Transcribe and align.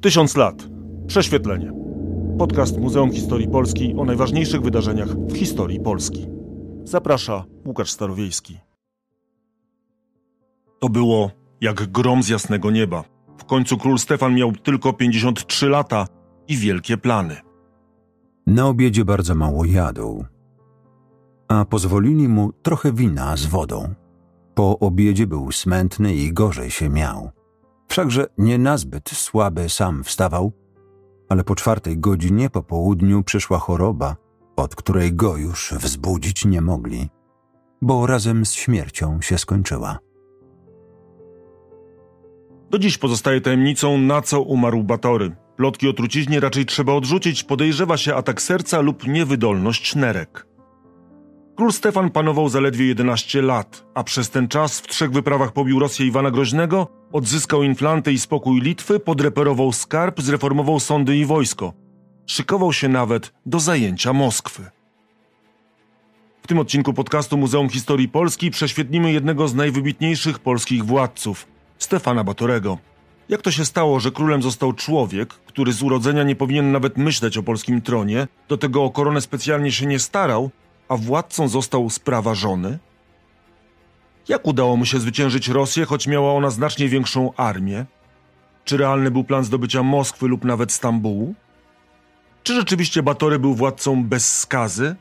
Tysiąc 0.00 0.36
lat. 0.36 0.68
Prześwietlenie. 1.06 1.72
Podcast 2.38 2.78
Muzeum 2.78 3.12
Historii 3.12 3.48
Polski 3.48 3.94
o 3.98 4.04
najważniejszych 4.04 4.62
wydarzeniach 4.62 5.08
w 5.08 5.36
historii 5.36 5.80
Polski. 5.80 6.26
Zaprasza 6.84 7.44
Łukasz 7.66 7.90
Starowiejski. 7.90 8.58
To 10.78 10.88
było 10.88 11.30
jak 11.60 11.92
grom 11.92 12.22
z 12.22 12.28
jasnego 12.28 12.70
nieba. 12.70 13.04
W 13.38 13.44
końcu 13.44 13.78
król 13.78 13.98
Stefan 13.98 14.34
miał 14.34 14.52
tylko 14.52 14.92
53 14.92 15.68
lata 15.68 16.06
i 16.48 16.56
wielkie 16.56 16.96
plany. 16.96 17.36
Na 18.46 18.66
obiedzie 18.66 19.04
bardzo 19.04 19.34
mało 19.34 19.64
jadł, 19.64 20.24
a 21.48 21.64
pozwolili 21.64 22.28
mu 22.28 22.52
trochę 22.52 22.92
wina 22.92 23.36
z 23.36 23.46
wodą. 23.46 23.94
Po 24.54 24.78
obiedzie 24.78 25.26
był 25.26 25.52
smętny 25.52 26.14
i 26.14 26.32
gorzej 26.32 26.70
się 26.70 26.88
miał. 26.88 27.35
Wszakże 27.88 28.26
nie 28.38 28.58
nazbyt 28.58 29.10
słaby 29.10 29.68
sam 29.68 30.04
wstawał, 30.04 30.52
ale 31.28 31.44
po 31.44 31.54
czwartej 31.54 31.98
godzinie 31.98 32.50
po 32.50 32.62
południu 32.62 33.22
przyszła 33.22 33.58
choroba, 33.58 34.16
od 34.56 34.74
której 34.74 35.14
go 35.14 35.36
już 35.36 35.74
wzbudzić 35.80 36.44
nie 36.44 36.60
mogli, 36.60 37.08
bo 37.82 38.06
razem 38.06 38.46
z 38.46 38.52
śmiercią 38.52 39.20
się 39.22 39.38
skończyła. 39.38 39.98
Do 42.70 42.78
dziś 42.78 42.98
pozostaje 42.98 43.40
tajemnicą, 43.40 43.98
na 43.98 44.22
co 44.22 44.40
umarł 44.40 44.82
Batory. 44.82 45.36
Plotki 45.56 45.88
o 45.88 45.92
truciźnie 45.92 46.40
raczej 46.40 46.66
trzeba 46.66 46.92
odrzucić, 46.92 47.44
podejrzewa 47.44 47.96
się 47.96 48.14
atak 48.14 48.42
serca 48.42 48.80
lub 48.80 49.06
niewydolność 49.06 49.94
nerek. 49.94 50.46
Król 51.56 51.72
Stefan 51.72 52.10
panował 52.10 52.48
zaledwie 52.48 52.86
11 52.86 53.42
lat, 53.42 53.84
a 53.94 54.04
przez 54.04 54.30
ten 54.30 54.48
czas 54.48 54.80
w 54.80 54.86
trzech 54.86 55.10
wyprawach 55.10 55.52
pobił 55.52 55.78
Rosję 55.78 56.06
Iwana 56.06 56.30
Groźnego, 56.30 56.86
odzyskał 57.12 57.62
Inflantę 57.62 58.12
i 58.12 58.18
spokój 58.18 58.60
Litwy, 58.60 59.00
podreperował 59.00 59.72
skarb, 59.72 60.20
zreformował 60.20 60.80
sądy 60.80 61.16
i 61.16 61.24
wojsko. 61.24 61.72
Szykował 62.26 62.72
się 62.72 62.88
nawet 62.88 63.32
do 63.46 63.60
zajęcia 63.60 64.12
Moskwy. 64.12 64.70
W 66.42 66.46
tym 66.46 66.58
odcinku 66.58 66.92
podcastu 66.92 67.36
Muzeum 67.36 67.68
Historii 67.68 68.08
Polski 68.08 68.50
prześwietlimy 68.50 69.12
jednego 69.12 69.48
z 69.48 69.54
najwybitniejszych 69.54 70.38
polskich 70.38 70.84
władców, 70.84 71.46
Stefana 71.78 72.24
Batorego. 72.24 72.78
Jak 73.28 73.42
to 73.42 73.50
się 73.50 73.64
stało, 73.64 74.00
że 74.00 74.10
królem 74.10 74.42
został 74.42 74.72
człowiek, 74.72 75.28
który 75.28 75.72
z 75.72 75.82
urodzenia 75.82 76.22
nie 76.22 76.36
powinien 76.36 76.72
nawet 76.72 76.96
myśleć 76.96 77.38
o 77.38 77.42
polskim 77.42 77.82
tronie, 77.82 78.28
do 78.48 78.56
tego 78.56 78.84
o 78.84 78.90
koronę 78.90 79.20
specjalnie 79.20 79.72
się 79.72 79.86
nie 79.86 79.98
starał, 79.98 80.50
a 80.88 80.96
władcą 80.96 81.48
został 81.48 81.90
spraważony? 81.90 82.78
Jak 84.28 84.46
udało 84.46 84.76
mu 84.76 84.84
się 84.84 84.98
zwyciężyć 84.98 85.48
Rosję, 85.48 85.84
choć 85.84 86.06
miała 86.06 86.32
ona 86.32 86.50
znacznie 86.50 86.88
większą 86.88 87.32
armię? 87.36 87.84
Czy 88.64 88.76
realny 88.76 89.10
był 89.10 89.24
plan 89.24 89.44
zdobycia 89.44 89.82
Moskwy 89.82 90.28
lub 90.28 90.44
nawet 90.44 90.72
Stambułu? 90.72 91.34
Czy 92.42 92.54
rzeczywiście 92.54 93.02
Batory 93.02 93.38
był 93.38 93.54
władcą 93.54 94.04
bez 94.04 94.38
skazy? 94.38 94.96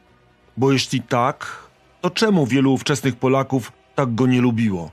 Bo 0.58 0.72
jeśli 0.72 1.02
tak, 1.02 1.68
to 2.02 2.10
czemu 2.10 2.46
wielu 2.46 2.74
ówczesnych 2.74 3.16
Polaków 3.16 3.72
tak 3.96 4.16
go 4.16 4.28
nie 4.28 4.42
lubiło? 4.42 4.92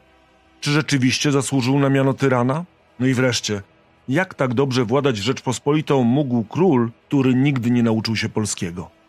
Czy 0.61 0.71
rzeczywiście 0.71 1.33
zasłużył 1.33 1.79
na 1.79 1.89
miano 1.89 2.15
tyrana? 2.15 2.65
No 3.01 3.07
i 3.07 3.15
wreszcie, 3.15 3.63
jak 4.09 4.35
tak 4.35 4.55
dobrze 4.55 4.85
władać 4.85 5.17
Rzeczpospolitą 5.17 6.03
mógł 6.03 6.45
król, 6.45 6.91
który 7.09 7.35
nigdy 7.35 7.71
nie 7.71 7.83
nauczył 7.83 8.17
się 8.17 8.29
polskiego? 8.29 9.02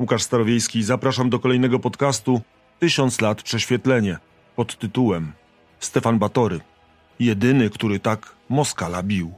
Łukasz 0.00 0.22
Starowiejski, 0.22 0.82
zapraszam 0.82 1.30
do 1.30 1.38
kolejnego 1.38 1.78
podcastu 1.78 2.40
Tysiąc 2.78 3.20
lat 3.20 3.42
prześwietlenie 3.42 4.18
pod 4.56 4.78
tytułem 4.78 5.32
Stefan 5.80 6.18
Batory, 6.18 6.60
jedyny, 7.18 7.70
który 7.70 8.00
tak 8.00 8.34
Moskala 8.48 9.02
bił. 9.02 9.32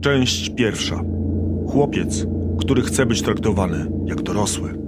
Część 0.00 0.50
pierwsza. 0.56 1.00
Chłopiec, 1.68 2.26
który 2.60 2.82
chce 2.82 3.06
być 3.06 3.22
traktowany 3.22 3.90
jak 4.06 4.22
dorosły. 4.22 4.78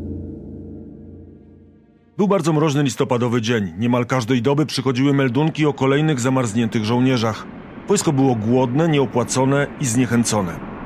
Był 2.17 2.29
bardzo 2.29 2.53
mroźny 2.53 2.83
listopadowy 2.83 3.43
dzień. 3.43 3.73
Niemal 3.79 4.07
każdej 4.07 4.43
doby 4.43 4.67
przychodziły 4.67 5.15
meldunki 5.15 5.67
o 5.67 5.73
kolejnych 5.73 6.21
zamarzniętych 6.21 6.85
żołnierzach. 6.85 7.47
Wojsko 7.89 8.13
było 8.13 8.35
głodne, 8.35 8.89
nieopłacone 8.89 9.67
i 9.81 9.87
zniechęcone. 9.87 10.78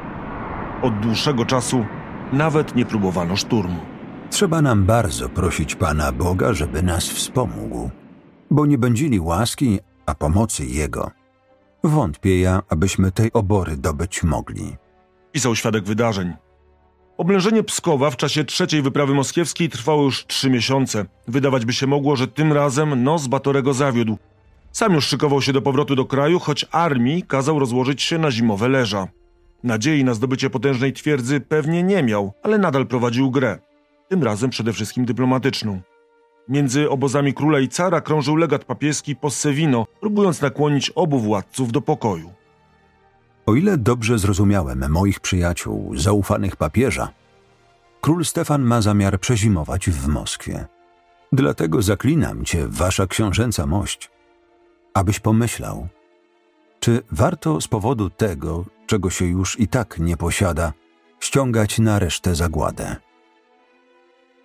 Od 0.82 1.00
dłuższego 1.00 1.44
czasu 1.44 1.84
nawet 2.32 2.75
nie 2.75 2.84
próbowano 2.84 3.37
szturmu. 3.37 3.81
Trzeba 4.31 4.62
nam 4.62 4.84
bardzo 4.84 5.28
prosić 5.28 5.75
Pana 5.75 6.12
Boga, 6.12 6.53
żeby 6.53 6.82
nas 6.82 7.09
wspomógł, 7.09 7.91
bo 8.50 8.66
nie 8.66 8.78
będzieli 8.78 9.20
łaski, 9.20 9.78
a 10.06 10.15
pomocy 10.15 10.66
Jego. 10.66 11.10
Wątpię 11.84 12.41
ja, 12.41 12.62
abyśmy 12.69 13.12
tej 13.12 13.32
obory 13.32 13.76
dobyć 13.76 14.22
mogli. 14.22 14.76
Pisał 15.32 15.56
świadek 15.56 15.84
wydarzeń. 15.84 16.32
Oblężenie 17.19 17.62
Pskowa 17.62 18.10
w 18.10 18.16
czasie 18.16 18.44
trzeciej 18.44 18.82
wyprawy 18.82 19.14
moskiewskiej 19.14 19.69
trwało 19.69 20.03
już 20.03 20.26
trzy 20.26 20.50
miesiące. 20.50 21.04
Wydawać 21.28 21.64
by 21.64 21.72
się 21.72 21.87
mogło, 21.87 22.16
że 22.16 22.28
tym 22.28 22.53
razem 22.53 23.04
nos 23.04 23.26
Batorego 23.26 23.75
zawiódł. 23.75 24.19
Sam 24.72 24.93
już 24.93 25.06
szykował 25.06 25.43
się 25.43 25.53
do 25.53 25.62
powrotu 25.62 25.94
do 25.94 26.04
kraju, 26.04 26.38
choć 26.38 26.66
armii 26.72 27.22
kazał 27.22 27.59
rozłożyć 27.59 28.03
się 28.03 28.19
na 28.19 28.31
zimowe 28.31 28.69
leża. 28.69 29.09
Nadziei 29.65 30.05
na 30.05 30.15
zdobycie 30.15 30.50
potężnej 30.50 30.93
twierdzy 30.93 31.41
pewnie 31.41 31.83
nie 31.83 32.03
miał, 32.03 32.33
ale 32.43 32.59
nadal 32.59 32.87
prowadził 32.87 33.31
grę. 33.31 33.59
Tym 34.09 34.23
razem 34.23 34.50
przede 34.50 34.73
wszystkim 34.73 35.05
dyplomatyczną. 35.05 35.81
Między 36.49 36.91
obozami 36.91 37.34
króla 37.34 37.61
i 37.61 37.69
cara 37.69 38.00
krążył 38.00 38.37
legat 38.37 38.65
papieski 38.65 39.17
Possevino, 39.17 39.87
próbując 40.00 40.41
nakłonić 40.41 40.91
obu 40.91 41.19
władców 41.19 41.73
do 41.73 41.81
pokoju. 41.81 42.33
O 43.47 43.55
ile 43.55 43.78
dobrze 43.78 44.19
zrozumiałem 44.19 44.91
moich 44.91 45.21
przyjaciół, 45.21 45.97
zaufanych 45.97 46.56
papieża, 46.56 47.09
król 48.00 48.25
Stefan 48.25 48.62
ma 48.62 48.83
zamiar 48.83 49.21
przezimować 49.21 49.91
w 49.91 50.09
Moskwie. 50.09 50.67
Dlatego 51.33 51.83
zaklinam 51.83 52.44
cię, 52.44 52.67
wasza 52.69 53.06
książęca 53.06 53.67
mość, 53.67 54.11
abyś 54.94 55.21
pomyślał, 55.21 55.89
czy 56.82 57.03
warto 57.10 57.60
z 57.60 57.69
powodu 57.69 58.10
tego, 58.10 58.65
czego 58.87 59.10
się 59.10 59.25
już 59.26 59.60
i 59.60 59.69
tak 59.69 59.98
nie 59.98 60.16
posiada, 60.16 60.72
ściągać 61.20 61.78
na 61.78 61.98
resztę 61.98 62.34
zagładę. 62.34 62.97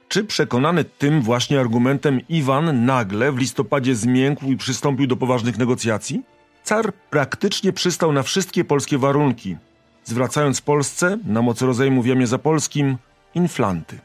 Czy 0.07 0.23
przekonany 0.23 0.83
tym 0.83 1.21
właśnie 1.21 1.59
argumentem 1.59 2.21
Iwan 2.29 2.85
nagle 2.85 3.31
w 3.31 3.37
listopadzie 3.37 3.95
zmiękł 3.95 4.45
i 4.45 4.57
przystąpił 4.57 5.07
do 5.07 5.15
poważnych 5.15 5.57
negocjacji? 5.57 6.23
Car 6.63 6.93
praktycznie 6.93 7.73
przystał 7.73 8.11
na 8.11 8.23
wszystkie 8.23 8.65
polskie 8.65 8.97
warunki, 8.97 9.57
zwracając 10.03 10.61
Polsce, 10.61 11.17
na 11.25 11.41
mocy 11.41 11.65
rozejmu 11.65 12.01
w 12.01 12.07
Jamie 12.07 12.27
Zapolskim, 12.27 12.97
inflanty. 13.35 13.99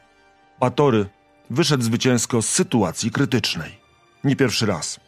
Batory 0.59 1.05
wyszedł 1.49 1.83
zwycięsko 1.83 2.41
z 2.41 2.49
sytuacji 2.49 3.11
krytycznej. 3.11 3.71
Nie 4.23 4.35
pierwszy 4.35 4.65
raz. 4.65 5.02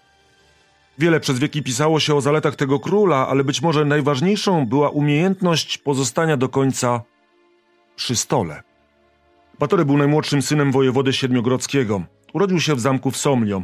Wiele 0.97 1.19
przez 1.19 1.39
wieki 1.39 1.63
pisało 1.63 1.99
się 1.99 2.15
o 2.15 2.21
zaletach 2.21 2.55
tego 2.55 2.79
króla, 2.79 3.27
ale 3.27 3.43
być 3.43 3.61
może 3.61 3.85
najważniejszą 3.85 4.65
była 4.65 4.89
umiejętność 4.89 5.77
pozostania 5.77 6.37
do 6.37 6.49
końca 6.49 7.01
przy 7.95 8.15
stole. 8.15 8.63
Batory 9.59 9.85
był 9.85 9.97
najmłodszym 9.97 10.41
synem 10.41 10.71
wojewody 10.71 11.13
siedmiogrodzkiego. 11.13 12.01
Urodził 12.33 12.59
się 12.59 12.75
w 12.75 12.79
zamku 12.79 13.11
w 13.11 13.17
Somlio. 13.17 13.63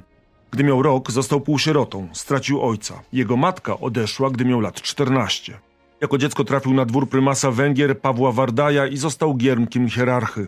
Gdy 0.51 0.63
miał 0.63 0.83
rok, 0.83 1.11
został 1.11 1.41
półsierotą, 1.41 2.09
stracił 2.13 2.61
ojca. 2.61 3.01
Jego 3.13 3.37
matka 3.37 3.79
odeszła, 3.79 4.29
gdy 4.29 4.45
miał 4.45 4.59
lat 4.59 4.81
14. 4.81 5.59
Jako 6.01 6.17
dziecko 6.17 6.43
trafił 6.43 6.73
na 6.73 6.85
dwór 6.85 7.09
prymasa 7.09 7.51
Węgier 7.51 7.99
Pawła 7.99 8.31
Wardaja 8.31 8.87
i 8.87 8.97
został 8.97 9.35
giermkiem 9.35 9.89
hierarchy. 9.89 10.47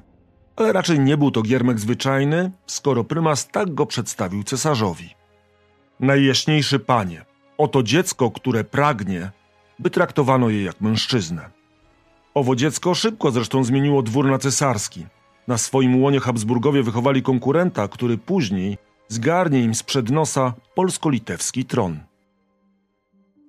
Ale 0.56 0.74
raczej 0.74 1.00
nie 1.00 1.18
był 1.18 1.32
to 1.32 1.42
giermek 1.42 1.80
zwyczajny, 1.80 2.52
skoro 2.68 3.04
prymas 3.04 3.48
tak 3.48 3.74
go 3.74 3.86
przedstawił 3.86 4.44
cesarzowi. 4.44 5.23
Najjaśniejszy 6.04 6.80
panie, 6.80 7.26
oto 7.58 7.84
dziecko, 7.84 8.32
które 8.32 8.64
pragnie, 8.64 9.32
by 9.80 9.90
traktowano 9.90 10.50
je 10.50 10.64
jak 10.64 10.82
mężczyznę. 10.82 11.50
Owo 12.34 12.56
dziecko 12.56 12.96
szybko 12.96 13.32
zresztą 13.32 13.64
zmieniło 13.64 14.02
dwór 14.02 14.26
na 14.26 14.38
cesarski. 14.38 15.06
Na 15.48 15.58
swoim 15.58 16.02
łonie 16.02 16.20
Habsburgowie 16.20 16.84
wychowali 16.84 17.22
konkurenta, 17.22 17.88
który 17.88 18.18
później 18.18 18.78
zgarnie 19.08 19.60
im 19.60 19.76
sprzed 19.76 20.10
nosa 20.10 20.54
polsko-litewski 20.76 21.66
tron. 21.66 22.00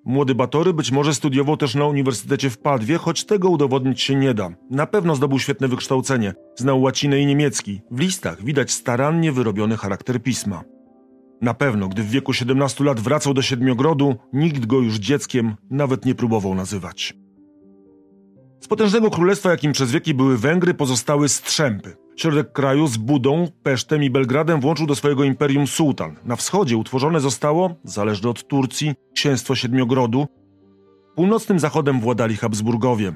Młody 0.05 0.34
Batory 0.34 0.73
być 0.73 0.90
może 0.90 1.14
studiował 1.14 1.56
też 1.56 1.75
na 1.75 1.87
Uniwersytecie 1.87 2.50
w 2.50 2.58
Padwie, 2.58 2.99
choć 2.99 3.25
tego 3.25 3.49
udowodnić 3.49 4.02
się 4.02 4.14
nie 4.14 4.34
da. 4.34 4.50
Na 4.70 4.87
pewno 4.87 5.17
zdobył 5.17 5.38
świetne 5.38 5.69
wykształcenie, 5.69 6.34
znał 6.56 6.82
łacinę 6.82 7.20
i 7.20 7.26
niemiecki. 7.26 7.81
W 7.90 8.00
listach 8.00 8.44
widać 8.44 8.73
starannie 8.73 9.32
wyrobiony 9.32 9.76
charakter 9.76 10.23
pisma. 10.23 10.74
Na 11.40 11.54
pewno, 11.54 11.88
gdy 11.88 12.02
w 12.02 12.10
wieku 12.10 12.32
17 12.32 12.84
lat 12.84 13.00
wracał 13.00 13.34
do 13.34 13.42
Siedmiogrodu, 13.42 14.16
nikt 14.32 14.66
go 14.66 14.81
już 14.81 14.96
dzieckiem 14.96 15.54
nawet 15.70 16.04
nie 16.04 16.14
próbował 16.14 16.54
nazywać. 16.54 17.14
Z 18.60 18.69
potężnego 18.69 19.10
królestwa, 19.10 19.50
jakim 19.50 19.72
przez 19.72 19.90
wieki 19.90 20.14
były 20.14 20.38
Węgry, 20.38 20.75
pozostały 20.75 21.28
strzępy. 21.28 21.96
Środek 22.16 22.52
kraju 22.52 22.86
z 22.86 22.96
Budą, 22.96 23.48
Pesztem 23.62 24.02
i 24.02 24.10
Belgradem 24.10 24.60
włączył 24.60 24.86
do 24.86 24.94
swojego 24.94 25.25
imperium 25.25 25.66
sułtan. 25.66 26.16
Na 26.25 26.36
wschodzie 26.36 26.76
utworzone 26.76 27.20
zostało, 27.20 27.75
zależne 27.84 28.31
od 28.31 28.48
Turcji, 28.48 28.94
księstwo 29.14 29.54
Siedmiogrodu. 29.54 30.26
Północnym 31.14 31.58
zachodem 31.58 32.00
władali 32.00 32.36
Habsburgowie. 32.36 33.12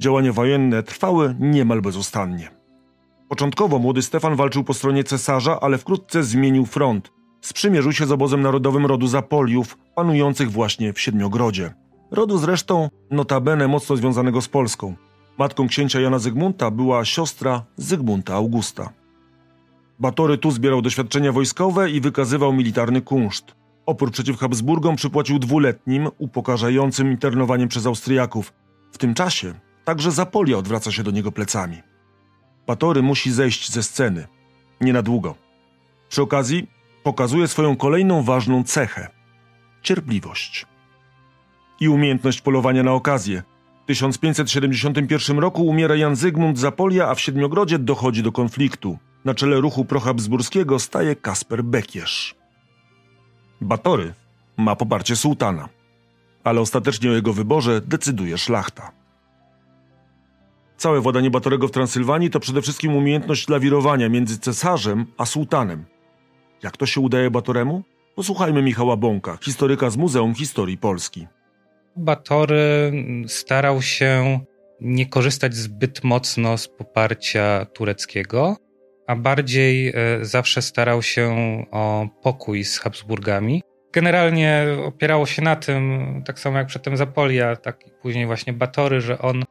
Działania 0.00 0.32
wojenne 0.32 0.82
trwały 0.82 1.36
niemal 1.40 1.82
bezustannie. 1.82 2.50
Początkowo 3.28 3.78
młody 3.78 4.02
Stefan 4.02 4.36
walczył 4.36 4.64
po 4.64 4.74
stronie 4.74 5.04
cesarza, 5.04 5.60
ale 5.60 5.78
wkrótce 5.78 6.22
zmienił 6.22 6.66
front. 6.66 7.12
Sprzymierzył 7.40 7.92
się 7.92 8.06
z 8.06 8.12
obozem 8.12 8.42
narodowym 8.42 8.86
rodu 8.86 9.06
Zapoliów, 9.06 9.78
panujących 9.94 10.50
właśnie 10.50 10.92
w 10.92 11.00
Siedmiogrodzie. 11.00 11.74
Rodu 12.10 12.38
zresztą 12.38 12.88
notabene 13.10 13.68
mocno 13.68 13.96
związanego 13.96 14.42
z 14.42 14.48
Polską. 14.48 14.94
Matką 15.38 15.68
księcia 15.68 16.00
Jana 16.00 16.18
Zygmunta 16.18 16.70
była 16.70 17.04
siostra 17.04 17.64
Zygmunta 17.76 18.34
Augusta. 18.34 18.92
Batory 19.98 20.38
tu 20.38 20.50
zbierał 20.50 20.82
doświadczenia 20.82 21.32
wojskowe 21.32 21.90
i 21.90 22.00
wykazywał 22.00 22.52
militarny 22.52 23.02
kunszt. 23.02 23.54
Opór 23.86 24.10
przeciw 24.10 24.38
Habsburgom 24.38 24.96
przypłacił 24.96 25.38
dwuletnim, 25.38 26.08
upokarzającym 26.18 27.10
internowaniem 27.10 27.68
przez 27.68 27.86
Austriaków. 27.86 28.52
W 28.92 28.98
tym 28.98 29.14
czasie 29.14 29.54
także 29.84 30.10
Zapolia 30.10 30.58
odwraca 30.58 30.92
się 30.92 31.02
do 31.02 31.10
niego 31.10 31.32
plecami. 31.32 31.82
Batory 32.66 33.02
musi 33.02 33.32
zejść 33.32 33.72
ze 33.72 33.82
sceny. 33.82 34.26
Nie 34.80 34.92
na 34.92 35.02
długo. 35.02 35.34
Przy 36.08 36.22
okazji 36.22 36.68
pokazuje 37.02 37.48
swoją 37.48 37.76
kolejną 37.76 38.22
ważną 38.22 38.64
cechę 38.64 39.08
cierpliwość 39.82 40.66
i 41.80 41.88
umiejętność 41.88 42.40
polowania 42.40 42.82
na 42.82 42.92
okazję. 42.92 43.42
W 43.82 43.86
1571 43.86 45.38
roku 45.38 45.66
umiera 45.66 45.96
Jan 45.96 46.16
Zygmunt 46.16 46.58
Zapolia, 46.58 47.08
a 47.08 47.14
w 47.14 47.20
Siedmiogrodzie 47.20 47.78
dochodzi 47.78 48.22
do 48.22 48.32
konfliktu. 48.32 48.98
Na 49.24 49.34
czele 49.34 49.60
ruchu 49.60 49.84
prohabsburskiego 49.84 50.78
staje 50.78 51.16
Kasper 51.16 51.64
Bekierz. 51.64 52.34
Batory 53.60 54.14
ma 54.56 54.76
poparcie 54.76 55.16
sułtana, 55.16 55.68
ale 56.44 56.60
ostatecznie 56.60 57.10
o 57.10 57.14
jego 57.14 57.32
wyborze 57.32 57.80
decyduje 57.80 58.38
szlachta. 58.38 58.92
Całe 60.76 61.00
władanie 61.00 61.30
Batorego 61.30 61.68
w 61.68 61.70
Transylwanii 61.70 62.30
to 62.30 62.40
przede 62.40 62.62
wszystkim 62.62 62.94
umiejętność 62.94 63.48
lawirowania 63.48 64.08
między 64.08 64.38
cesarzem 64.38 65.06
a 65.18 65.26
sułtanem. 65.26 65.84
Jak 66.62 66.76
to 66.76 66.86
się 66.86 67.00
udaje 67.00 67.30
Batoremu? 67.30 67.82
Posłuchajmy 68.14 68.62
Michała 68.62 68.96
Bąka, 68.96 69.38
historyka 69.42 69.90
z 69.90 69.96
Muzeum 69.96 70.34
Historii 70.34 70.78
Polski. 70.78 71.26
Batory 71.96 72.92
starał 73.26 73.82
się 73.82 74.40
nie 74.80 75.06
korzystać 75.06 75.54
zbyt 75.54 76.04
mocno 76.04 76.58
z 76.58 76.68
poparcia 76.68 77.64
tureckiego, 77.64 78.56
a 79.06 79.16
bardziej 79.16 79.88
e, 79.88 79.92
zawsze 80.22 80.62
starał 80.62 81.02
się 81.02 81.34
o 81.70 82.08
pokój 82.22 82.64
z 82.64 82.78
Habsburgami. 82.78 83.62
Generalnie 83.92 84.66
opierało 84.84 85.26
się 85.26 85.42
na 85.42 85.56
tym, 85.56 85.82
tak 86.26 86.38
samo 86.38 86.58
jak 86.58 86.66
przedtem 86.66 86.96
Zapolia, 86.96 87.56
tak 87.56 87.86
i 87.86 87.90
później 88.02 88.26
właśnie 88.26 88.52
Batory, 88.52 89.00
że 89.00 89.18
on 89.18 89.44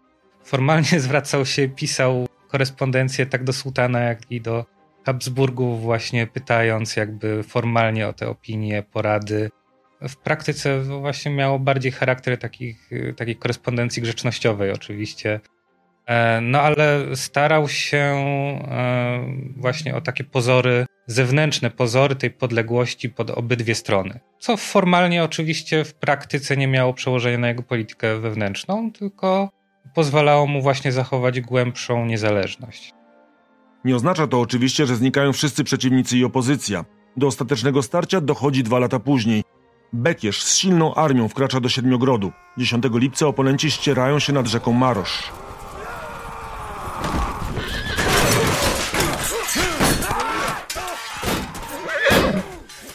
formalnie 0.44 1.00
zwracał 1.06 1.46
się, 1.46 1.70
pisał 1.70 2.28
korespondencję 2.48 3.26
tak 3.26 3.44
do 3.44 3.54
sułtana, 3.54 4.00
jak 4.00 4.32
i 4.32 4.42
do 4.42 4.66
Habsburgów, 5.06 5.82
właśnie 5.82 6.28
pytając 6.28 6.96
jakby 6.96 7.44
formalnie 7.44 8.08
o 8.08 8.14
te 8.14 8.30
opinie, 8.30 8.84
porady. 8.84 9.50
W 10.02 10.16
praktyce 10.16 10.82
właśnie 10.82 11.32
miało 11.32 11.60
bardziej 11.60 11.92
charakter 11.92 12.38
takich, 12.38 12.90
takiej 13.18 13.36
korespondencji 13.36 14.02
grzecznościowej, 14.02 14.72
oczywiście. 14.72 15.40
E, 16.06 16.42
no 16.42 16.62
ale 16.62 17.16
starał 17.16 17.68
się 17.68 17.98
e, 17.98 19.24
właśnie 19.58 19.96
o 19.96 20.02
takie 20.02 20.24
pozory, 20.24 20.86
zewnętrzne 21.08 21.70
pozory 21.70 22.16
tej 22.16 22.32
podległości 22.32 23.10
pod 23.10 23.30
obydwie 23.30 23.76
strony. 23.76 24.20
Co 24.40 24.58
formalnie 24.58 25.24
oczywiście 25.24 25.86
w 25.86 25.94
praktyce 25.94 26.58
nie 26.58 26.68
miało 26.68 26.94
przełożenia 26.94 27.38
na 27.38 27.48
jego 27.48 27.64
politykę 27.64 28.20
wewnętrzną, 28.20 28.92
tylko 28.92 29.50
pozwalało 29.96 30.48
mu 30.48 30.62
właśnie 30.62 30.92
zachować 30.92 31.42
głębszą 31.42 32.06
niezależność. 32.06 32.99
Nie 33.86 33.96
oznacza 33.96 34.28
to 34.28 34.42
oczywiście, 34.42 34.86
że 34.86 34.96
znikają 34.96 35.34
wszyscy 35.34 35.64
przeciwnicy 35.64 36.18
i 36.18 36.24
opozycja. 36.24 36.86
Do 37.18 37.28
ostatecznego 37.28 37.84
starcia 37.84 38.22
dochodzi 38.22 38.64
dwa 38.64 38.80
lata 38.80 39.00
później. 39.00 39.44
Bekierz 39.94 40.44
z 40.44 40.56
silną 40.56 40.96
armią 40.96 41.28
wkracza 41.28 41.60
do 41.60 41.70
Siedmiogrodu. 41.70 42.32
10 42.58 42.84
lipca 42.94 43.28
oponenci 43.28 43.72
ścierają 43.72 44.20
się 44.20 44.34
nad 44.34 44.48
rzeką 44.48 44.74
Marosz. 44.74 45.32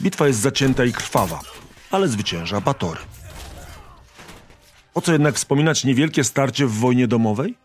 Bitwa 0.02 0.26
jest 0.26 0.40
zacięta 0.40 0.84
i 0.84 0.92
krwawa, 0.92 1.40
ale 1.90 2.08
zwycięża 2.08 2.60
Batory. 2.60 3.00
Po 4.94 5.00
co 5.00 5.12
jednak 5.12 5.34
wspominać 5.34 5.84
niewielkie 5.84 6.24
starcie 6.24 6.66
w 6.66 6.72
wojnie 6.72 7.08
domowej? 7.08 7.63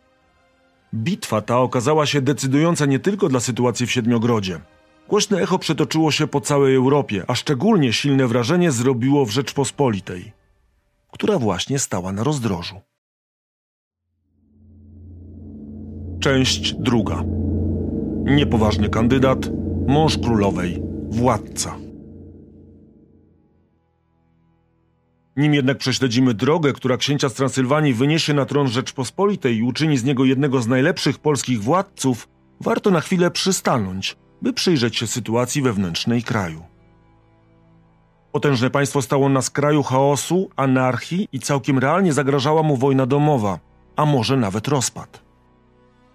Bitwa 0.93 1.41
ta 1.41 1.59
okazała 1.59 2.05
się 2.05 2.21
decydująca 2.21 2.85
nie 2.85 2.99
tylko 2.99 3.29
dla 3.29 3.39
sytuacji 3.39 3.85
w 3.85 3.91
Siedmiogrodzie. 3.91 4.59
Głośne 5.09 5.41
echo 5.41 5.59
przetoczyło 5.59 6.11
się 6.11 6.27
po 6.27 6.41
całej 6.41 6.75
Europie, 6.75 7.23
a 7.27 7.35
szczególnie 7.35 7.93
silne 7.93 8.27
wrażenie 8.27 8.71
zrobiło 8.71 9.25
w 9.25 9.29
Rzeczpospolitej, 9.29 10.31
która 11.11 11.39
właśnie 11.39 11.79
stała 11.79 12.11
na 12.11 12.23
rozdrożu. 12.23 12.75
Część 16.19 16.73
druga. 16.73 17.23
Niepoważny 18.23 18.89
kandydat, 18.89 19.49
mąż 19.87 20.17
królowej, 20.17 20.81
władca. 21.09 21.88
Nim 25.39 25.53
jednak 25.53 25.77
prześledzimy 25.77 26.33
drogę, 26.33 26.73
która 26.73 26.97
księcia 26.97 27.29
z 27.29 27.33
Transylwanii 27.33 27.93
wyniesie 27.93 28.33
na 28.33 28.45
tron 28.45 28.67
Rzeczpospolitej 28.67 29.57
i 29.57 29.63
uczyni 29.63 29.97
z 29.97 30.03
niego 30.03 30.25
jednego 30.25 30.61
z 30.61 30.67
najlepszych 30.67 31.19
polskich 31.19 31.63
władców, 31.63 32.27
warto 32.61 32.91
na 32.91 33.01
chwilę 33.01 33.31
przystanąć, 33.31 34.17
by 34.41 34.53
przyjrzeć 34.53 34.97
się 34.97 35.07
sytuacji 35.07 35.61
wewnętrznej 35.61 36.23
kraju. 36.23 36.63
Potężne 38.31 38.69
państwo 38.69 39.01
stało 39.01 39.29
na 39.29 39.41
skraju 39.41 39.83
chaosu, 39.83 40.49
anarchii 40.55 41.27
i 41.31 41.39
całkiem 41.39 41.79
realnie 41.79 42.13
zagrażała 42.13 42.63
mu 42.63 42.77
wojna 42.77 43.05
domowa, 43.05 43.59
a 43.95 44.05
może 44.05 44.37
nawet 44.37 44.67
rozpad. 44.67 45.23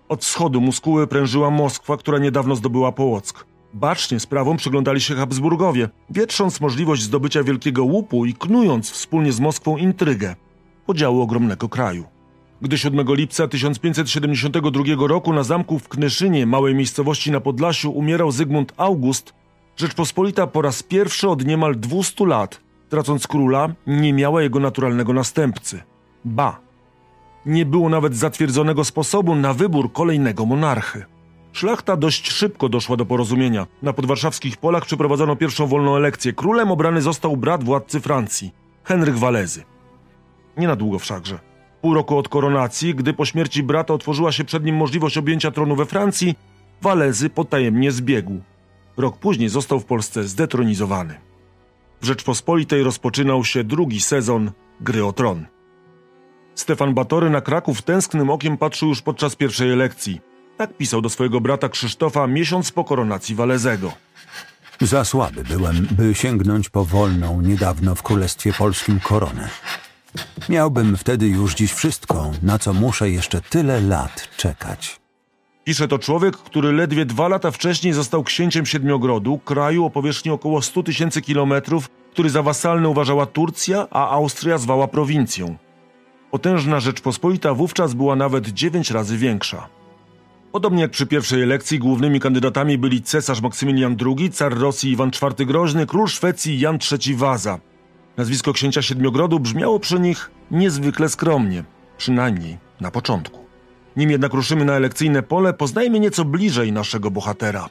Od 0.08 0.24
wschodu 0.24 0.60
muskuły 0.60 1.06
prężyła 1.06 1.50
Moskwa, 1.50 1.96
która 1.96 2.18
niedawno 2.18 2.56
zdobyła 2.56 2.92
Połock. 2.92 3.46
Bacznie 3.74 4.20
sprawą 4.20 4.56
przyglądali 4.56 5.00
się 5.00 5.14
Habsburgowie, 5.14 5.88
wietrząc 6.10 6.60
możliwość 6.60 7.02
zdobycia 7.02 7.42
Wielkiego 7.42 7.84
Łupu 7.84 8.26
i 8.26 8.34
knując 8.34 8.90
wspólnie 8.90 9.32
z 9.32 9.40
Moskwą 9.40 9.76
intrygę 9.76 10.36
podziału 10.86 11.20
ogromnego 11.20 11.68
kraju. 11.68 12.04
Gdy 12.62 12.78
7 12.78 13.06
lipca 13.08 13.48
1572 13.48 15.06
roku 15.06 15.32
na 15.32 15.42
zamku 15.42 15.78
w 15.78 15.88
Knyszynie, 15.88 16.46
małej 16.46 16.74
miejscowości 16.74 17.30
na 17.30 17.40
Podlasiu, 17.40 17.90
umierał 17.90 18.30
Zygmunt 18.30 18.72
August, 18.76 19.34
Rzeczpospolita 19.76 20.46
po 20.46 20.62
raz 20.62 20.82
pierwszy 20.82 21.28
od 21.28 21.44
niemal 21.44 21.76
200 21.76 22.26
lat, 22.26 22.60
tracąc 22.88 23.26
króla, 23.26 23.68
nie 23.86 24.12
miała 24.12 24.42
jego 24.42 24.60
naturalnego 24.60 25.12
następcy. 25.12 25.82
Ba, 26.24 26.60
nie 27.46 27.66
było 27.66 27.88
nawet 27.88 28.16
zatwierdzonego 28.16 28.84
sposobu 28.84 29.34
na 29.34 29.54
wybór 29.54 29.92
kolejnego 29.92 30.46
monarchy. 30.46 31.04
Szlachta 31.54 31.96
dość 31.96 32.30
szybko 32.30 32.68
doszła 32.68 32.96
do 32.96 33.06
porozumienia. 33.06 33.66
Na 33.82 33.92
podwarszawskich 33.92 34.56
polach 34.56 34.84
przeprowadzono 34.84 35.36
pierwszą 35.36 35.66
wolną 35.66 35.96
elekcję. 35.96 36.32
Królem 36.32 36.70
obrany 36.70 37.02
został 37.02 37.36
brat 37.36 37.64
władcy 37.64 38.00
Francji, 38.00 38.52
Henryk 38.84 39.16
Walezy. 39.16 39.62
Nie 40.56 40.66
na 40.66 40.76
długo 40.76 40.98
wszakże. 40.98 41.38
Pół 41.80 41.94
roku 41.94 42.18
od 42.18 42.28
koronacji, 42.28 42.94
gdy 42.94 43.12
po 43.12 43.24
śmierci 43.24 43.62
brata 43.62 43.94
otworzyła 43.94 44.32
się 44.32 44.44
przed 44.44 44.64
nim 44.64 44.76
możliwość 44.76 45.18
objęcia 45.18 45.50
tronu 45.50 45.76
we 45.76 45.86
Francji, 45.86 46.34
Walezy 46.82 47.30
potajemnie 47.30 47.92
zbiegł. 47.92 48.40
Rok 48.96 49.18
później 49.18 49.48
został 49.48 49.80
w 49.80 49.84
Polsce 49.84 50.24
zdetronizowany. 50.24 51.14
W 52.00 52.06
Rzeczpospolitej 52.06 52.82
rozpoczynał 52.82 53.44
się 53.44 53.64
drugi 53.64 54.00
sezon 54.00 54.50
gry 54.80 55.04
o 55.04 55.12
tron. 55.12 55.46
Stefan 56.54 56.94
Batory 56.94 57.30
na 57.30 57.40
Kraków 57.40 57.82
tęsknym 57.82 58.30
okiem 58.30 58.56
patrzył 58.56 58.88
już 58.88 59.02
podczas 59.02 59.36
pierwszej 59.36 59.72
elekcji. 59.72 60.33
Tak 60.56 60.76
pisał 60.76 61.02
do 61.02 61.10
swojego 61.10 61.40
brata 61.40 61.68
Krzysztofa 61.68 62.26
miesiąc 62.26 62.72
po 62.72 62.84
koronacji 62.84 63.34
Walezego. 63.34 63.92
Za 64.80 65.04
słaby 65.04 65.44
byłem, 65.44 65.88
by 65.90 66.14
sięgnąć 66.14 66.68
po 66.68 66.84
wolną, 66.84 67.40
niedawno 67.40 67.94
w 67.94 68.02
Królestwie 68.02 68.52
Polskim 68.52 69.00
koronę. 69.00 69.48
Miałbym 70.48 70.96
wtedy 70.96 71.28
już 71.28 71.54
dziś 71.54 71.72
wszystko, 71.72 72.30
na 72.42 72.58
co 72.58 72.72
muszę 72.72 73.10
jeszcze 73.10 73.40
tyle 73.40 73.80
lat 73.80 74.28
czekać. 74.36 75.00
Pisze 75.64 75.88
to 75.88 75.98
człowiek, 75.98 76.36
który 76.36 76.72
ledwie 76.72 77.04
dwa 77.04 77.28
lata 77.28 77.50
wcześniej 77.50 77.92
został 77.92 78.22
księciem 78.24 78.66
Siedmiogrodu, 78.66 79.38
kraju 79.38 79.84
o 79.84 79.90
powierzchni 79.90 80.30
około 80.30 80.62
100 80.62 80.82
tysięcy 80.82 81.22
kilometrów, 81.22 81.88
który 82.12 82.30
za 82.30 82.42
wasalny 82.42 82.88
uważała 82.88 83.26
Turcja, 83.26 83.86
a 83.90 84.10
Austria 84.10 84.58
zwała 84.58 84.88
prowincją. 84.88 85.56
Potężna 86.30 86.80
Rzeczpospolita 86.80 87.54
wówczas 87.54 87.94
była 87.94 88.16
nawet 88.16 88.48
dziewięć 88.48 88.90
razy 88.90 89.18
większa. 89.18 89.68
Podobnie 90.54 90.82
jak 90.82 90.90
przy 90.90 91.06
pierwszej 91.06 91.42
elekcji, 91.42 91.78
głównymi 91.78 92.20
kandydatami 92.20 92.78
byli 92.78 93.02
cesarz 93.02 93.40
Maksymilian 93.40 93.96
II, 94.06 94.30
car 94.30 94.58
Rosji 94.58 94.90
Iwan 94.90 95.10
IV 95.10 95.46
Groźny, 95.46 95.86
król 95.86 96.08
Szwecji 96.08 96.60
Jan 96.60 96.78
III 96.92 97.16
Waza. 97.16 97.58
Nazwisko 98.16 98.52
księcia 98.52 98.82
Siedmiogrodu 98.82 99.40
brzmiało 99.40 99.80
przy 99.80 100.00
nich 100.00 100.30
niezwykle 100.50 101.08
skromnie, 101.08 101.64
przynajmniej 101.98 102.58
na 102.80 102.90
początku. 102.90 103.40
Nim 103.96 104.10
jednak 104.10 104.32
ruszymy 104.34 104.64
na 104.64 104.72
elekcyjne 104.72 105.22
pole, 105.22 105.52
poznajmy 105.52 106.00
nieco 106.00 106.24
bliżej 106.24 106.72
naszego 106.72 107.10
bohatera. 107.10 107.68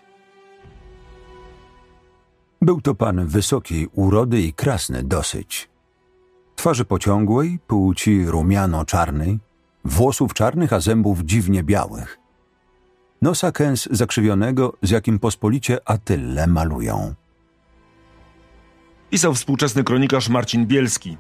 Był 2.62 2.82
to 2.82 2.96
pan 2.96 3.28
wysokiej 3.28 3.88
urody 3.94 4.42
i 4.42 4.54
krasny 4.54 5.04
dosyć. 5.04 5.70
Twarzy 6.56 6.86
pociągłej, 6.86 7.60
płci 7.68 8.26
rumiano-czarnej, 8.26 9.40
włosów 9.86 10.34
czarnych, 10.34 10.74
a 10.74 10.80
zębów 10.80 11.22
dziwnie 11.22 11.64
białych. 11.64 12.23
Nosa 13.24 13.52
kęs 13.52 13.88
zakrzywionego, 13.92 14.74
z 14.82 14.90
jakim 14.90 15.20
pospolicie 15.20 15.78
Atylę 15.86 16.48
malują. 16.48 17.14
Pisał 19.10 19.34
współczesny 19.34 19.84
kronikarz 19.84 20.30
Marcin 20.30 20.66
Bielski. 20.66 21.18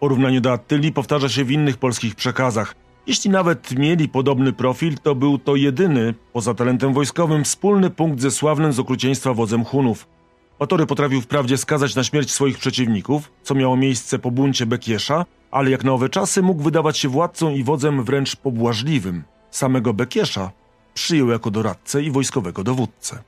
Porównanie 0.00 0.40
do 0.40 0.52
Attyli 0.52 0.92
powtarza 0.92 1.28
się 1.28 1.44
w 1.44 1.50
innych 1.50 1.76
polskich 1.76 2.14
przekazach. 2.14 2.74
Jeśli 3.06 3.30
nawet 3.30 3.78
mieli 3.78 4.08
podobny 4.08 4.52
profil, 4.52 4.98
to 5.02 5.14
był 5.14 5.38
to 5.38 5.56
jedyny, 5.56 6.14
poza 6.32 6.54
talentem 6.54 6.94
wojskowym, 6.94 7.44
wspólny 7.44 7.90
punkt 7.90 8.20
ze 8.20 8.30
sławnym 8.30 8.72
z 8.72 8.78
okrucieństwa 8.78 9.34
wodzem 9.34 9.64
Hunów– 9.64 10.06
Batory 10.58 10.86
potrafił 10.86 11.20
wprawdzie 11.20 11.56
skazać 11.58 11.94
na 11.94 12.04
śmierć 12.04 12.30
swoich 12.30 12.58
przeciwników, 12.58 13.32
co 13.42 13.54
miało 13.54 13.76
miejsce 13.76 14.18
po 14.18 14.30
buncie 14.30 14.66
Bekiesza, 14.66 15.24
ale 15.50 15.70
jak 15.70 15.84
na 15.84 15.92
owe 15.92 16.08
czasy 16.08 16.42
mógł 16.42 16.62
wydawać 16.62 16.98
się 16.98 17.08
władcą 17.08 17.50
i 17.50 17.64
wodzem 17.64 18.04
wręcz 18.04 18.36
pobłażliwym. 18.36 19.22
Samego 19.50 19.94
Bekiesza 19.94 20.50
przyjął 20.98 21.28
jako 21.28 21.50
doradcę 21.50 22.02
i 22.02 22.10
wojskowego 22.10 22.64
dowódcę. 22.64 23.18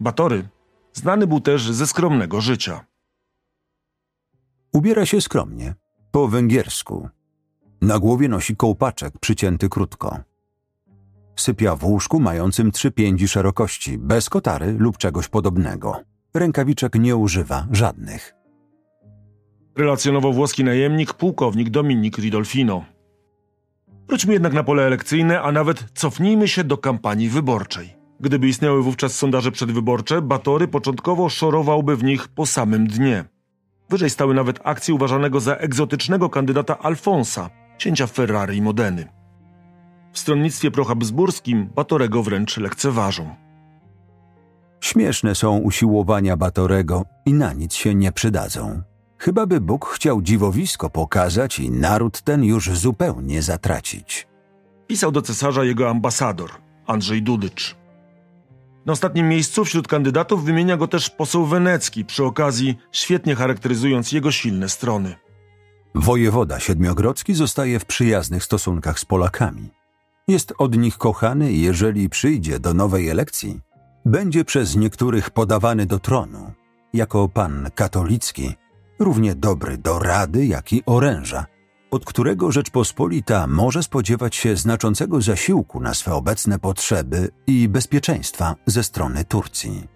Batory 0.00 0.48
znany 0.92 1.26
był 1.26 1.40
też 1.40 1.72
ze 1.72 1.86
skromnego 1.86 2.40
życia. 2.40 2.84
Ubiera 4.72 5.06
się 5.06 5.20
skromnie, 5.20 5.74
po 6.10 6.28
węgiersku. 6.28 7.08
Na 7.80 7.98
głowie 7.98 8.28
nosi 8.28 8.56
kołpaczek 8.56 9.18
przycięty 9.20 9.68
krótko. 9.68 10.18
Sypia 11.36 11.76
w 11.76 11.84
łóżku 11.84 12.20
mającym 12.20 12.72
trzy 12.72 12.90
pięści 12.90 13.28
szerokości, 13.28 13.98
bez 13.98 14.28
kotary 14.30 14.72
lub 14.78 14.98
czegoś 14.98 15.28
podobnego 15.28 16.00
rękawiczek 16.34 16.94
nie 16.94 17.16
używa 17.16 17.66
żadnych. 17.72 18.34
Relacjonował 19.76 20.32
włoski 20.32 20.64
najemnik 20.64 21.14
pułkownik 21.14 21.70
Dominik 21.70 22.18
Ridolfino. 22.18 22.95
Wróćmy 24.08 24.32
jednak 24.32 24.52
na 24.52 24.62
pole 24.62 24.82
elekcyjne, 24.82 25.42
a 25.42 25.52
nawet 25.52 25.84
cofnijmy 25.94 26.48
się 26.48 26.64
do 26.64 26.78
kampanii 26.78 27.28
wyborczej. 27.28 27.96
Gdyby 28.20 28.48
istniały 28.48 28.82
wówczas 28.82 29.14
sondaże 29.14 29.52
przedwyborcze, 29.52 30.22
Batory 30.22 30.68
początkowo 30.68 31.28
szorowałby 31.28 31.96
w 31.96 32.04
nich 32.04 32.28
po 32.28 32.46
samym 32.46 32.86
dnie. 32.86 33.24
Wyżej 33.90 34.10
stały 34.10 34.34
nawet 34.34 34.60
akcje 34.64 34.94
uważanego 34.94 35.40
za 35.40 35.54
egzotycznego 35.56 36.30
kandydata 36.30 36.78
Alfonsa, 36.78 37.50
księcia 37.78 38.06
Ferrari 38.06 38.56
i 38.56 38.62
Modeny. 38.62 39.08
W 40.12 40.18
stronnictwie 40.18 40.70
prohabsburskim 40.70 41.70
Batorego 41.74 42.22
wręcz 42.22 42.56
lekceważą. 42.56 43.34
Śmieszne 44.80 45.34
są 45.34 45.58
usiłowania 45.58 46.36
Batorego 46.36 47.04
i 47.26 47.32
na 47.32 47.52
nic 47.52 47.74
się 47.74 47.94
nie 47.94 48.12
przydadzą. 48.12 48.82
Chyba 49.18 49.46
by 49.46 49.60
Bóg 49.60 49.86
chciał 49.86 50.22
dziwowisko 50.22 50.90
pokazać 50.90 51.58
i 51.58 51.70
naród 51.70 52.22
ten 52.22 52.44
już 52.44 52.70
zupełnie 52.70 53.42
zatracić. 53.42 54.26
Pisał 54.86 55.12
do 55.12 55.22
cesarza 55.22 55.64
jego 55.64 55.90
ambasador, 55.90 56.50
Andrzej 56.86 57.22
Dudycz. 57.22 57.76
Na 58.86 58.92
ostatnim 58.92 59.28
miejscu 59.28 59.64
wśród 59.64 59.88
kandydatów 59.88 60.44
wymienia 60.44 60.76
go 60.76 60.88
też 60.88 61.10
poseł 61.10 61.46
Wenecki, 61.46 62.04
przy 62.04 62.24
okazji 62.24 62.78
świetnie 62.92 63.34
charakteryzując 63.34 64.12
jego 64.12 64.32
silne 64.32 64.68
strony. 64.68 65.14
Wojewoda 65.94 66.60
Siedmiogrodzki 66.60 67.34
zostaje 67.34 67.78
w 67.78 67.84
przyjaznych 67.84 68.44
stosunkach 68.44 68.98
z 68.98 69.04
Polakami. 69.04 69.70
Jest 70.28 70.54
od 70.58 70.76
nich 70.76 70.98
kochany 70.98 71.52
i 71.52 71.62
jeżeli 71.62 72.08
przyjdzie 72.08 72.60
do 72.60 72.74
nowej 72.74 73.08
elekcji, 73.08 73.60
będzie 74.04 74.44
przez 74.44 74.76
niektórych 74.76 75.30
podawany 75.30 75.86
do 75.86 75.98
tronu, 75.98 76.52
jako 76.92 77.28
pan 77.28 77.70
katolicki, 77.74 78.54
równie 78.98 79.34
dobry 79.34 79.78
do 79.78 79.98
rady, 79.98 80.46
jak 80.46 80.72
i 80.72 80.82
oręża, 80.86 81.46
od 81.90 82.04
którego 82.04 82.52
Rzeczpospolita 82.52 83.46
może 83.46 83.82
spodziewać 83.82 84.36
się 84.36 84.56
znaczącego 84.56 85.20
zasiłku 85.20 85.80
na 85.80 85.94
swe 85.94 86.14
obecne 86.14 86.58
potrzeby 86.58 87.28
i 87.46 87.68
bezpieczeństwa 87.68 88.56
ze 88.66 88.82
strony 88.82 89.24
Turcji. 89.24 89.88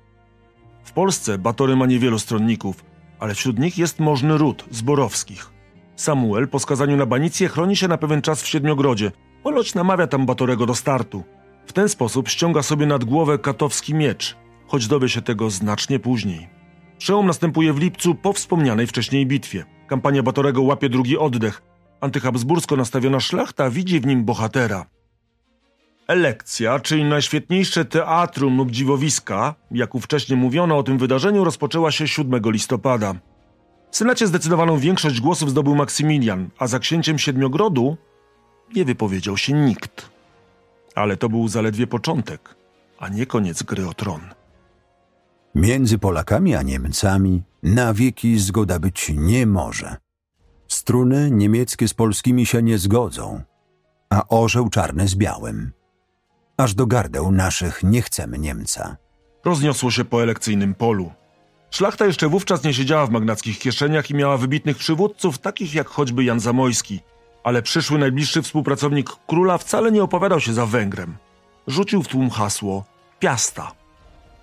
W 0.84 0.92
Polsce 0.92 1.38
Batory 1.38 1.76
ma 1.76 1.86
niewielu 1.86 2.18
stronników, 2.18 2.84
ale 3.18 3.34
wśród 3.34 3.58
nich 3.58 3.78
jest 3.78 3.98
możny 3.98 4.38
ród 4.38 4.64
Zborowskich. 4.70 5.50
Samuel 5.96 6.48
po 6.48 6.58
skazaniu 6.58 6.96
na 6.96 7.06
banicję 7.06 7.48
chroni 7.48 7.76
się 7.76 7.88
na 7.88 7.98
pewien 7.98 8.22
czas 8.22 8.42
w 8.42 8.48
Siedmiogrodzie, 8.48 9.12
ponoć 9.42 9.74
namawia 9.74 10.06
tam 10.06 10.26
Batorego 10.26 10.66
do 10.66 10.74
startu– 10.74 11.22
w 11.70 11.72
ten 11.72 11.88
sposób 11.88 12.28
ściąga 12.28 12.62
sobie 12.62 12.86
nad 12.86 13.04
głowę 13.04 13.38
katowski 13.38 13.94
miecz, 13.94 14.36
choć 14.66 14.86
dowie 14.86 15.08
się 15.08 15.22
tego 15.22 15.50
znacznie 15.50 15.98
później. 15.98 16.48
Przełom 17.00 17.26
następuje 17.26 17.72
w 17.72 17.78
lipcu 17.78 18.14
po 18.14 18.32
wspomnianej 18.32 18.86
wcześniej 18.86 19.26
bitwie. 19.26 19.64
Kampania 19.86 20.22
Batorego 20.22 20.62
łapie 20.62 20.88
drugi 20.88 21.18
oddech. 21.18 21.62
Antyhabsbursko 22.00 22.76
nastawiona 22.76 23.20
szlachta 23.20 23.70
widzi 23.70 24.00
w 24.00 24.06
nim 24.06 24.24
bohatera. 24.24 24.86
Elekcja, 26.06 26.80
czyli 26.80 27.04
najświetniejsze 27.04 27.84
teatrum 27.84 28.56
lub 28.56 28.70
dziwowiska, 28.70 29.54
jak 29.70 29.94
ówcześnie 29.94 30.36
mówiono 30.36 30.78
o 30.78 30.82
tym 30.82 30.98
wydarzeniu, 30.98 31.44
rozpoczęła 31.44 31.90
się 31.90 32.08
7 32.08 32.42
listopada. 32.44 33.14
W 33.90 33.96
Senacie 33.96 34.26
zdecydowaną 34.26 34.78
większość 34.78 35.20
głosów 35.20 35.50
zdobył 35.50 35.74
Maksymilian, 35.74 36.48
a 36.58 36.66
za 36.66 36.78
księciem 36.78 37.18
Siedmiogrodu 37.18 37.96
nie 38.76 38.84
wypowiedział 38.84 39.36
się 39.36 39.52
nikt. 39.52 40.10
Ale 40.94 41.16
to 41.16 41.28
był 41.28 41.48
zaledwie 41.48 41.86
początek, 41.86 42.54
a 42.98 43.08
nie 43.08 43.26
koniec 43.26 43.62
gry 43.62 43.88
o 43.88 43.94
tron. 43.94 44.20
Między 45.54 45.98
Polakami 45.98 46.54
a 46.54 46.62
Niemcami 46.62 47.42
na 47.62 47.94
wieki 47.94 48.38
zgoda 48.38 48.78
być 48.78 49.12
nie 49.16 49.46
może. 49.46 49.96
Struny 50.68 51.30
niemieckie 51.30 51.88
z 51.88 51.94
polskimi 51.94 52.46
się 52.46 52.62
nie 52.62 52.78
zgodzą, 52.78 53.42
a 54.10 54.28
orzeł 54.28 54.68
czarny 54.68 55.08
z 55.08 55.14
białym. 55.14 55.72
Aż 56.56 56.74
do 56.74 56.86
gardeł 56.86 57.32
naszych 57.32 57.82
nie 57.82 58.02
chcemy 58.02 58.38
Niemca. 58.38 58.96
Rozniosło 59.44 59.90
się 59.90 60.04
po 60.04 60.22
elekcyjnym 60.22 60.74
polu. 60.74 61.12
Szlachta 61.70 62.06
jeszcze 62.06 62.28
wówczas 62.28 62.64
nie 62.64 62.74
siedziała 62.74 63.06
w 63.06 63.10
magnackich 63.10 63.58
kieszeniach 63.58 64.10
i 64.10 64.14
miała 64.14 64.36
wybitnych 64.36 64.76
przywódców, 64.76 65.38
takich 65.38 65.74
jak 65.74 65.88
choćby 65.88 66.24
Jan 66.24 66.40
Zamojski– 66.40 67.00
ale 67.44 67.62
przyszły 67.62 67.98
najbliższy 67.98 68.42
współpracownik 68.42 69.10
króla 69.26 69.58
wcale 69.58 69.92
nie 69.92 70.02
opowiadał 70.02 70.40
się 70.40 70.52
za 70.52 70.66
Węgrem. 70.66 71.16
Rzucił 71.66 72.02
w 72.02 72.08
tłum 72.08 72.30
hasło 72.30 72.84
Piasta. 73.18 73.72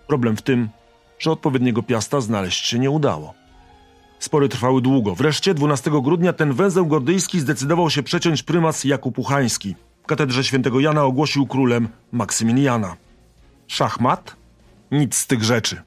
Problem 0.07 0.37
w 0.37 0.41
tym, 0.41 0.69
że 1.19 1.31
odpowiedniego 1.31 1.83
Piasta 1.83 2.21
znaleźć 2.21 2.65
się 2.65 2.79
nie 2.79 2.91
udało. 2.91 3.33
Spory 4.19 4.49
trwały 4.49 4.81
długo. 4.81 5.15
Wreszcie 5.15 5.53
12 5.53 5.91
grudnia 5.91 6.33
ten 6.33 6.53
węzeł 6.53 6.85
gordyjski 6.85 7.39
zdecydował 7.39 7.89
się 7.89 8.03
przeciąć 8.03 8.43
prymas 8.43 8.83
Jakub 8.83 9.19
Uchański. 9.19 9.75
W 10.03 10.07
katedrze 10.07 10.43
świętego 10.43 10.79
Jana 10.79 11.03
ogłosił 11.03 11.47
królem 11.47 11.89
Maksymiliana. 12.11 12.95
Szachmat? 13.67 14.35
Nic 14.91 15.15
z 15.15 15.27
tych 15.27 15.43
rzeczy. 15.43 15.81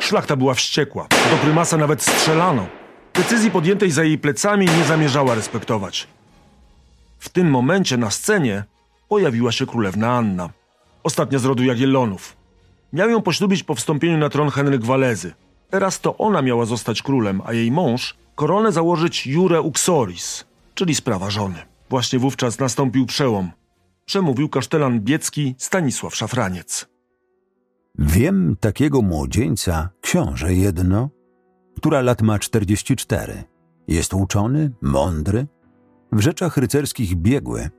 Szlachta 0.00 0.36
była 0.36 0.54
wściekła. 0.54 1.06
Do 1.30 1.36
prymasa 1.36 1.76
nawet 1.76 2.02
strzelano. 2.02 2.66
Decyzji 3.14 3.50
podjętej 3.50 3.90
za 3.90 4.04
jej 4.04 4.18
plecami 4.18 4.66
nie 4.66 4.84
zamierzała 4.84 5.34
respektować. 5.34 6.08
W 7.18 7.28
tym 7.28 7.50
momencie 7.50 7.96
na 7.96 8.10
scenie 8.10 8.64
pojawiła 9.08 9.52
się 9.52 9.66
królewna 9.66 10.16
Anna, 10.16 10.50
ostatnia 11.02 11.38
z 11.38 11.44
rodu 11.44 11.64
Jagiellonów. 11.64 12.37
Miał 12.92 13.10
ją 13.10 13.22
poślubić 13.22 13.62
po 13.62 13.74
wstąpieniu 13.74 14.18
na 14.18 14.28
tron 14.28 14.50
Henryk 14.50 14.84
Walezy. 14.84 15.32
Teraz 15.70 16.00
to 16.00 16.18
ona 16.18 16.42
miała 16.42 16.64
zostać 16.64 17.02
królem, 17.02 17.42
a 17.44 17.52
jej 17.52 17.70
mąż 17.70 18.16
koronę 18.34 18.72
założyć 18.72 19.26
Jure 19.26 19.60
Uxoris, 19.60 20.44
czyli 20.74 20.94
sprawa 20.94 21.30
żony. 21.30 21.58
Właśnie 21.90 22.18
wówczas 22.18 22.58
nastąpił 22.58 23.06
przełom. 23.06 23.50
Przemówił 24.04 24.48
kasztelan 24.48 25.00
biecki 25.00 25.54
Stanisław 25.58 26.16
Szafraniec. 26.16 26.88
Wiem 27.98 28.56
takiego 28.60 29.02
młodzieńca, 29.02 29.90
książę 30.00 30.54
jedno, 30.54 31.10
która 31.76 32.00
lat 32.00 32.22
ma 32.22 32.38
44. 32.38 33.44
Jest 33.88 34.14
uczony, 34.14 34.70
mądry, 34.82 35.46
w 36.12 36.20
rzeczach 36.20 36.56
rycerskich 36.56 37.16
biegły, 37.16 37.70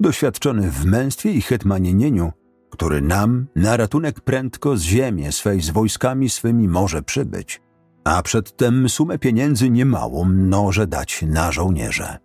doświadczony 0.00 0.70
w 0.70 0.84
męstwie 0.84 1.32
i 1.32 1.42
hetmanienieniu, 1.42 2.32
który 2.70 3.02
nam 3.02 3.46
na 3.56 3.76
ratunek 3.76 4.20
prędko 4.20 4.76
z 4.76 4.82
ziemi 4.82 5.32
swej 5.32 5.60
z 5.60 5.70
wojskami 5.70 6.30
swymi 6.30 6.68
może 6.68 7.02
przybyć, 7.02 7.60
a 8.04 8.22
przedtem 8.22 8.88
sumę 8.88 9.18
pieniędzy 9.18 9.70
niemałą 9.70 10.24
może 10.24 10.86
dać 10.86 11.22
na 11.22 11.52
żołnierze. 11.52 12.18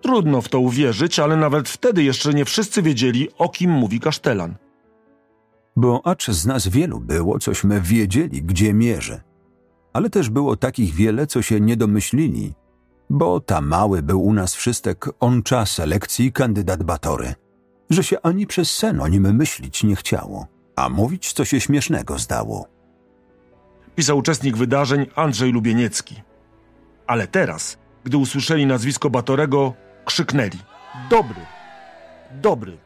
Trudno 0.00 0.42
w 0.42 0.48
to 0.48 0.60
uwierzyć, 0.60 1.18
ale 1.18 1.36
nawet 1.36 1.68
wtedy 1.68 2.02
jeszcze 2.02 2.34
nie 2.34 2.44
wszyscy 2.44 2.82
wiedzieli, 2.82 3.28
o 3.38 3.48
kim 3.48 3.70
mówi 3.70 4.00
kasztelan. 4.00 4.54
Bo 5.76 6.06
acz 6.06 6.30
z 6.30 6.46
nas 6.46 6.68
wielu 6.68 7.00
było, 7.00 7.38
cośmy 7.38 7.80
wiedzieli, 7.80 8.42
gdzie 8.42 8.74
mierzy. 8.74 9.20
Ale 9.92 10.10
też 10.10 10.30
było 10.30 10.56
takich 10.56 10.94
wiele, 10.94 11.26
co 11.26 11.42
się 11.42 11.60
nie 11.60 11.76
domyślili, 11.76 12.54
bo 13.10 13.40
ta 13.40 13.60
mały 13.60 14.02
był 14.02 14.22
u 14.22 14.32
nas 14.32 14.54
wszystek 14.54 15.06
on 15.20 15.42
czas 15.42 15.70
selekcji 15.70 16.32
kandydat 16.32 16.82
Batory, 16.82 17.34
że 17.92 18.04
się 18.04 18.16
ani 18.22 18.46
przez 18.46 18.70
sen 18.70 19.00
o 19.00 19.08
nim 19.08 19.34
myślić 19.34 19.84
nie 19.84 19.96
chciało, 19.96 20.46
a 20.76 20.88
mówić 20.88 21.32
co 21.32 21.44
się 21.44 21.60
śmiesznego 21.60 22.18
zdało. 22.18 22.68
Pisał 23.94 24.18
uczestnik 24.18 24.56
wydarzeń 24.56 25.06
Andrzej 25.14 25.52
Lubieniecki. 25.52 26.22
Ale 27.06 27.26
teraz, 27.26 27.78
gdy 28.04 28.16
usłyszeli 28.16 28.66
nazwisko 28.66 29.10
Batorego, 29.10 29.74
krzyknęli: 30.04 30.58
Dobry, 31.10 31.40
dobry, 32.40 32.78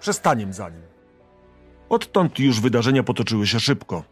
przestaniem 0.00 0.52
za 0.52 0.68
nim. 0.68 0.82
Odtąd 1.88 2.38
już 2.38 2.60
wydarzenia 2.60 3.02
potoczyły 3.02 3.46
się 3.46 3.60
szybko. 3.60 4.02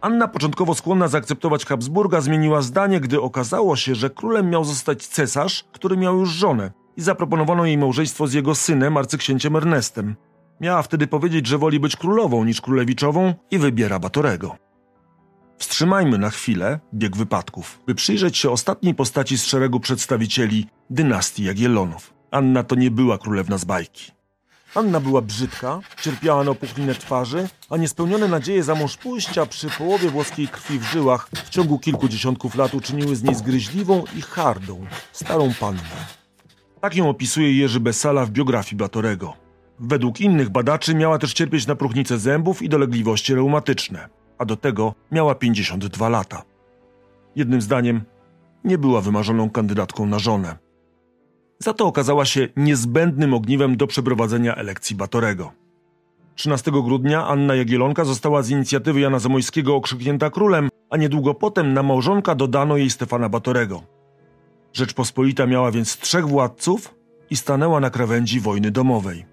Anna, 0.00 0.28
początkowo 0.28 0.74
skłonna 0.74 1.08
zaakceptować 1.08 1.66
Habsburga, 1.66 2.20
zmieniła 2.20 2.62
zdanie, 2.62 3.00
gdy 3.00 3.20
okazało 3.20 3.76
się, 3.76 3.94
że 3.94 4.10
królem 4.10 4.50
miał 4.50 4.64
zostać 4.64 5.06
cesarz, 5.06 5.64
który 5.72 5.96
miał 5.96 6.18
już 6.18 6.30
żonę 6.30 6.70
i 6.98 7.02
zaproponowano 7.02 7.66
jej 7.66 7.78
małżeństwo 7.78 8.26
z 8.26 8.32
jego 8.32 8.54
synem, 8.54 8.96
arcyksięciem 8.96 9.56
Ernestem. 9.56 10.16
Miała 10.60 10.82
wtedy 10.82 11.06
powiedzieć, 11.06 11.46
że 11.46 11.58
woli 11.58 11.80
być 11.80 11.96
królową 11.96 12.44
niż 12.44 12.60
królewiczową 12.60 13.34
i 13.50 13.58
wybiera 13.58 13.98
Batorego. 13.98 14.56
Wstrzymajmy 15.58 16.18
na 16.18 16.30
chwilę 16.30 16.80
bieg 16.94 17.16
wypadków, 17.16 17.80
by 17.86 17.94
przyjrzeć 17.94 18.38
się 18.38 18.50
ostatniej 18.50 18.94
postaci 18.94 19.38
z 19.38 19.44
szeregu 19.44 19.80
przedstawicieli 19.80 20.66
dynastii 20.90 21.44
Jagiellonów. 21.44 22.14
Anna 22.30 22.64
to 22.64 22.74
nie 22.74 22.90
była 22.90 23.18
królewna 23.18 23.58
z 23.58 23.64
bajki. 23.64 24.12
Anna 24.74 25.00
była 25.00 25.22
brzydka, 25.22 25.80
cierpiała 26.00 26.44
na 26.44 26.50
opuchlinę 26.50 26.94
twarzy, 26.94 27.48
a 27.70 27.76
niespełnione 27.76 28.28
nadzieje 28.28 28.62
za 28.62 28.74
mąż 28.74 28.96
pójścia 28.96 29.46
przy 29.46 29.70
połowie 29.70 30.10
włoskiej 30.10 30.48
krwi 30.48 30.78
w 30.78 30.82
żyłach 30.82 31.28
w 31.34 31.48
ciągu 31.48 31.78
kilku 31.78 32.08
dziesiątków 32.08 32.54
lat 32.54 32.74
uczyniły 32.74 33.16
z 33.16 33.22
niej 33.22 33.34
zgryźliwą 33.34 34.04
i 34.16 34.22
hardą, 34.22 34.86
starą 35.12 35.52
pannę. 35.60 36.17
Tak 36.80 36.96
ją 36.96 37.08
opisuje 37.08 37.52
Jerzy 37.52 37.80
Besala 37.80 38.24
w 38.24 38.30
biografii 38.30 38.76
Batorego. 38.76 39.34
Według 39.78 40.20
innych 40.20 40.50
badaczy 40.50 40.94
miała 40.94 41.18
też 41.18 41.32
cierpieć 41.32 41.66
na 41.66 41.74
próchnicę 41.74 42.18
zębów 42.18 42.62
i 42.62 42.68
dolegliwości 42.68 43.34
reumatyczne, 43.34 44.08
a 44.38 44.44
do 44.44 44.56
tego 44.56 44.94
miała 45.12 45.34
52 45.34 46.08
lata. 46.08 46.42
Jednym 47.36 47.60
zdaniem, 47.60 48.02
nie 48.64 48.78
była 48.78 49.00
wymarzoną 49.00 49.50
kandydatką 49.50 50.06
na 50.06 50.18
żonę. 50.18 50.56
Za 51.58 51.74
to 51.74 51.86
okazała 51.86 52.24
się 52.24 52.48
niezbędnym 52.56 53.34
ogniwem 53.34 53.76
do 53.76 53.86
przeprowadzenia 53.86 54.54
elekcji 54.54 54.96
Batorego. 54.96 55.52
13 56.34 56.70
grudnia 56.70 57.26
Anna 57.26 57.54
Jagielonka 57.54 58.04
została 58.04 58.42
z 58.42 58.50
inicjatywy 58.50 59.00
Jana 59.00 59.18
Zamojskiego 59.18 59.76
okrzyknięta 59.76 60.30
królem, 60.30 60.68
a 60.90 60.96
niedługo 60.96 61.34
potem 61.34 61.72
na 61.72 61.82
małżonka 61.82 62.34
dodano 62.34 62.76
jej 62.76 62.90
Stefana 62.90 63.28
Batorego. 63.28 63.97
Rzeczpospolita 64.78 65.46
miała 65.46 65.70
więc 65.70 65.96
trzech 65.96 66.28
władców 66.28 66.94
i 67.30 67.36
stanęła 67.36 67.80
na 67.80 67.90
krawędzi 67.90 68.40
wojny 68.40 68.70
domowej. 68.70 69.26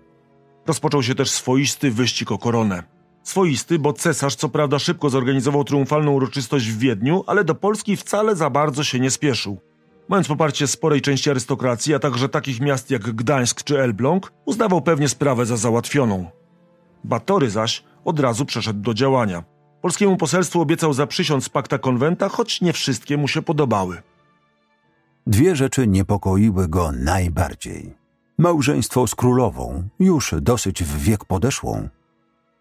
Rozpoczął 0.67 1.03
się 1.03 1.15
też 1.15 1.31
swoisty 1.31 1.91
wyścig 1.91 2.31
o 2.31 2.37
koronę. 2.37 2.83
Swoisty, 3.23 3.79
bo 3.79 3.93
cesarz 3.93 4.35
co 4.35 4.49
prawda 4.49 4.79
szybko 4.79 5.09
zorganizował 5.09 5.63
triumfalną 5.63 6.11
uroczystość 6.11 6.69
w 6.69 6.79
Wiedniu, 6.79 7.23
ale 7.27 7.43
do 7.43 7.55
Polski 7.55 7.97
wcale 7.97 8.35
za 8.35 8.49
bardzo 8.49 8.83
się 8.83 8.99
nie 8.99 9.11
spieszył. 9.11 9.57
Mając 10.09 10.27
poparcie 10.27 10.67
sporej 10.67 11.01
części 11.01 11.29
arystokracji, 11.29 11.93
a 11.93 11.99
także 11.99 12.29
takich 12.29 12.61
miast 12.61 12.91
jak 12.91 13.01
Gdańsk 13.01 13.63
czy 13.63 13.81
Elbląg, 13.81 14.31
uznawał 14.45 14.81
pewnie 14.81 15.09
sprawę 15.09 15.45
za 15.45 15.57
załatwioną. 15.57 16.29
Batory 17.03 17.49
zaś 17.49 17.83
od 18.05 18.19
razu 18.19 18.45
przeszedł 18.45 18.79
do 18.79 18.93
działania. 18.93 19.43
Polskiemu 19.81 20.17
poselstwu 20.17 20.61
obiecał 20.61 20.93
zaprzysiąc 20.93 21.49
pakta 21.49 21.77
konwenta, 21.77 22.29
choć 22.29 22.61
nie 22.61 22.73
wszystkie 22.73 23.17
mu 23.17 23.27
się 23.27 23.41
podobały. 23.41 24.01
Dwie 25.27 25.55
rzeczy 25.55 25.87
niepokoiły 25.87 26.67
go 26.67 26.91
najbardziej. 26.91 27.93
Małżeństwo 28.37 29.07
z 29.07 29.15
królową, 29.15 29.87
już 29.99 30.35
dosyć 30.41 30.83
w 30.83 30.97
wiek 30.97 31.25
podeszłą, 31.25 31.89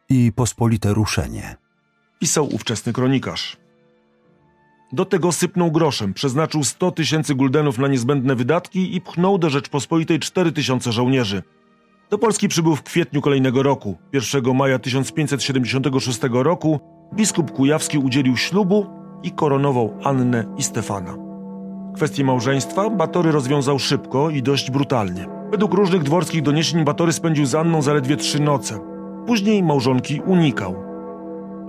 i 0.09 0.33
pospolite 0.33 0.95
ruszenie. 0.95 1.57
Pisał 2.21 2.55
ówczesny 2.55 2.93
kronikarz. 2.93 3.57
Do 4.93 5.05
tego 5.05 5.33
sypnął 5.33 5.73
groszem, 5.73 6.15
przeznaczył 6.15 6.65
100 6.65 6.91
tysięcy 6.91 7.35
guldenów 7.35 7.79
na 7.79 7.89
niezbędne 7.89 8.35
wydatki 8.35 8.97
i 8.97 9.01
pchnął 9.01 9.39
do 9.39 9.51
Rzeczpospolitej 9.51 10.19
4 10.19 10.53
tysiące 10.53 10.93
żołnierzy. 10.93 11.43
Do 12.11 12.19
Polski 12.19 12.49
przybył 12.49 12.77
w 12.77 12.83
kwietniu 12.83 13.21
kolejnego 13.21 13.63
roku. 13.63 13.97
1 14.13 14.57
maja 14.57 14.79
1576 14.79 16.21
roku 16.31 16.81
biskup 17.15 17.53
Kujawski 17.53 17.99
udzielił 17.99 18.37
ślubu 18.37 18.87
i 19.23 19.31
koronował 19.31 19.99
Annę 20.05 20.55
i 20.57 20.63
Stefana. 20.63 21.34
Kwestię 21.95 22.25
małżeństwa 22.25 22.91
Batory 22.91 23.33
rozwiązał 23.33 23.79
szybko 23.79 24.31
i 24.31 24.43
dość 24.43 24.71
brutalnie. 24.71 25.27
Według 25.51 25.75
różnych 25.75 26.03
dworskich 26.03 26.43
doniesień 26.43 26.85
Batory 26.85 27.13
spędził 27.13 27.47
z 27.47 27.55
Anną 27.55 27.83
zaledwie 27.83 28.17
trzy 28.17 28.43
noce. 28.43 28.81
Później 29.27 29.63
małżonki 29.63 30.21
unikał. 30.27 30.75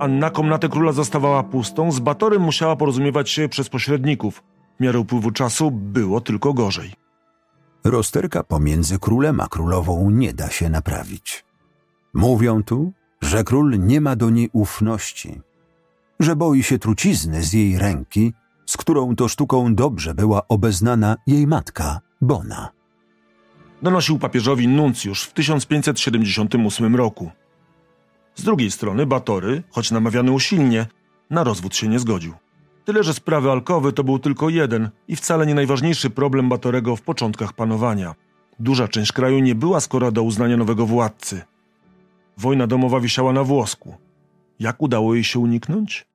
Anna 0.00 0.30
komnatę 0.30 0.68
króla 0.68 0.92
zostawała 0.92 1.42
pustą, 1.42 1.92
z 1.92 2.00
Batorym 2.00 2.42
musiała 2.42 2.76
porozumiewać 2.76 3.30
się 3.30 3.48
przez 3.48 3.68
pośredników. 3.68 4.42
W 4.76 4.82
miarę 4.82 4.98
upływu 4.98 5.30
czasu 5.30 5.70
było 5.70 6.20
tylko 6.20 6.54
gorzej. 6.54 6.92
Rozterka 7.84 8.42
pomiędzy 8.42 8.98
królem 8.98 9.40
a 9.40 9.48
królową 9.48 10.10
nie 10.10 10.32
da 10.32 10.50
się 10.50 10.68
naprawić. 10.68 11.44
Mówią 12.14 12.62
tu, 12.62 12.92
że 13.22 13.44
król 13.44 13.78
nie 13.78 14.00
ma 14.00 14.16
do 14.16 14.30
niej 14.30 14.50
ufności, 14.52 15.40
że 16.20 16.36
boi 16.36 16.62
się 16.62 16.78
trucizny 16.78 17.42
z 17.42 17.52
jej 17.52 17.78
ręki, 17.78 18.32
z 18.66 18.76
którą 18.76 19.16
to 19.16 19.28
sztuką 19.28 19.74
dobrze 19.74 20.14
była 20.14 20.48
obeznana 20.48 21.16
jej 21.26 21.46
matka, 21.46 22.00
Bona. 22.20 22.68
Donosił 23.82 24.18
papieżowi 24.18 24.68
nuncjusz 24.68 25.22
w 25.22 25.32
1578 25.32 26.96
roku. 26.96 27.30
Z 28.34 28.42
drugiej 28.42 28.70
strony 28.70 29.06
Batory, 29.06 29.62
choć 29.70 29.90
namawiany 29.90 30.32
usilnie, 30.32 30.86
na 31.30 31.44
rozwód 31.44 31.76
się 31.76 31.88
nie 31.88 31.98
zgodził. 31.98 32.34
Tyle, 32.84 33.04
że 33.04 33.14
sprawy 33.14 33.50
alkowy 33.50 33.92
to 33.92 34.04
był 34.04 34.18
tylko 34.18 34.48
jeden 34.48 34.90
i 35.08 35.16
wcale 35.16 35.46
nie 35.46 35.54
najważniejszy 35.54 36.10
problem 36.10 36.48
Batorego 36.48 36.96
w 36.96 37.02
początkach 37.02 37.52
panowania. 37.52 38.14
Duża 38.58 38.88
część 38.88 39.12
kraju 39.12 39.38
nie 39.38 39.54
była 39.54 39.80
skora 39.80 40.10
do 40.10 40.22
uznania 40.22 40.56
nowego 40.56 40.86
władcy. 40.86 41.42
Wojna 42.38 42.66
domowa 42.66 43.00
wisiała 43.00 43.32
na 43.32 43.44
włosku. 43.44 43.94
Jak 44.58 44.82
udało 44.82 45.14
jej 45.14 45.24
się 45.24 45.38
uniknąć? 45.38 46.06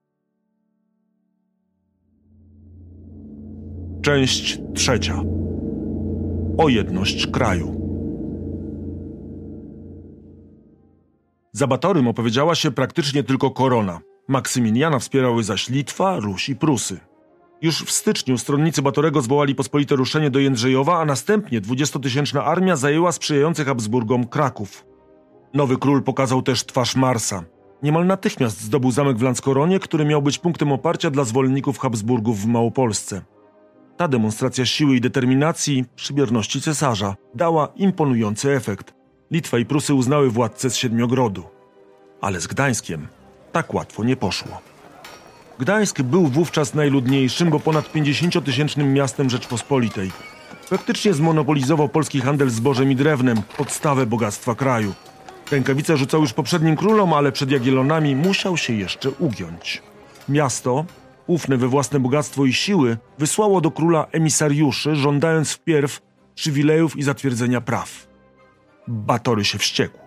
Część 4.02 4.60
trzecia. 4.74 5.22
O 6.58 6.70
jedność 6.70 7.28
kraju. 7.28 7.82
Za 11.52 11.68
Batorym 11.68 12.08
opowiedziała 12.08 12.56
się 12.56 12.72
praktycznie 12.72 13.24
tylko 13.24 13.52
korona. 13.52 14.00
Maksymiliana 14.28 15.00
wspierały 15.00 15.44
zaś 15.44 15.70
Litwa, 15.70 16.20
Ruś 16.20 16.50
i 16.50 16.56
Prusy. 16.56 17.00
Już 17.62 17.84
w 17.84 17.92
styczniu 17.92 18.38
stronnicy 18.38 18.82
Batorego 18.82 19.22
zwołali 19.22 19.56
pospolite 19.56 19.96
ruszenie 19.96 20.30
do 20.30 20.40
Jędrzejowa, 20.40 21.00
a 21.00 21.06
następnie 21.06 21.62
dwudziestotysięczna 21.62 22.44
armia 22.46 22.76
zajęła 22.76 23.12
sprzyjający 23.12 23.66
Habsburgom 23.66 24.28
Kraków. 24.28 24.86
Nowy 25.54 25.78
król 25.78 26.04
pokazał 26.04 26.42
też 26.42 26.66
twarz 26.66 26.96
Marsa. 26.96 27.44
Niemal 27.84 28.06
natychmiast 28.06 28.62
zdobył 28.62 28.92
zamek 28.92 29.18
w 29.18 29.22
Lanskoronie, 29.22 29.80
który 29.80 30.06
miał 30.06 30.22
być 30.22 30.38
punktem 30.38 30.72
oparcia 30.72 31.12
dla 31.12 31.24
zwolenników 31.24 31.80
Habsburgów 31.80 32.40
w 32.40 32.46
Małopolsce. 32.46 33.22
Ta 33.98 34.08
demonstracja 34.08 34.66
siły 34.66 34.96
i 34.96 35.02
determinacji 35.02 35.86
przy 35.96 36.14
bierności 36.14 36.62
cesarza 36.62 37.16
dała 37.36 37.68
imponujący 37.76 38.52
efekt– 38.52 38.94
Litwa 39.32 39.58
i 39.60 39.66
Prusy 39.66 39.94
uznały 39.94 40.30
władcę 40.30 40.70
z 40.70 40.76
Siedmiogrodu. 40.76 41.44
Ale 42.22 42.42
z 42.42 42.48
Gdańskiem 42.48 43.08
tak 43.52 43.74
łatwo 43.74 44.04
nie 44.04 44.16
poszło. 44.16 44.62
Gdańsk 45.60 46.02
był 46.02 46.28
wówczas 46.28 46.74
najludniejszym, 46.74 47.50
bo 47.50 47.60
ponad 47.60 47.94
50-tysięcznym 47.94 48.86
miastem 48.94 49.30
Rzeczpospolitej. 49.30 50.12
Praktycznie 50.70 51.14
zmonopolizował 51.14 51.90
polski 51.90 52.22
handel 52.22 52.50
zbożem 52.50 52.92
i 52.92 52.96
drewnem, 52.96 53.42
podstawę 53.58 54.06
bogactwa 54.06 54.56
kraju. 54.56 54.94
Rękawice 55.52 55.98
rzucał 55.98 56.22
już 56.22 56.34
poprzednim 56.34 56.76
królom, 56.76 57.14
ale 57.14 57.32
przed 57.32 57.52
Jagiellonami 57.52 58.16
musiał 58.16 58.58
się 58.58 58.74
jeszcze 58.74 59.10
ugiąć. 59.10 59.82
Miasto, 60.30 60.86
ufne 61.28 61.58
we 61.58 61.68
własne 61.68 62.00
bogactwo 62.00 62.46
i 62.46 62.54
siły, 62.54 62.98
wysłało 63.20 63.62
do 63.62 63.72
króla 63.72 64.08
emisariuszy, 64.12 64.96
żądając 64.96 65.52
wpierw 65.52 66.02
przywilejów 66.36 66.98
i 66.98 67.04
zatwierdzenia 67.04 67.62
praw. 67.62 68.08
Batory 68.88 69.46
się 69.46 69.58
wściekł. 69.58 69.98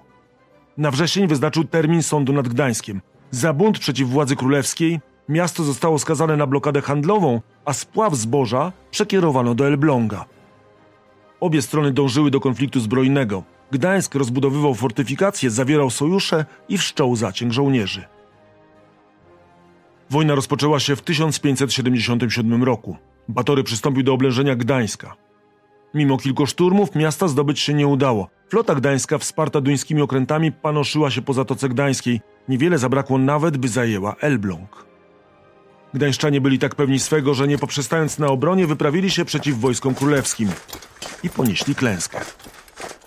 Na 0.77 0.91
wrzesień 0.91 1.27
wyznaczył 1.27 1.65
termin 1.65 2.03
sądu 2.03 2.33
nad 2.33 2.49
Gdańskiem. 2.49 3.01
Za 3.31 3.53
bunt 3.53 3.79
przeciw 3.79 4.09
władzy 4.09 4.37
królewskiej 4.37 5.01
miasto 5.29 5.65
zostało 5.65 5.99
skazane 5.99 6.37
na 6.37 6.47
blokadę 6.47 6.83
handlową, 6.83 7.41
a 7.65 7.73
spław 7.73 8.15
zboża 8.15 8.73
przekierowano 8.91 9.55
do 9.55 9.67
Elbląga. 9.67 10.25
Obie 11.41 11.63
strony 11.63 11.93
dążyły 11.93 12.31
do 12.31 12.41
konfliktu 12.41 12.81
zbrojnego. 12.81 13.43
Gdańsk 13.71 14.15
rozbudowywał 14.15 14.75
fortyfikacje, 14.75 15.51
zawierał 15.51 15.91
sojusze 15.91 16.45
i 16.69 16.79
wszczął 16.79 17.17
zacięg 17.17 17.53
żołnierzy. 17.53 18.05
Wojna 20.11 20.35
rozpoczęła 20.35 20.81
się 20.81 20.97
w 20.97 21.03
1577 21.03 22.65
roku. 22.65 22.97
Batory 23.29 23.63
przystąpił 23.63 24.03
do 24.03 24.13
oblężenia 24.13 24.57
Gdańska. 24.57 25.15
Mimo 25.95 26.17
kilku 26.19 26.47
szturmów 26.47 26.95
miasta 26.95 27.29
zdobyć 27.29 27.61
się 27.61 27.75
nie 27.75 27.87
udało. 27.87 28.29
Flota 28.49 28.75
gdańska 28.75 29.19
wsparta 29.19 29.61
duńskimi 29.61 30.03
okrętami 30.03 30.53
panoszyła 30.53 31.11
się 31.11 31.23
po 31.23 31.33
Zatoce 31.33 31.69
Gdańskiej. 31.69 32.21
Niewiele 32.49 32.79
zabrakło 32.79 33.19
nawet, 33.19 33.57
by 33.57 33.69
zajęła 33.69 34.17
Elbląg. 34.21 34.87
Gdańszczanie 35.95 36.41
byli 36.41 36.59
tak 36.59 36.75
pewni 36.75 36.99
swego, 36.99 37.35
że 37.35 37.49
nie 37.49 37.59
poprzestając 37.59 38.19
na 38.19 38.27
obronie, 38.27 38.67
wyprawili 38.67 39.11
się 39.11 39.25
przeciw 39.25 39.61
wojskom 39.61 39.95
królewskim 39.95 40.49
i 41.23 41.31
ponieśli 41.31 41.75
klęskę. 41.75 42.21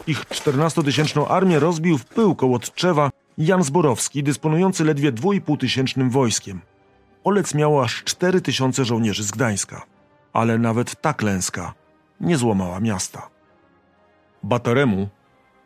Ich 0.07 0.25
14-tysięczną 0.25 1.25
armię 1.27 1.59
rozbił 1.59 1.97
w 1.97 2.05
pył 2.05 2.35
koło 2.35 2.59
Tczewa 2.59 3.09
Jan 3.37 3.63
Zborowski, 3.63 4.23
dysponujący 4.23 4.83
ledwie 4.83 5.11
2,5 5.11 5.57
tysięcznym 5.57 6.09
wojskiem. 6.09 6.61
Olec 7.27 7.53
miał 7.53 7.81
aż 7.81 8.03
4 8.03 8.41
tysiące 8.41 8.85
żołnierzy 8.85 9.23
z 9.23 9.31
Gdańska, 9.31 9.85
ale 10.33 10.57
nawet 10.57 11.01
ta 11.01 11.13
klęska 11.13 11.73
nie 12.21 12.37
złamała 12.37 12.79
miasta. 12.79 13.29
Bataremu 14.43 15.09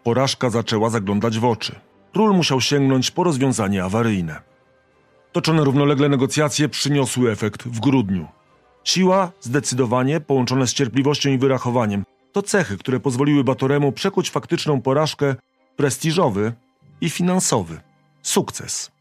porażka 0.04 0.50
zaczęła 0.50 0.90
zaglądać 0.90 1.40
w 1.40 1.46
oczy. 1.46 1.76
Król 2.14 2.36
musiał 2.36 2.62
sięgnąć 2.62 3.12
po 3.12 3.24
rozwiązanie 3.24 3.84
awaryjne. 3.84 4.42
Toczone 5.32 5.64
równolegle 5.64 6.10
negocjacje 6.10 6.70
przyniosły 6.70 7.32
efekt 7.32 7.64
w 7.64 7.80
grudniu. 7.80 8.28
Siła, 8.84 9.32
zdecydowanie, 9.40 10.22
połączone 10.22 10.68
z 10.68 10.74
cierpliwością 10.74 11.30
i 11.30 11.38
wyrachowaniem, 11.38 12.04
to 12.32 12.42
cechy, 12.42 12.78
które 12.78 13.00
pozwoliły 13.00 13.44
Batoremu 13.44 13.92
przekuć 13.92 14.30
faktyczną 14.30 14.82
porażkę 14.82 15.36
prestiżowy 15.76 16.54
i 17.02 17.10
finansowy 17.10 17.82
sukces. 18.22 18.92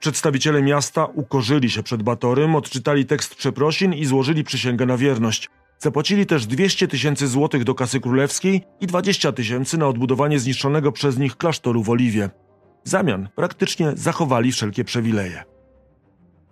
Przedstawiciele 0.00 0.62
miasta 0.62 1.04
ukorzyli 1.04 1.70
się 1.70 1.82
przed 1.82 2.02
Batorym, 2.02 2.54
odczytali 2.54 3.06
tekst 3.06 3.34
przeprosin 3.34 3.94
i 3.94 4.04
złożyli 4.04 4.44
przysięgę 4.44 4.86
na 4.86 4.96
wierność. 4.96 5.50
Zapłacili 5.78 6.26
też 6.26 6.46
200 6.46 6.88
tysięcy 6.88 7.28
złotych 7.28 7.64
do 7.64 7.74
kasy 7.74 8.00
królewskiej 8.00 8.62
i 8.80 8.86
20 8.86 9.32
tysięcy 9.32 9.78
na 9.78 9.88
odbudowanie 9.88 10.38
zniszczonego 10.38 10.92
przez 10.92 11.18
nich 11.18 11.36
klasztoru 11.36 11.82
w 11.82 11.90
Oliwie. 11.90 12.30
W 12.84 12.88
zamian 12.88 13.28
praktycznie 13.34 13.92
zachowali 13.94 14.52
wszelkie 14.52 14.84
przywileje. 14.84 15.44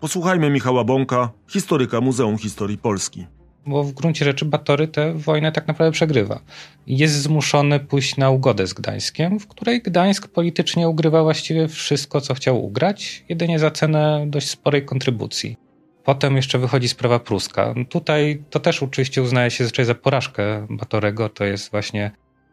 Posłuchajmy 0.01 0.51
Michała 0.51 0.85
Bąka, 0.85 1.31
historyka 1.49 2.01
Muzeum 2.01 2.39
Historii 2.39 2.79
Polski. 2.79 3.27
Bo 3.67 3.85
w 3.85 3.93
gruncie 3.93 4.25
rzeczy 4.25 4.45
Batory 4.45 4.89
tę 4.89 5.15
wojnę 5.15 5.53
tak 5.53 5.69
naprawdę 5.69 5.93
przegrywa. 5.93 6.41
Jest 6.87 7.15
zmuszony 7.15 7.81
pójść 7.81 8.17
na 8.17 8.31
ugodę 8.31 8.67
z 8.67 8.75
Gdańskiem, 8.75 9.41
w 9.41 9.47
której 9.47 9.83
Gdańsk 9.83 10.29
politycznie 10.29 10.89
ugrywa 10.89 11.23
właściwie 11.23 11.69
wszystko, 11.69 12.21
co 12.21 12.35
chciał 12.35 12.65
ugrać, 12.65 13.25
jedynie 13.29 13.59
za 13.59 13.71
cenę 13.71 14.25
dość 14.29 14.51
sporej 14.51 14.85
kontrybucji. 14.85 15.57
Potem 16.05 16.37
jeszcze 16.37 16.59
wychodzi 16.59 16.89
sprawa 16.89 17.19
pruska. 17.19 17.75
Tutaj 17.89 18.43
to 18.51 18.61
też 18.61 18.83
oczywiście 18.83 19.23
uznaje 19.23 19.51
się 19.51 19.65
zazwyczaj 19.65 19.85
za 19.85 19.95
porażkę 19.95 20.67
Batorego. 20.71 21.29
To 21.29 21.45
jest 21.45 21.71
właśnie 21.71 22.11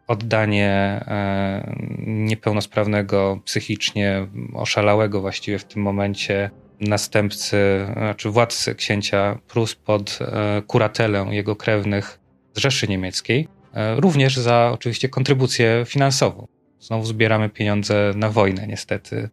oddanie 0.07 0.69
e, 1.07 1.75
niepełnosprawnego 2.07 3.39
psychicznie, 3.45 4.27
oszalałego 4.53 5.21
właściwie 5.21 5.59
w 5.59 5.63
tym 5.63 5.81
momencie 5.81 6.49
następcy, 6.81 7.57
znaczy 7.93 8.29
władcy 8.29 8.75
księcia 8.75 9.39
Prus 9.47 9.75
pod 9.75 10.19
e, 10.21 10.61
kuratelę 10.67 11.27
jego 11.29 11.55
krewnych 11.55 12.19
z 12.53 12.59
Rzeszy 12.59 12.87
Niemieckiej, 12.87 13.47
e, 13.73 13.95
również 13.95 14.37
za 14.37 14.71
oczywiście 14.73 15.09
kontrybucję 15.09 15.83
finansową. 15.87 16.47
Znowu 16.79 17.05
zbieramy 17.05 17.49
pieniądze 17.49 18.13
na 18.15 18.29
wojnę, 18.29 18.67
niestety. 18.67 19.29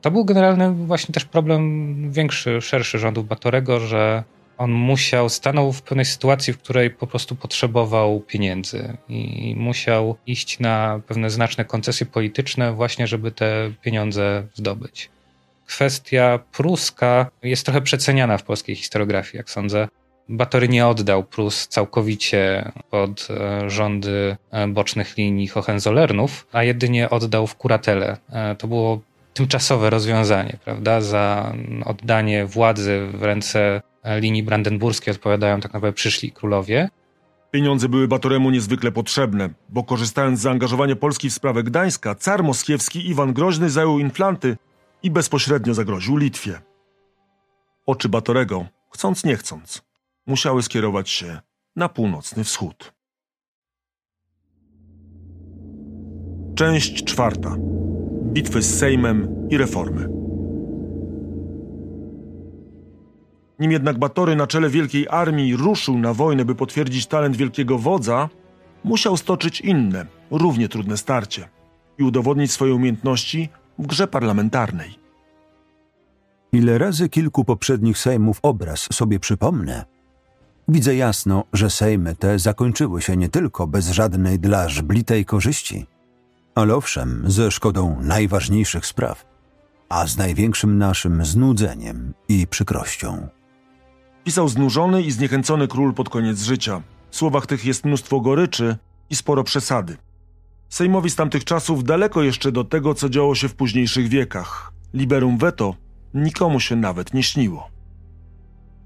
To 0.00 0.10
był 0.10 0.24
generalny 0.24 0.70
właśnie 0.70 1.12
też 1.12 1.24
problem 1.24 1.94
większy, 2.12 2.60
szerszy 2.60 2.98
rządów 2.98 3.28
Batorego, 3.28 3.80
że 3.80 4.24
on 4.58 4.72
musiał, 4.72 5.28
stanął 5.28 5.72
w 5.72 5.82
pewnej 5.82 6.04
sytuacji, 6.04 6.52
w 6.52 6.58
której 6.58 6.90
po 6.90 7.06
prostu 7.06 7.36
potrzebował 7.36 8.20
pieniędzy 8.20 8.96
i 9.08 9.54
musiał 9.58 10.16
iść 10.26 10.60
na 10.60 11.00
pewne 11.06 11.30
znaczne 11.30 11.64
koncesje 11.64 12.06
polityczne 12.06 12.72
właśnie, 12.72 13.06
żeby 13.06 13.30
te 13.30 13.70
pieniądze 13.82 14.46
zdobyć. 14.54 15.10
Kwestia 15.66 16.38
pruska 16.52 17.30
jest 17.42 17.64
trochę 17.64 17.80
przeceniana 17.80 18.38
w 18.38 18.42
polskiej 18.42 18.76
historiografii, 18.76 19.36
jak 19.36 19.50
sądzę. 19.50 19.88
Batory 20.28 20.68
nie 20.68 20.86
oddał 20.86 21.24
Prus 21.24 21.68
całkowicie 21.68 22.72
pod 22.90 23.28
e, 23.30 23.70
rządy 23.70 24.36
e, 24.50 24.68
bocznych 24.68 25.16
linii 25.16 25.48
Hohenzollernów, 25.48 26.46
a 26.52 26.62
jedynie 26.62 27.10
oddał 27.10 27.46
w 27.46 27.56
kuratele. 27.56 28.16
E, 28.30 28.54
to 28.54 28.68
było 28.68 29.00
tymczasowe 29.34 29.90
rozwiązanie, 29.90 30.58
prawda? 30.64 31.00
Za 31.00 31.52
oddanie 31.84 32.46
władzy 32.46 33.06
w 33.14 33.22
ręce 33.22 33.82
linii 34.20 34.42
brandenburskiej 34.42 35.12
odpowiadają 35.12 35.60
tak 35.60 35.72
naprawdę 35.72 35.94
przyszli 35.94 36.32
królowie. 36.32 36.88
Pieniądze 37.50 37.88
były 37.88 38.08
Batoremu 38.08 38.50
niezwykle 38.50 38.92
potrzebne, 38.92 39.50
bo 39.68 39.84
korzystając 39.84 40.38
z 40.38 40.42
zaangażowania 40.42 40.96
Polski 40.96 41.30
w 41.30 41.32
sprawę 41.32 41.62
Gdańska, 41.62 42.14
car 42.14 42.42
moskiewski 42.44 43.10
Iwan 43.10 43.32
Groźny 43.32 43.70
zajął 43.70 43.98
Inflanty 43.98 44.56
i 45.04 45.10
bezpośrednio 45.10 45.74
zagroził 45.74 46.16
Litwie. 46.16 46.60
Oczy 47.86 48.08
Batorego, 48.08 48.66
chcąc 48.90 49.24
nie 49.24 49.36
chcąc, 49.36 49.82
musiały 50.26 50.62
skierować 50.62 51.10
się 51.10 51.40
na 51.76 51.88
północny 51.88 52.44
wschód. 52.44 52.92
Część 56.54 57.04
czwarta. 57.04 57.56
Bitwy 58.32 58.62
z 58.62 58.78
Sejmem 58.78 59.48
i 59.50 59.58
reformy. 59.58 60.08
Nim 63.58 63.72
jednak 63.72 63.98
Batory 63.98 64.36
na 64.36 64.46
czele 64.46 64.70
wielkiej 64.70 65.08
armii 65.08 65.56
ruszył 65.56 65.98
na 65.98 66.14
wojnę, 66.14 66.44
by 66.44 66.54
potwierdzić 66.54 67.06
talent 67.06 67.36
wielkiego 67.36 67.78
wodza, 67.78 68.28
musiał 68.84 69.16
stoczyć 69.16 69.60
inne, 69.60 70.06
równie 70.30 70.68
trudne 70.68 70.96
starcie 70.96 71.48
i 71.98 72.02
udowodnić 72.02 72.52
swoje 72.52 72.74
umiejętności 72.74 73.48
w 73.78 73.86
grze 73.86 74.06
parlamentarnej. 74.06 74.98
Ile 76.52 76.78
razy 76.78 77.08
kilku 77.08 77.44
poprzednich 77.44 77.98
sejmów 77.98 78.38
obraz 78.42 78.88
sobie 78.92 79.20
przypomnę, 79.20 79.84
widzę 80.68 80.96
jasno, 80.96 81.44
że 81.52 81.70
sejmy 81.70 82.16
te 82.16 82.38
zakończyły 82.38 83.02
się 83.02 83.16
nie 83.16 83.28
tylko 83.28 83.66
bez 83.66 83.90
żadnej 83.90 84.38
dla 84.38 84.68
żblitej 84.68 85.24
korzyści, 85.24 85.86
ale 86.54 86.74
owszem, 86.74 87.24
ze 87.26 87.50
szkodą 87.50 87.96
najważniejszych 88.00 88.86
spraw, 88.86 89.26
a 89.88 90.06
z 90.06 90.16
największym 90.16 90.78
naszym 90.78 91.24
znudzeniem 91.24 92.14
i 92.28 92.46
przykrością. 92.46 93.28
Pisał 94.24 94.48
znużony 94.48 95.02
i 95.02 95.10
zniechęcony 95.10 95.68
król 95.68 95.94
pod 95.94 96.08
koniec 96.08 96.42
życia. 96.42 96.82
W 97.10 97.16
słowach 97.16 97.46
tych 97.46 97.64
jest 97.64 97.84
mnóstwo 97.84 98.20
goryczy 98.20 98.76
i 99.10 99.16
sporo 99.16 99.44
przesady. 99.44 99.96
Sejmowi 100.74 101.10
z 101.10 101.16
tamtych 101.16 101.44
czasów 101.44 101.84
daleko 101.84 102.22
jeszcze 102.22 102.52
do 102.52 102.64
tego, 102.64 102.94
co 102.94 103.08
działo 103.08 103.34
się 103.34 103.48
w 103.48 103.54
późniejszych 103.54 104.08
wiekach. 104.08 104.72
Liberum 104.94 105.38
veto 105.38 105.74
nikomu 106.14 106.60
się 106.60 106.76
nawet 106.76 107.14
nie 107.14 107.22
śniło. 107.22 107.68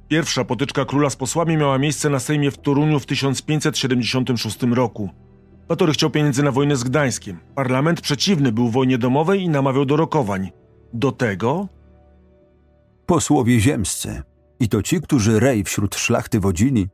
Pierwsza 0.09 0.45
potyczka 0.45 0.85
króla 0.85 1.11
z 1.11 1.17
posłami 1.17 1.57
miała 1.57 1.79
miejsce 1.79 2.11
na 2.11 2.19
Sejmie 2.19 2.51
w 2.51 2.59
Toruniu 2.59 3.01
w 3.01 3.07
1576 3.07 4.63
roku. 4.63 5.11
Batory 5.69 5.93
chciał 5.93 6.11
pieniędzy 6.11 6.43
na 6.43 6.53
wojnę 6.53 6.77
z 6.77 6.85
Gdańskiem. 6.85 7.39
Parlament 7.55 8.01
przeciwny 8.01 8.53
był 8.53 8.71
wojnie 8.71 8.99
domowej 8.99 9.43
i 9.43 9.49
namawiał 9.49 9.85
do 9.85 9.97
rokowań. 9.97 10.51
Do 10.93 11.13
tego... 11.13 11.69
Posłowie 13.07 13.61
ziemscy, 13.61 14.23
i 14.61 14.69
to 14.69 14.83
ci, 14.83 15.01
którzy 15.01 15.41
rej 15.41 15.65
wśród 15.65 15.97
szlachty 15.97 16.41
wodzili, 16.41 16.89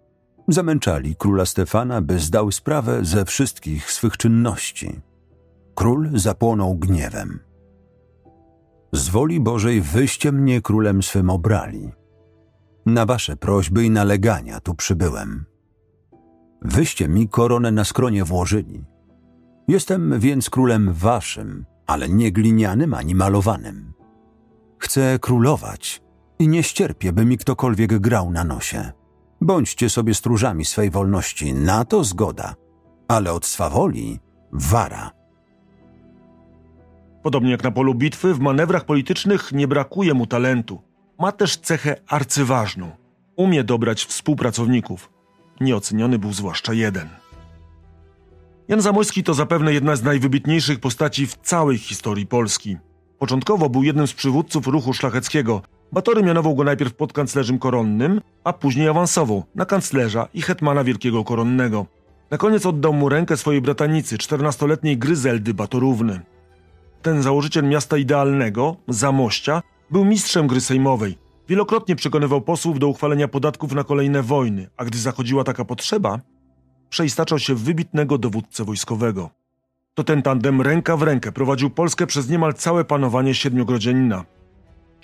zamęczali 0.49 1.17
króla 1.17 1.47
Stefana, 1.47 2.01
by 2.01 2.19
zdał 2.19 2.53
sprawę 2.53 3.05
ze 3.05 3.25
wszystkich 3.25 3.93
swych 3.93 4.17
czynności. 4.17 5.01
Król 5.75 6.11
zapłonął 6.15 6.75
gniewem. 6.75 7.41
Z 8.93 9.09
woli 9.09 9.41
Bożej 9.41 9.81
wyście 9.81 10.33
mnie 10.33 10.61
królem 10.61 11.03
swym 11.03 11.31
obrali. 11.31 11.93
Na 12.87 13.07
wasze 13.07 13.37
prośby 13.37 13.85
i 13.85 13.91
nalegania 13.91 14.61
tu 14.61 14.75
przybyłem. 14.75 15.45
Wyście 16.63 17.09
mi 17.09 17.29
koronę 17.29 17.73
na 17.73 17.85
skronie 17.85 18.25
włożyli. 18.25 18.85
Jestem 19.69 20.21
więc 20.21 20.51
królem 20.51 20.93
waszym, 20.93 21.65
ale 21.87 22.09
nie 22.09 22.33
glinianym 22.33 22.95
ani 22.95 23.15
malowanym. 23.15 23.93
Chcę 24.79 25.19
królować 25.19 26.03
i 26.39 26.49
nie 26.49 26.63
ścierpię, 26.63 27.13
by 27.13 27.25
mi 27.25 27.39
ktokolwiek 27.39 27.99
grał 27.99 28.31
na 28.31 28.45
nosie. 28.45 28.93
Bądźcie 29.41 29.91
sobie 29.91 30.15
stróżami 30.15 30.65
swej 30.65 30.91
wolności, 30.91 31.55
na 31.55 31.85
to 31.85 32.05
zgoda, 32.05 32.55
ale 33.09 33.33
od 33.33 33.47
swawoli 33.47 34.19
wara. 34.53 35.11
Podobnie 37.23 37.51
jak 37.51 37.65
na 37.65 37.71
polu 37.71 37.95
bitwy, 37.95 38.35
w 38.35 38.41
manewrach 38.41 38.85
politycznych 38.85 39.53
nie 39.53 39.69
brakuje 39.69 40.15
mu 40.15 40.27
talentu. 40.27 40.83
Ma 41.19 41.33
też 41.33 41.57
cechę 41.57 41.97
arcyważną. 42.09 42.91
Umie 43.37 43.65
dobrać 43.65 44.05
współpracowników. 44.05 45.11
Nieoceniony 45.61 46.19
był 46.19 46.33
zwłaszcza 46.33 46.73
jeden. 46.73 47.09
Jan 48.69 48.81
Zamojski 48.81 49.23
to 49.25 49.35
zapewne 49.35 49.73
jedna 49.73 49.97
z 49.97 50.03
najwybitniejszych 50.03 50.81
postaci 50.81 51.27
w 51.27 51.37
całej 51.37 51.79
historii 51.79 52.27
Polski. 52.27 52.77
Początkowo 53.19 53.69
był 53.69 53.83
jednym 53.83 54.07
z 54.07 54.13
przywódców 54.13 54.67
ruchu 54.67 54.93
szlacheckiego. 54.93 55.63
Batory 55.95 56.23
mianował 56.23 56.55
go 56.55 56.65
najpierw 56.65 56.95
podkanclerzem 56.95 57.59
koronnym, 57.59 58.21
a 58.45 58.53
później 58.53 58.89
awansował 58.89 59.45
na 59.55 59.65
kanclerza 59.65 60.29
i 60.35 60.43
hetmana 60.43 60.85
wielkiego 60.85 61.25
koronnego. 61.25 61.87
Na 62.31 62.39
koniec 62.39 62.67
oddał 62.67 62.93
mu 62.93 63.09
rękę 63.09 63.37
swojej 63.37 63.61
bratanicy, 63.61 64.17
14-letniej 64.17 64.99
Gryzeldy 64.99 65.55
Batorówny. 65.55 66.21
Ten 67.03 67.23
założyciel 67.23 67.65
miasta 67.65 67.97
idealnego, 67.97 68.77
Zamościa, 68.89 69.63
był 69.91 70.05
mistrzem 70.05 70.47
gry 70.47 70.61
sejmowej. 70.61 71.19
Wielokrotnie 71.49 71.97
przekonywał 71.97 72.41
posłów 72.41 72.79
do 72.79 72.89
uchwalenia 72.89 73.29
podatków 73.29 73.73
na 73.73 73.85
kolejne 73.85 74.23
wojny, 74.23 74.69
a 74.77 74.85
gdy 74.85 74.99
zachodziła 74.99 75.45
taka 75.45 75.65
potrzeba, 75.65 76.21
przeistaczał 76.91 77.39
się 77.39 77.55
w 77.55 77.63
wybitnego 77.63 78.19
dowódcę 78.19 78.65
wojskowego. 78.65 79.31
To 79.95 80.05
ten 80.05 80.23
tandem 80.23 80.61
ręka 80.61 80.97
w 80.97 81.03
rękę 81.03 81.33
prowadził 81.33 81.71
Polskę 81.71 82.07
przez 82.07 82.29
niemal 82.29 82.55
całe 82.55 82.85
panowanie 82.85 83.35
siedmiogrodzianina. 83.35 84.25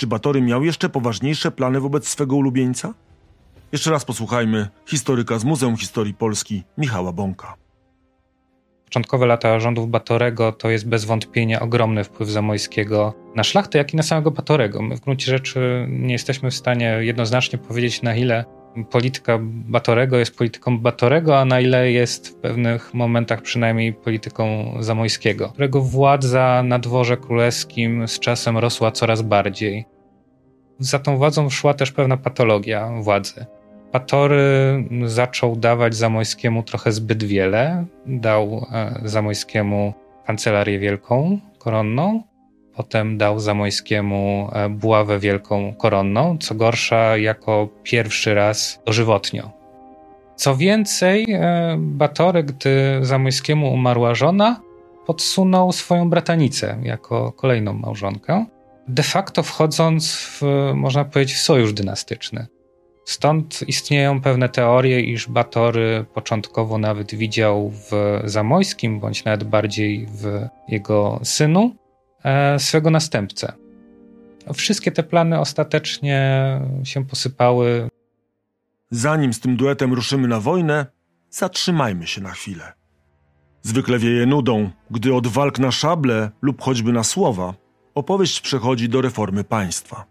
Czy 0.01 0.07
Batory 0.07 0.43
miał 0.43 0.65
jeszcze 0.65 0.89
poważniejsze 0.89 1.51
plany 1.51 1.81
wobec 1.81 2.09
swego 2.09 2.37
ulubieńca? 2.37 2.95
Jeszcze 3.73 3.91
raz 3.91 4.05
posłuchajmy 4.05 4.69
historyka 4.87 5.39
z 5.39 5.45
Muzeum 5.45 5.77
Historii 5.77 6.15
Polski 6.15 6.63
Michała 6.79 7.13
Bąka. 7.13 7.55
Początkowe 8.85 9.27
lata 9.27 9.61
rządów 9.61 9.91
Batorego 9.91 10.53
to 10.53 10.71
jest 10.71 10.89
bez 10.89 11.05
wątpienia 11.05 11.61
ogromny 11.61 12.05
wpływ 12.05 12.29
Zamojskiego 12.29 13.15
na 13.37 13.45
szlachtę, 13.45 13.79
jak 13.79 13.95
i 13.95 13.97
na 13.97 14.03
samego 14.03 14.31
Batorego. 14.31 14.83
My 14.83 14.97
w 14.97 15.01
gruncie 15.01 15.31
rzeczy 15.31 15.87
nie 15.89 16.13
jesteśmy 16.13 16.51
w 16.51 16.55
stanie 16.55 16.99
jednoznacznie 17.01 17.59
powiedzieć, 17.59 18.03
na 18.03 18.17
ile 18.17 18.45
polityka 18.91 19.39
Batorego 19.43 20.17
jest 20.17 20.39
polityką 20.39 20.79
Batorego, 20.79 21.39
a 21.39 21.45
na 21.45 21.61
ile 21.61 21.93
jest 21.93 22.29
w 22.29 22.35
pewnych 22.35 22.95
momentach 22.95 23.43
przynajmniej 23.43 23.93
polityką 23.93 24.75
Zamojskiego, 24.81 25.49
którego 25.49 25.83
władza 25.83 26.63
na 26.65 26.79
dworze 26.79 27.17
królewskim 27.17 28.09
z 28.09 28.19
czasem 28.19 28.59
rosła 28.59 28.91
coraz 28.93 29.23
bardziej. 29.23 29.85
Za 30.79 30.99
tą 30.99 31.17
władzą 31.17 31.51
szła 31.51 31.75
też 31.75 31.93
pewna 31.93 32.17
patologia 32.17 32.91
władzy. 33.01 33.47
Batory 33.93 34.45
zaczął 35.05 35.57
dawać 35.57 35.95
Zamojskiemu 35.95 36.63
trochę 36.63 36.93
zbyt 36.93 37.25
wiele. 37.25 37.85
Dał 38.07 38.67
e, 38.73 39.01
Zamojskiemu 39.05 39.95
kancelarię 40.27 40.79
wielką, 40.79 41.39
koronną, 41.59 42.23
Potem 42.75 43.19
dał 43.19 43.41
Zamojskiemu 43.41 44.51
e, 44.53 44.69
buławę 44.69 45.19
wielką 45.19 45.75
koronną, 45.75 46.39
co 46.39 46.55
gorsza 46.55 47.17
jako 47.17 47.69
pierwszy 47.83 48.35
raz 48.35 48.83
dożywotnio. 48.87 49.51
Co 50.37 50.57
więcej, 50.57 51.27
e, 51.33 51.77
Batory, 51.79 52.45
gdy 52.45 52.99
Zamojskiemu 53.03 53.73
umarła 53.73 54.15
żona, 54.15 54.61
podsunął 55.07 55.73
swoją 55.73 56.11
bratanicę 56.11 56.79
jako 56.83 57.33
kolejną 57.33 57.73
małżonkę, 57.73 58.47
de 58.89 59.03
facto 59.03 59.43
wchodząc 59.43 60.17
w, 60.17 60.43
można 60.75 61.05
powiedzieć, 61.05 61.37
w 61.37 61.41
sojusz 61.41 61.73
dynastyczny. 61.73 62.47
Stąd 63.05 63.69
istnieją 63.69 64.21
pewne 64.21 64.49
teorie, 64.49 65.01
iż 65.01 65.29
Batory 65.29 66.05
początkowo 66.15 66.79
nawet 66.79 67.15
widział 67.15 67.71
w 67.71 68.21
Zamojskim, 68.25 69.01
bądź 69.01 69.25
nawet 69.25 69.45
bardziej 69.45 70.07
w 70.07 70.47
jego 70.69 71.21
synu, 71.23 71.75
swego 72.59 72.91
następcę. 72.91 73.53
Wszystkie 74.55 74.93
te 74.93 75.03
plany 75.03 75.41
ostatecznie 75.41 76.61
się 76.85 77.05
posypały. 77.05 77.89
Zanim 78.91 79.33
z 79.33 79.41
tym 79.41 79.57
duetem 79.57 79.93
ruszymy 79.93 80.29
na 80.29 80.41
wojnę, 80.41 80.87
zatrzymajmy 81.31 82.07
się 82.07 82.21
na 82.21 82.31
chwilę. 82.31 82.73
Zwykle 83.63 83.99
wieje 83.99 84.27
nudą, 84.27 84.71
gdy 84.91 85.15
od 85.15 85.27
walk 85.27 85.59
na 85.59 85.71
szable 85.71 86.31
lub 86.43 86.63
choćby 86.63 86.93
na 86.93 87.05
słowa 87.05 87.55
opowieść 87.95 88.41
przechodzi 88.41 88.89
do 88.89 89.01
reformy 89.01 89.45
państwa. 89.45 90.05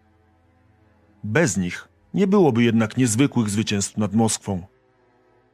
Bez 1.24 1.58
nich 1.58 1.88
nie 2.14 2.28
byłoby 2.28 2.64
jednak 2.64 2.98
niezwykłych 2.98 3.50
zwycięstw 3.50 3.98
nad 3.98 4.14
Moskwą. 4.14 4.66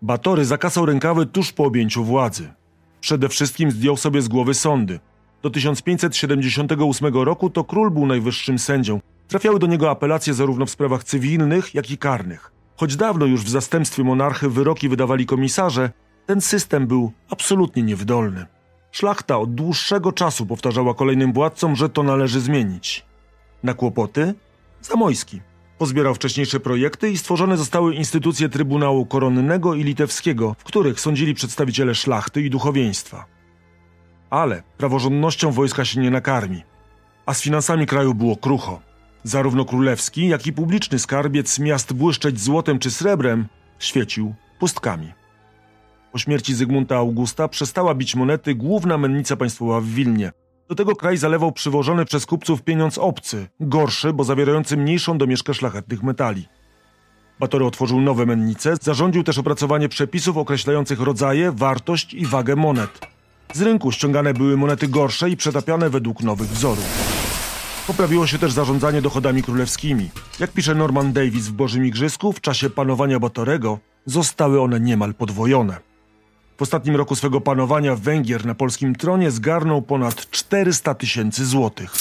Batory 0.01 0.45
zakasał 0.45 0.85
rękawy 0.85 1.25
tuż 1.25 1.51
po 1.51 1.63
objęciu 1.63 2.03
władzy. 2.03 2.53
Przede 3.01 3.29
wszystkim 3.29 3.71
zdjął 3.71 3.97
sobie 3.97 4.21
z 4.21 4.27
głowy 4.27 4.53
sądy, 4.53 4.99
do 5.43 5.49
1578 5.49 7.13
roku 7.13 7.49
to 7.49 7.63
król 7.63 7.91
był 7.91 8.05
najwyższym 8.05 8.59
sędzią. 8.59 8.99
Trafiały 9.27 9.59
do 9.59 9.67
niego 9.67 9.91
apelacje 9.91 10.33
zarówno 10.33 10.65
w 10.65 10.69
sprawach 10.69 11.03
cywilnych, 11.03 11.75
jak 11.75 11.91
i 11.91 11.97
karnych. 11.97 12.51
Choć 12.77 12.95
dawno 12.95 13.25
już 13.25 13.41
w 13.41 13.49
zastępstwie 13.49 14.03
monarchy 14.03 14.49
wyroki 14.49 14.89
wydawali 14.89 15.25
komisarze, 15.25 15.91
ten 16.25 16.41
system 16.41 16.87
był 16.87 17.11
absolutnie 17.29 17.83
niewydolny. 17.83 18.45
Szlachta 18.91 19.37
od 19.37 19.55
dłuższego 19.55 20.11
czasu 20.11 20.45
powtarzała 20.45 20.93
kolejnym 20.93 21.33
władcom, 21.33 21.75
że 21.75 21.89
to 21.89 22.03
należy 22.03 22.39
zmienić. 22.39 23.05
Na 23.63 23.73
kłopoty? 23.73 24.33
Zamojski. 24.81 25.41
Pozbierał 25.77 26.15
wcześniejsze 26.15 26.59
projekty 26.59 27.11
i 27.11 27.17
stworzone 27.17 27.57
zostały 27.57 27.95
instytucje 27.95 28.49
Trybunału 28.49 29.05
Koronnego 29.05 29.73
i 29.73 29.83
Litewskiego, 29.83 30.55
w 30.59 30.63
których 30.63 30.99
sądzili 30.99 31.33
przedstawiciele 31.33 31.95
szlachty 31.95 32.41
i 32.41 32.49
duchowieństwa. 32.49 33.34
Ale 34.29 34.63
praworządnością 34.77 35.51
wojska 35.51 35.85
się 35.85 35.99
nie 35.99 36.11
nakarmi. 36.11 36.63
A 37.25 37.33
z 37.33 37.41
finansami 37.41 37.85
kraju 37.85 38.13
było 38.13 38.35
krucho. 38.35 38.81
Zarówno 39.23 39.65
królewski, 39.65 40.27
jak 40.27 40.47
i 40.47 40.53
publiczny 40.53 40.99
skarbiec 40.99 41.59
miast 41.59 41.93
błyszczeć 41.93 42.39
złotem 42.39 42.79
czy 42.79 42.91
srebrem 42.91 43.47
świecił 43.79 44.33
pustkami. 44.59 45.13
Po 46.11 46.19
śmierci 46.19 46.55
Zygmunta 46.55 46.95
Augusta 46.95 47.47
przestała 47.47 47.95
bić 47.95 48.15
monety 48.15 48.55
główna 48.55 48.97
mennica 48.97 49.35
państwowa 49.35 49.81
w 49.81 49.85
Wilnie. 49.85 50.31
Do 50.69 50.75
tego 50.75 50.95
kraj 50.95 51.17
zalewał 51.17 51.51
przywożony 51.51 52.05
przez 52.05 52.25
kupców 52.25 52.63
pieniądz 52.63 52.97
obcy, 52.97 53.47
gorszy, 53.59 54.13
bo 54.13 54.23
zawierający 54.23 54.77
mniejszą 54.77 55.17
domieszkę 55.17 55.53
szlachetnych 55.53 56.03
metali. 56.03 56.45
Batory 57.39 57.65
otworzył 57.65 58.01
nowe 58.01 58.25
mennice, 58.25 58.75
zarządził 58.81 59.23
też 59.23 59.37
opracowanie 59.37 59.89
przepisów 59.89 60.37
określających 60.37 60.99
rodzaje, 60.99 61.51
wartość 61.51 62.13
i 62.13 62.25
wagę 62.25 62.55
monet. 62.55 63.14
Z 63.53 63.61
rynku 63.61 63.91
ściągane 63.91 64.33
były 64.33 64.57
monety 64.57 64.87
gorsze 64.87 65.29
i 65.29 65.37
przetapiane 65.37 65.89
według 65.89 66.23
nowych 66.23 66.49
wzorów. 66.49 67.15
Poprawiło 67.87 68.27
się 68.27 68.39
też 68.39 68.51
zarządzanie 68.51 69.01
dochodami 69.01 69.43
królewskimi. 69.43 70.09
Jak 70.39 70.51
pisze 70.51 70.75
Norman 70.75 71.13
Davis 71.13 71.47
w 71.47 71.51
Bożym 71.51 71.85
Igrzysko, 71.85 72.31
w 72.31 72.41
czasie 72.41 72.69
panowania 72.69 73.19
Batorego 73.19 73.79
zostały 74.05 74.61
one 74.61 74.79
niemal 74.79 75.13
podwojone. 75.13 75.77
W 76.57 76.61
ostatnim 76.61 76.95
roku 76.95 77.15
swego 77.15 77.41
panowania 77.41 77.95
Węgier 77.95 78.45
na 78.45 78.55
polskim 78.55 78.95
tronie 78.95 79.31
zgarnął 79.31 79.81
ponad 79.81 80.29
400 80.29 80.93
tysięcy 80.93 81.45
złotych. 81.45 81.91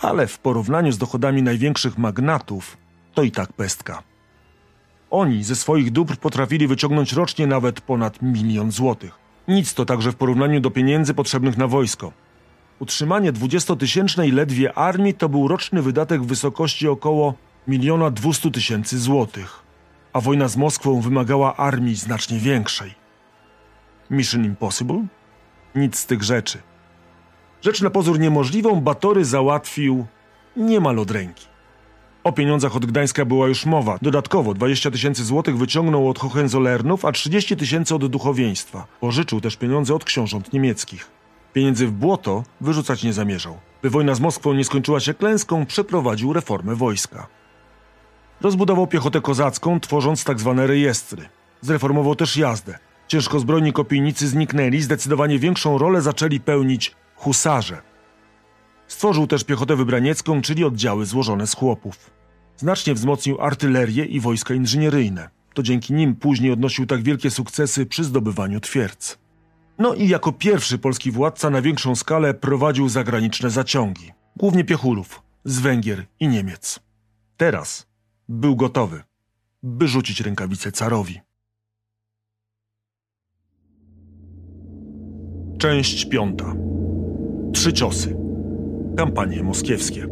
Ale 0.00 0.26
w 0.26 0.38
porównaniu 0.38 0.92
z 0.92 0.98
dochodami 0.98 1.42
największych 1.42 1.98
magnatów, 1.98 2.76
to 3.14 3.22
i 3.22 3.30
tak 3.30 3.52
pestka. 3.52 4.02
Oni 5.10 5.44
ze 5.44 5.56
swoich 5.56 5.92
dóbr 5.92 6.16
potrafili 6.16 6.66
wyciągnąć 6.66 7.12
rocznie 7.12 7.46
nawet 7.46 7.80
ponad 7.80 8.22
milion 8.22 8.70
złotych. 8.72 9.27
Nic 9.48 9.74
to 9.74 9.84
także 9.84 10.12
w 10.12 10.16
porównaniu 10.16 10.60
do 10.60 10.70
pieniędzy 10.70 11.14
potrzebnych 11.14 11.56
na 11.56 11.66
wojsko. 11.66 12.12
Utrzymanie 12.78 13.32
dwudziestotysięcznej 13.32 14.32
ledwie 14.32 14.78
armii 14.78 15.14
to 15.14 15.28
był 15.28 15.48
roczny 15.48 15.82
wydatek 15.82 16.22
w 16.22 16.26
wysokości 16.26 16.88
około 16.88 17.34
miliona 17.68 18.10
dwustu 18.10 18.50
tysięcy 18.50 18.98
złotych, 18.98 19.62
a 20.12 20.20
wojna 20.20 20.48
z 20.48 20.56
Moskwą 20.56 21.00
wymagała 21.00 21.56
armii 21.56 21.94
znacznie 21.94 22.38
większej. 22.38 22.94
Mission 24.10 24.44
Impossible? 24.44 25.06
Nic 25.74 25.98
z 25.98 26.06
tych 26.06 26.22
rzeczy. 26.22 26.58
Rzecz 27.62 27.82
na 27.82 27.90
pozór 27.90 28.18
niemożliwą 28.18 28.80
Batory 28.80 29.24
załatwił 29.24 30.06
niemal 30.56 30.98
od 30.98 31.10
ręki. 31.10 31.46
O 32.24 32.32
pieniądzach 32.32 32.76
od 32.76 32.86
Gdańska 32.86 33.24
była 33.24 33.48
już 33.48 33.66
mowa. 33.66 33.98
Dodatkowo 34.02 34.54
20 34.54 34.90
tysięcy 34.90 35.24
złotych 35.24 35.58
wyciągnął 35.58 36.08
od 36.08 36.18
Hohenzollernów, 36.18 37.04
a 37.04 37.12
30 37.12 37.56
tysięcy 37.56 37.94
od 37.94 38.06
duchowieństwa. 38.06 38.86
Pożyczył 39.00 39.40
też 39.40 39.56
pieniądze 39.56 39.94
od 39.94 40.04
książąt 40.04 40.52
niemieckich. 40.52 41.10
Pieniędzy 41.52 41.86
w 41.86 41.92
błoto 41.92 42.44
wyrzucać 42.60 43.02
nie 43.02 43.12
zamierzał. 43.12 43.58
By 43.82 43.90
wojna 43.90 44.14
z 44.14 44.20
Moskwą 44.20 44.54
nie 44.54 44.64
skończyła 44.64 45.00
się 45.00 45.14
klęską, 45.14 45.66
przeprowadził 45.66 46.32
reformę 46.32 46.74
wojska. 46.74 47.26
Rozbudował 48.40 48.86
piechotę 48.86 49.20
kozacką, 49.20 49.80
tworząc 49.80 50.24
tzw. 50.24 50.54
Tak 50.56 50.68
rejestry. 50.68 51.28
Zreformował 51.60 52.14
też 52.14 52.36
jazdę. 52.36 52.78
Ciężkozbrojni 53.08 53.72
kopijnicy 53.72 54.28
zniknęli, 54.28 54.80
zdecydowanie 54.80 55.38
większą 55.38 55.78
rolę 55.78 56.02
zaczęli 56.02 56.40
pełnić 56.40 56.94
husarze. 57.16 57.87
Stworzył 58.88 59.26
też 59.26 59.44
piechotę 59.44 59.76
wybraniecką, 59.76 60.42
czyli 60.42 60.64
oddziały 60.64 61.06
złożone 61.06 61.46
z 61.46 61.54
chłopów. 61.54 62.10
Znacznie 62.56 62.94
wzmocnił 62.94 63.40
artylerię 63.40 64.04
i 64.04 64.20
wojska 64.20 64.54
inżynieryjne. 64.54 65.30
To 65.54 65.62
dzięki 65.62 65.94
nim 65.94 66.16
później 66.16 66.52
odnosił 66.52 66.86
tak 66.86 67.02
wielkie 67.02 67.30
sukcesy 67.30 67.86
przy 67.86 68.04
zdobywaniu 68.04 68.60
twierdz. 68.60 69.18
No 69.78 69.94
i 69.94 70.08
jako 70.08 70.32
pierwszy 70.32 70.78
polski 70.78 71.10
władca 71.10 71.50
na 71.50 71.62
większą 71.62 71.96
skalę 71.96 72.34
prowadził 72.34 72.88
zagraniczne 72.88 73.50
zaciągi, 73.50 74.12
głównie 74.36 74.64
piechurów, 74.64 75.22
z 75.44 75.60
Węgier 75.60 76.06
i 76.20 76.28
Niemiec. 76.28 76.80
Teraz 77.36 77.86
był 78.28 78.56
gotowy, 78.56 79.02
by 79.62 79.88
rzucić 79.88 80.20
rękawice 80.20 80.72
carowi. 80.72 81.20
Część 85.58 86.08
piąta. 86.08 86.54
Trzy 87.52 87.72
ciosy. 87.72 88.27
Kampanie 88.98 89.42
moskiewskie. 89.42 90.06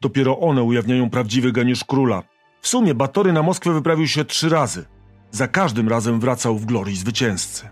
Dopiero 0.00 0.38
one 0.38 0.62
ujawniają 0.62 1.10
prawdziwy 1.10 1.52
geniusz 1.52 1.84
króla. 1.84 2.22
W 2.60 2.68
sumie 2.68 2.94
Batory 2.94 3.32
na 3.32 3.42
Moskwę 3.42 3.72
wyprawił 3.72 4.06
się 4.06 4.24
trzy 4.24 4.48
razy. 4.48 4.84
Za 5.30 5.48
każdym 5.48 5.88
razem 5.88 6.20
wracał 6.20 6.58
w 6.58 6.66
glorii 6.66 6.96
zwycięzcy. 6.96 7.68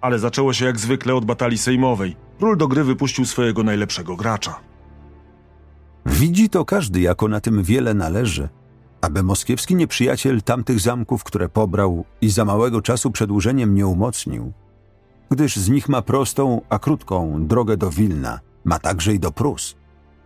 Ale 0.00 0.18
zaczęło 0.18 0.52
się 0.52 0.64
jak 0.64 0.78
zwykle 0.78 1.14
od 1.14 1.24
batalii 1.24 1.58
sejmowej. 1.58 2.16
Król 2.38 2.56
do 2.56 2.68
gry 2.68 2.84
wypuścił 2.84 3.24
swojego 3.24 3.62
najlepszego 3.62 4.16
gracza. 4.16 4.60
Widzi 6.06 6.48
to 6.48 6.64
każdy, 6.64 7.00
jako 7.00 7.28
na 7.28 7.40
tym 7.40 7.62
wiele 7.62 7.94
należy, 7.94 8.48
aby 9.00 9.22
moskiewski 9.22 9.74
nieprzyjaciel 9.74 10.42
tamtych 10.42 10.80
zamków, 10.80 11.24
które 11.24 11.48
pobrał 11.48 12.04
i 12.20 12.30
za 12.30 12.44
małego 12.44 12.82
czasu 12.82 13.10
przedłużeniem 13.10 13.74
nie 13.74 13.86
umocnił, 13.86 14.52
gdyż 15.30 15.56
z 15.56 15.68
nich 15.68 15.88
ma 15.88 16.02
prostą, 16.02 16.60
a 16.68 16.78
krótką 16.78 17.46
drogę 17.46 17.76
do 17.76 17.90
Wilna, 17.90 18.40
ma 18.64 18.78
także 18.78 19.14
i 19.14 19.18
do 19.18 19.32
Prus. 19.32 19.76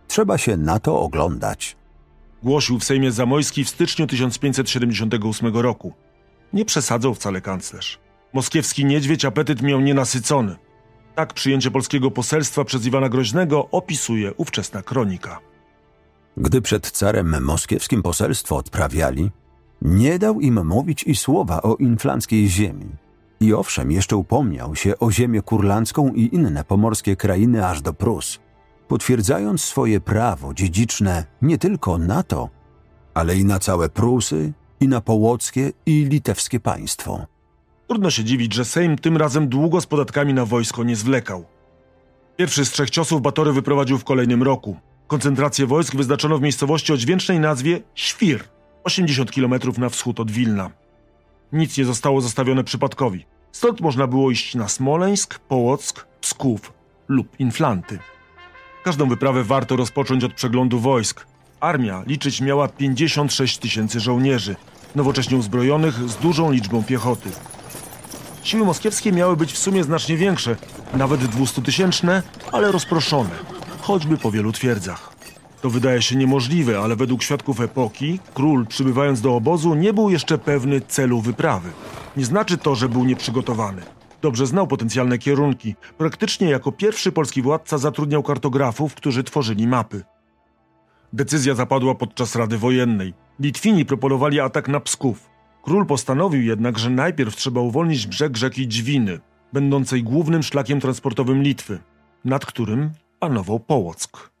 Trzeba 0.07 0.37
się 0.37 0.57
na 0.57 0.79
to 0.79 0.99
oglądać. 0.99 1.75
Głosił 2.43 2.79
w 2.79 2.83
Sejmie 2.83 3.11
Zamojski 3.11 3.63
w 3.63 3.69
styczniu 3.69 4.07
1578 4.07 5.57
roku. 5.57 5.93
Nie 6.53 6.65
przesadzał 6.65 7.13
wcale 7.13 7.41
kanclerz. 7.41 7.99
Moskiewski 8.33 8.85
niedźwiedź 8.85 9.25
apetyt 9.25 9.61
miał 9.61 9.81
nienasycony. 9.81 10.55
Tak 11.15 11.33
przyjęcie 11.33 11.71
polskiego 11.71 12.11
poselstwa 12.11 12.65
przez 12.65 12.85
Iwana 12.85 13.09
Groźnego 13.09 13.69
opisuje 13.71 14.33
ówczesna 14.33 14.81
kronika. 14.81 15.39
Gdy 16.37 16.61
przed 16.61 16.91
carem 16.91 17.43
moskiewskim 17.43 18.03
poselstwo 18.03 18.57
odprawiali, 18.57 19.31
nie 19.81 20.19
dał 20.19 20.41
im 20.41 20.67
mówić 20.67 21.03
i 21.03 21.15
słowa 21.15 21.61
o 21.61 21.75
inflanckiej 21.75 22.49
ziemi. 22.49 22.89
I 23.41 23.53
owszem, 23.53 23.91
jeszcze 23.91 24.15
upomniał 24.15 24.75
się 24.75 24.99
o 24.99 25.11
ziemię 25.11 25.41
kurlandzką 25.41 26.13
i 26.13 26.35
inne 26.35 26.63
pomorskie 26.63 27.15
krainy 27.15 27.67
aż 27.67 27.81
do 27.81 27.93
Prus, 27.93 28.39
potwierdzając 28.87 29.63
swoje 29.63 29.99
prawo 29.99 30.53
dziedziczne 30.53 31.25
nie 31.41 31.57
tylko 31.57 31.97
na 31.97 32.23
to, 32.23 32.49
ale 33.13 33.35
i 33.35 33.45
na 33.45 33.59
całe 33.59 33.89
Prusy, 33.89 34.53
i 34.79 34.87
na 34.87 35.01
połockie 35.01 35.71
i 35.85 36.05
litewskie 36.05 36.59
państwo. 36.59 37.25
Trudno 37.87 38.09
się 38.09 38.23
dziwić, 38.23 38.53
że 38.53 38.65
Sejm 38.65 38.97
tym 38.97 39.17
razem 39.17 39.47
długo 39.47 39.81
z 39.81 39.85
podatkami 39.85 40.33
na 40.33 40.45
wojsko 40.45 40.83
nie 40.83 40.95
zwlekał. 40.95 41.45
Pierwszy 42.37 42.65
z 42.65 42.71
trzech 42.71 42.89
ciosów 42.89 43.21
Batory 43.21 43.53
wyprowadził 43.53 43.97
w 43.97 44.03
kolejnym 44.03 44.43
roku. 44.43 44.75
Koncentrację 45.07 45.65
wojsk 45.65 45.95
wyznaczono 45.95 46.37
w 46.37 46.41
miejscowości 46.41 46.93
o 46.93 46.97
dźwięcznej 46.97 47.39
nazwie 47.39 47.81
Świr, 47.95 48.43
80 48.83 49.31
km 49.31 49.53
na 49.77 49.89
wschód 49.89 50.19
od 50.19 50.31
Wilna. 50.31 50.81
Nic 51.53 51.77
nie 51.77 51.85
zostało 51.85 52.21
zostawione 52.21 52.63
przypadkowi. 52.63 53.25
Stąd 53.51 53.81
można 53.81 54.07
było 54.07 54.31
iść 54.31 54.55
na 54.55 54.67
Smoleńsk, 54.67 55.39
Połock, 55.39 56.07
Psków 56.21 56.73
lub 57.07 57.39
Inflanty. 57.39 57.99
Każdą 58.83 59.09
wyprawę 59.09 59.43
warto 59.43 59.75
rozpocząć 59.75 60.23
od 60.23 60.33
przeglądu 60.33 60.79
wojsk. 60.79 61.25
Armia 61.59 62.03
liczyć 62.07 62.41
miała 62.41 62.67
56 62.67 63.57
tysięcy 63.57 63.99
żołnierzy, 63.99 64.55
nowocześnie 64.95 65.37
uzbrojonych 65.37 66.09
z 66.09 66.15
dużą 66.15 66.51
liczbą 66.51 66.83
piechoty. 66.83 67.29
Siły 68.43 68.65
moskiewskie 68.65 69.11
miały 69.11 69.37
być 69.37 69.53
w 69.53 69.57
sumie 69.57 69.83
znacznie 69.83 70.17
większe, 70.17 70.55
nawet 70.93 71.25
dwustutysięczne, 71.25 72.23
ale 72.51 72.71
rozproszone, 72.71 73.29
choćby 73.81 74.17
po 74.17 74.31
wielu 74.31 74.51
twierdzach. 74.51 75.10
To 75.61 75.69
wydaje 75.69 76.01
się 76.01 76.15
niemożliwe, 76.15 76.79
ale 76.79 76.95
według 76.95 77.23
świadków 77.23 77.61
epoki, 77.61 78.19
król 78.33 78.67
przybywając 78.67 79.21
do 79.21 79.35
obozu 79.35 79.75
nie 79.75 79.93
był 79.93 80.09
jeszcze 80.09 80.37
pewny 80.37 80.81
celu 80.81 81.21
wyprawy. 81.21 81.69
Nie 82.17 82.25
znaczy 82.25 82.57
to, 82.57 82.75
że 82.75 82.89
był 82.89 83.05
nieprzygotowany. 83.05 83.81
Dobrze 84.21 84.47
znał 84.47 84.67
potencjalne 84.67 85.17
kierunki. 85.17 85.75
Praktycznie 85.97 86.49
jako 86.49 86.71
pierwszy 86.71 87.11
polski 87.11 87.41
władca 87.41 87.77
zatrudniał 87.77 88.23
kartografów, 88.23 88.95
którzy 88.95 89.23
tworzyli 89.23 89.67
mapy. 89.67 90.03
Decyzja 91.13 91.55
zapadła 91.55 91.95
podczas 91.95 92.35
Rady 92.35 92.57
Wojennej. 92.57 93.13
Litwini 93.39 93.85
proponowali 93.85 94.39
atak 94.39 94.67
na 94.67 94.79
Psków. 94.79 95.29
Król 95.63 95.85
postanowił 95.85 96.41
jednak, 96.41 96.79
że 96.79 96.89
najpierw 96.89 97.35
trzeba 97.35 97.61
uwolnić 97.61 98.07
brzeg 98.07 98.37
rzeki 98.37 98.67
Dźwiny, 98.67 99.19
będącej 99.53 100.03
głównym 100.03 100.43
szlakiem 100.43 100.79
transportowym 100.79 101.43
Litwy, 101.43 101.79
nad 102.25 102.45
którym 102.45 102.91
panował 103.19 103.59
Połock. 103.59 104.31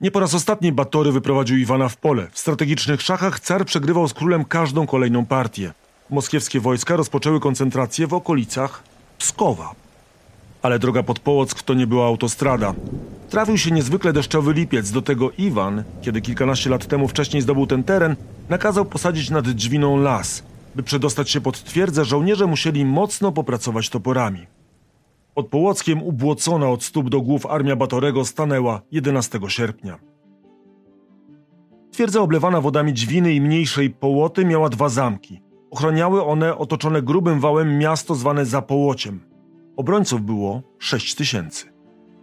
Nie 0.00 0.10
po 0.10 0.20
raz 0.20 0.34
ostatni 0.34 0.72
Batory 0.72 1.12
wyprowadził 1.12 1.56
Iwana 1.56 1.88
w 1.88 1.96
pole. 1.96 2.26
W 2.32 2.38
strategicznych 2.38 3.02
szachach 3.02 3.40
car 3.40 3.64
przegrywał 3.66 4.08
z 4.08 4.14
królem 4.14 4.44
każdą 4.44 4.86
kolejną 4.86 5.26
partię. 5.26 5.72
Moskiewskie 6.10 6.60
wojska 6.60 6.96
rozpoczęły 6.96 7.40
koncentrację 7.40 8.06
w 8.06 8.14
okolicach 8.14 8.82
Pskowa. 9.18 9.74
Ale 10.62 10.78
droga 10.78 11.02
pod 11.02 11.18
Połock 11.18 11.62
to 11.62 11.74
nie 11.74 11.86
była 11.86 12.06
autostrada. 12.06 12.74
Trafił 13.30 13.58
się 13.58 13.70
niezwykle 13.70 14.12
deszczowy 14.12 14.52
lipiec, 14.52 14.90
do 14.90 15.02
tego 15.02 15.30
Iwan, 15.38 15.84
kiedy 16.02 16.20
kilkanaście 16.20 16.70
lat 16.70 16.86
temu 16.86 17.08
wcześniej 17.08 17.42
zdobył 17.42 17.66
ten 17.66 17.84
teren, 17.84 18.16
nakazał 18.48 18.84
posadzić 18.84 19.30
nad 19.30 19.50
drzwiną 19.50 19.96
las. 19.96 20.42
By 20.74 20.82
przedostać 20.82 21.30
się 21.30 21.40
pod 21.40 21.64
twierdzę, 21.64 22.04
żołnierze 22.04 22.46
musieli 22.46 22.84
mocno 22.84 23.32
popracować 23.32 23.88
toporami. 23.88 24.46
Pod 25.38 25.48
Połockiem 25.48 26.02
ubłocona 26.02 26.68
od 26.68 26.82
stóp 26.82 27.10
do 27.10 27.20
głów 27.20 27.46
armia 27.46 27.76
Batorego 27.76 28.24
stanęła 28.24 28.82
11 28.92 29.40
sierpnia. 29.48 29.98
Twierdza 31.90 32.20
oblewana 32.20 32.60
wodami 32.60 32.94
Dźwiny 32.94 33.34
i 33.34 33.40
mniejszej 33.40 33.90
Połoty 33.90 34.44
miała 34.44 34.68
dwa 34.68 34.88
zamki. 34.88 35.40
Ochroniały 35.70 36.24
one 36.24 36.56
otoczone 36.56 37.02
grubym 37.02 37.40
wałem 37.40 37.78
miasto 37.78 38.14
zwane 38.14 38.46
Zapołociem. 38.46 39.20
Obrońców 39.76 40.22
było 40.22 40.62
6 40.78 41.14
tysięcy. 41.14 41.66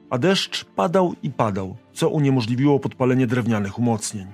A 0.09 0.17
deszcz 0.17 0.65
padał 0.65 1.13
i 1.23 1.29
padał, 1.29 1.75
co 1.93 2.09
uniemożliwiło 2.09 2.79
podpalenie 2.79 3.27
drewnianych 3.27 3.79
umocnień. 3.79 4.27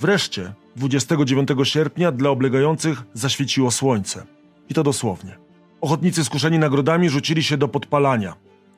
Wreszcie 0.00 0.52
29 0.76 1.48
sierpnia 1.62 2.12
dla 2.12 2.30
oblegających 2.30 3.02
zaświeciło 3.14 3.70
słońce. 3.70 4.26
I 4.68 4.74
to 4.74 4.82
dosłownie. 4.82 5.43
Ochotnicy 5.84 6.24
skuszeni 6.24 6.58
nagrodami 6.58 7.10
rzucili 7.10 7.42
się 7.42 7.56
do 7.56 7.68
podpalania. 7.68 8.34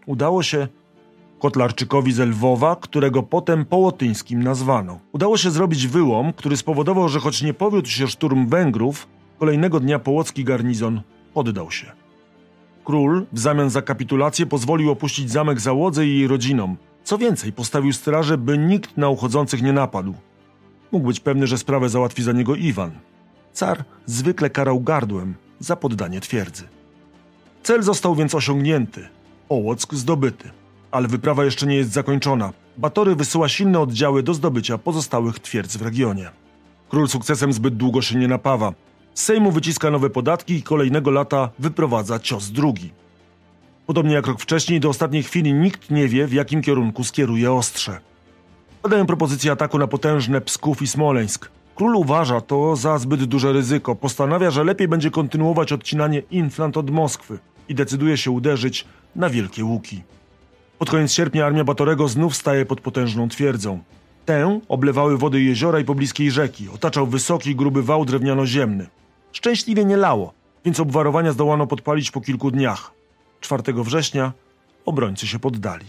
Udało 0.06 0.42
się 0.42 0.68
Kotlarczykowi 1.38 2.12
z 2.12 2.18
Lwowa, 2.18 2.76
którego 2.76 3.22
potem 3.22 3.64
Połotyńskim 3.64 4.42
nazwano. 4.42 4.98
Udało 5.12 5.36
się 5.36 5.50
zrobić 5.50 5.86
wyłom, 5.86 6.32
który 6.32 6.56
spowodował, 6.56 7.08
że 7.08 7.20
choć 7.20 7.42
nie 7.42 7.54
powiódł 7.54 7.88
się 7.88 8.08
szturm 8.08 8.46
Węgrów, 8.46 9.08
kolejnego 9.38 9.80
dnia 9.80 9.98
połocki 9.98 10.44
garnizon 10.44 11.00
poddał 11.34 11.70
się. 11.70 11.92
Król 12.84 13.26
w 13.32 13.38
zamian 13.38 13.70
za 13.70 13.82
kapitulację 13.82 14.46
pozwolił 14.46 14.90
opuścić 14.90 15.30
zamek 15.30 15.60
załodze 15.60 16.06
i 16.06 16.18
jej 16.18 16.26
rodzinom. 16.26 16.76
Co 17.04 17.18
więcej, 17.18 17.52
postawił 17.52 17.92
straże, 17.92 18.38
by 18.38 18.58
nikt 18.58 18.96
na 18.96 19.08
uchodzących 19.08 19.62
nie 19.62 19.72
napadł. 19.72 20.14
Mógł 20.92 21.06
być 21.06 21.20
pewny, 21.20 21.46
że 21.46 21.58
sprawę 21.58 21.88
załatwi 21.88 22.22
za 22.22 22.32
niego 22.32 22.54
Iwan. 22.54 22.90
Car 23.52 23.84
zwykle 24.06 24.50
karał 24.50 24.80
gardłem 24.80 25.34
za 25.58 25.76
poddanie 25.76 26.20
twierdzy. 26.20 26.75
Cel 27.66 27.82
został 27.82 28.14
więc 28.14 28.34
osiągnięty, 28.34 29.08
Ołock 29.48 29.94
zdobyty. 29.94 30.50
Ale 30.90 31.08
wyprawa 31.08 31.44
jeszcze 31.44 31.66
nie 31.66 31.76
jest 31.76 31.92
zakończona. 31.92 32.52
Batory 32.76 33.14
wysyła 33.14 33.48
silne 33.48 33.80
oddziały 33.80 34.22
do 34.22 34.34
zdobycia 34.34 34.78
pozostałych 34.78 35.38
twierdz 35.38 35.76
w 35.76 35.82
regionie. 35.82 36.30
Król 36.88 37.08
sukcesem 37.08 37.52
zbyt 37.52 37.76
długo 37.76 38.02
się 38.02 38.18
nie 38.18 38.28
napawa. 38.28 38.72
Sejmu 39.14 39.50
wyciska 39.50 39.90
nowe 39.90 40.10
podatki 40.10 40.54
i 40.54 40.62
kolejnego 40.62 41.10
lata 41.10 41.50
wyprowadza 41.58 42.18
cios 42.18 42.50
drugi. 42.50 42.90
Podobnie 43.86 44.14
jak 44.14 44.26
rok 44.26 44.40
wcześniej, 44.40 44.80
do 44.80 44.88
ostatniej 44.88 45.22
chwili 45.22 45.54
nikt 45.54 45.90
nie 45.90 46.08
wie, 46.08 46.26
w 46.26 46.32
jakim 46.32 46.62
kierunku 46.62 47.04
skieruje 47.04 47.52
ostrze. 47.52 48.00
Padają 48.82 49.06
propozycje 49.06 49.52
ataku 49.52 49.78
na 49.78 49.86
potężne 49.86 50.40
Psków 50.40 50.82
i 50.82 50.86
Smoleńsk. 50.86 51.50
Król 51.74 51.96
uważa 51.96 52.40
to 52.40 52.76
za 52.76 52.98
zbyt 52.98 53.24
duże 53.24 53.52
ryzyko. 53.52 53.94
Postanawia, 53.94 54.50
że 54.50 54.64
lepiej 54.64 54.88
będzie 54.88 55.10
kontynuować 55.10 55.72
odcinanie 55.72 56.22
Inflant 56.30 56.76
od 56.76 56.90
Moskwy 56.90 57.38
i 57.68 57.74
decyduje 57.74 58.16
się 58.16 58.30
uderzyć 58.30 58.84
na 59.16 59.30
Wielkie 59.30 59.64
Łuki. 59.64 60.02
Pod 60.78 60.90
koniec 60.90 61.12
sierpnia 61.12 61.46
armia 61.46 61.64
Batorego 61.64 62.08
znów 62.08 62.36
staje 62.36 62.66
pod 62.66 62.80
potężną 62.80 63.28
twierdzą. 63.28 63.78
Tę 64.24 64.60
oblewały 64.68 65.18
wody 65.18 65.42
jeziora 65.42 65.80
i 65.80 65.84
pobliskiej 65.84 66.30
rzeki, 66.30 66.68
otaczał 66.74 67.06
wysoki, 67.06 67.56
gruby 67.56 67.82
wał 67.82 68.04
drewniano-ziemny. 68.04 68.86
Szczęśliwie 69.32 69.84
nie 69.84 69.96
lało, 69.96 70.32
więc 70.64 70.80
obwarowania 70.80 71.32
zdołano 71.32 71.66
podpalić 71.66 72.10
po 72.10 72.20
kilku 72.20 72.50
dniach. 72.50 72.92
4 73.40 73.62
września 73.84 74.32
obrońcy 74.84 75.26
się 75.26 75.38
poddali. 75.38 75.86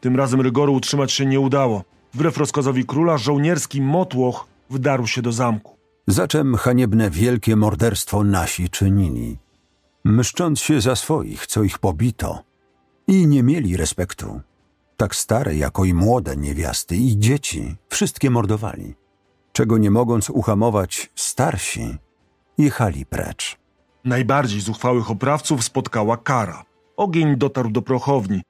Tym 0.00 0.16
razem 0.16 0.40
rygoru 0.40 0.74
utrzymać 0.74 1.12
się 1.12 1.26
nie 1.26 1.40
udało. 1.40 1.84
Wbrew 2.14 2.38
rozkazowi 2.38 2.84
króla, 2.84 3.18
żołnierski 3.18 3.80
motłoch 3.82 4.46
wdarł 4.70 5.06
się 5.06 5.22
do 5.22 5.32
zamku. 5.32 5.76
Za 6.06 6.28
czym 6.28 6.54
haniebne 6.54 7.10
wielkie 7.10 7.56
morderstwo 7.56 8.24
nasi 8.24 8.70
czynili, 8.70 9.38
mszcząc 10.06 10.60
się 10.60 10.80
za 10.80 10.96
swoich, 10.96 11.46
co 11.46 11.62
ich 11.62 11.78
pobito. 11.78 12.42
I 13.06 13.26
nie 13.26 13.42
mieli 13.42 13.76
respektu. 13.76 14.40
Tak 14.96 15.14
stare, 15.14 15.56
jako 15.56 15.84
i 15.84 15.94
młode 15.94 16.36
niewiasty 16.36 16.96
i 16.96 17.18
dzieci, 17.18 17.76
wszystkie 17.88 18.30
mordowali. 18.30 18.94
Czego 19.52 19.78
nie 19.78 19.90
mogąc 19.90 20.30
uhamować 20.30 21.10
starsi, 21.14 21.96
jechali 22.58 23.06
precz. 23.06 23.56
Najbardziej 24.04 24.60
zuchwałych 24.60 25.10
oprawców 25.10 25.64
spotkała 25.64 26.16
kara. 26.16 26.64
Ogień 26.96 27.36
dotarł 27.36 27.70
do 27.70 27.82
prochowni. 27.82 28.42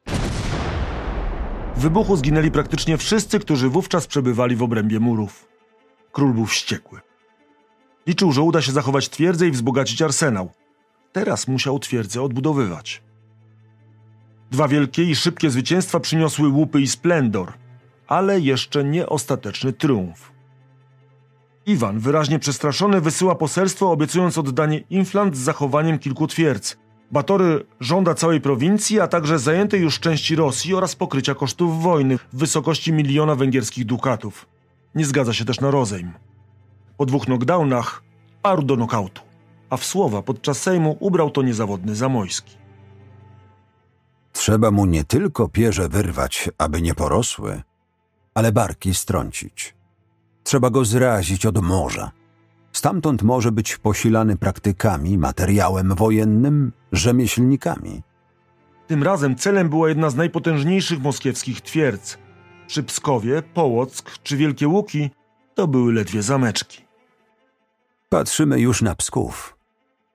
W 1.76 1.80
wybuchu 1.80 2.16
zginęli 2.16 2.50
praktycznie 2.50 2.96
wszyscy, 2.96 3.38
którzy 3.40 3.68
wówczas 3.68 4.06
przebywali 4.06 4.56
w 4.56 4.62
obrębie 4.62 5.00
murów. 5.00 5.48
Król 6.12 6.32
był 6.32 6.46
wściekły. 6.46 7.00
Liczył, 8.06 8.32
że 8.32 8.42
uda 8.42 8.62
się 8.62 8.72
zachować 8.72 9.08
twierdzę 9.08 9.48
i 9.48 9.50
wzbogacić 9.50 10.02
arsenał. 10.02 10.50
Teraz 11.16 11.48
musiał 11.48 11.78
twierdzę 11.78 12.22
odbudowywać. 12.22 13.02
Dwa 14.50 14.68
wielkie 14.68 15.04
i 15.04 15.16
szybkie 15.16 15.50
zwycięstwa 15.50 16.00
przyniosły 16.00 16.48
łupy 16.48 16.80
i 16.80 16.86
splendor, 16.86 17.52
ale 18.06 18.40
jeszcze 18.40 18.84
nie 18.84 19.06
ostateczny 19.06 19.72
triumf. 19.72 20.32
Iwan, 21.66 21.98
wyraźnie 21.98 22.38
przestraszony, 22.38 23.00
wysyła 23.00 23.34
poselstwo, 23.34 23.90
obiecując 23.90 24.38
oddanie 24.38 24.78
Inflant 24.90 25.36
z 25.36 25.40
zachowaniem 25.40 25.98
kilku 25.98 26.26
twierdz. 26.26 26.76
Batory 27.10 27.66
żąda 27.80 28.14
całej 28.14 28.40
prowincji, 28.40 29.00
a 29.00 29.08
także 29.08 29.38
zajętej 29.38 29.80
już 29.80 30.00
części 30.00 30.36
Rosji 30.36 30.74
oraz 30.74 30.96
pokrycia 30.96 31.34
kosztów 31.34 31.82
wojny 31.82 32.18
w 32.18 32.26
wysokości 32.32 32.92
miliona 32.92 33.34
węgierskich 33.34 33.84
dukatów. 33.84 34.46
Nie 34.94 35.04
zgadza 35.04 35.32
się 35.32 35.44
też 35.44 35.60
na 35.60 35.70
rozejm. 35.70 36.12
Po 36.96 37.06
dwóch 37.06 37.24
knockdownach 37.24 38.02
parł 38.42 38.62
do 38.62 38.76
nokautu, 38.76 39.25
a 39.70 39.76
w 39.76 39.84
słowa 39.84 40.22
podczas 40.22 40.62
Sejmu 40.62 40.96
ubrał 41.00 41.30
to 41.30 41.42
niezawodny 41.42 41.94
Zamojski. 41.94 42.56
Trzeba 44.32 44.70
mu 44.70 44.86
nie 44.86 45.04
tylko 45.04 45.48
pierze 45.48 45.88
wyrwać, 45.88 46.50
aby 46.58 46.82
nie 46.82 46.94
porosły, 46.94 47.62
ale 48.34 48.52
barki 48.52 48.94
strącić. 48.94 49.74
Trzeba 50.42 50.70
go 50.70 50.84
zrazić 50.84 51.46
od 51.46 51.62
morza. 51.62 52.10
Stamtąd 52.72 53.22
może 53.22 53.52
być 53.52 53.76
posilany 53.76 54.36
praktykami, 54.36 55.18
materiałem 55.18 55.94
wojennym, 55.94 56.72
rzemieślnikami. 56.92 58.02
Tym 58.86 59.02
razem 59.02 59.36
celem 59.36 59.68
była 59.68 59.88
jedna 59.88 60.10
z 60.10 60.16
najpotężniejszych 60.16 61.02
moskiewskich 61.02 61.60
twierdz. 61.60 62.18
Przy 62.66 62.82
Pskowie, 62.82 63.42
Połock 63.42 64.18
czy 64.22 64.36
Wielkie 64.36 64.68
Łuki 64.68 65.10
to 65.54 65.66
były 65.66 65.92
ledwie 65.92 66.22
zameczki. 66.22 66.84
Patrzymy 68.08 68.60
już 68.60 68.82
na 68.82 68.94
Psków. 68.94 69.55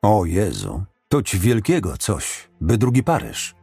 O 0.03 0.25
Jezu, 0.25 0.83
toć 1.09 1.37
wielkiego 1.37 1.97
coś, 1.97 2.49
by 2.61 2.77
drugi 2.77 3.03
Paryż. 3.03 3.55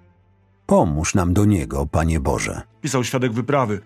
Pomóż 0.66 1.14
nam 1.14 1.34
do 1.34 1.44
niego, 1.44 1.86
Panie 1.86 2.20
Boże. 2.20 2.62
Pisał 2.80 3.04
świadek 3.04 3.32
wyprawy. 3.32 3.80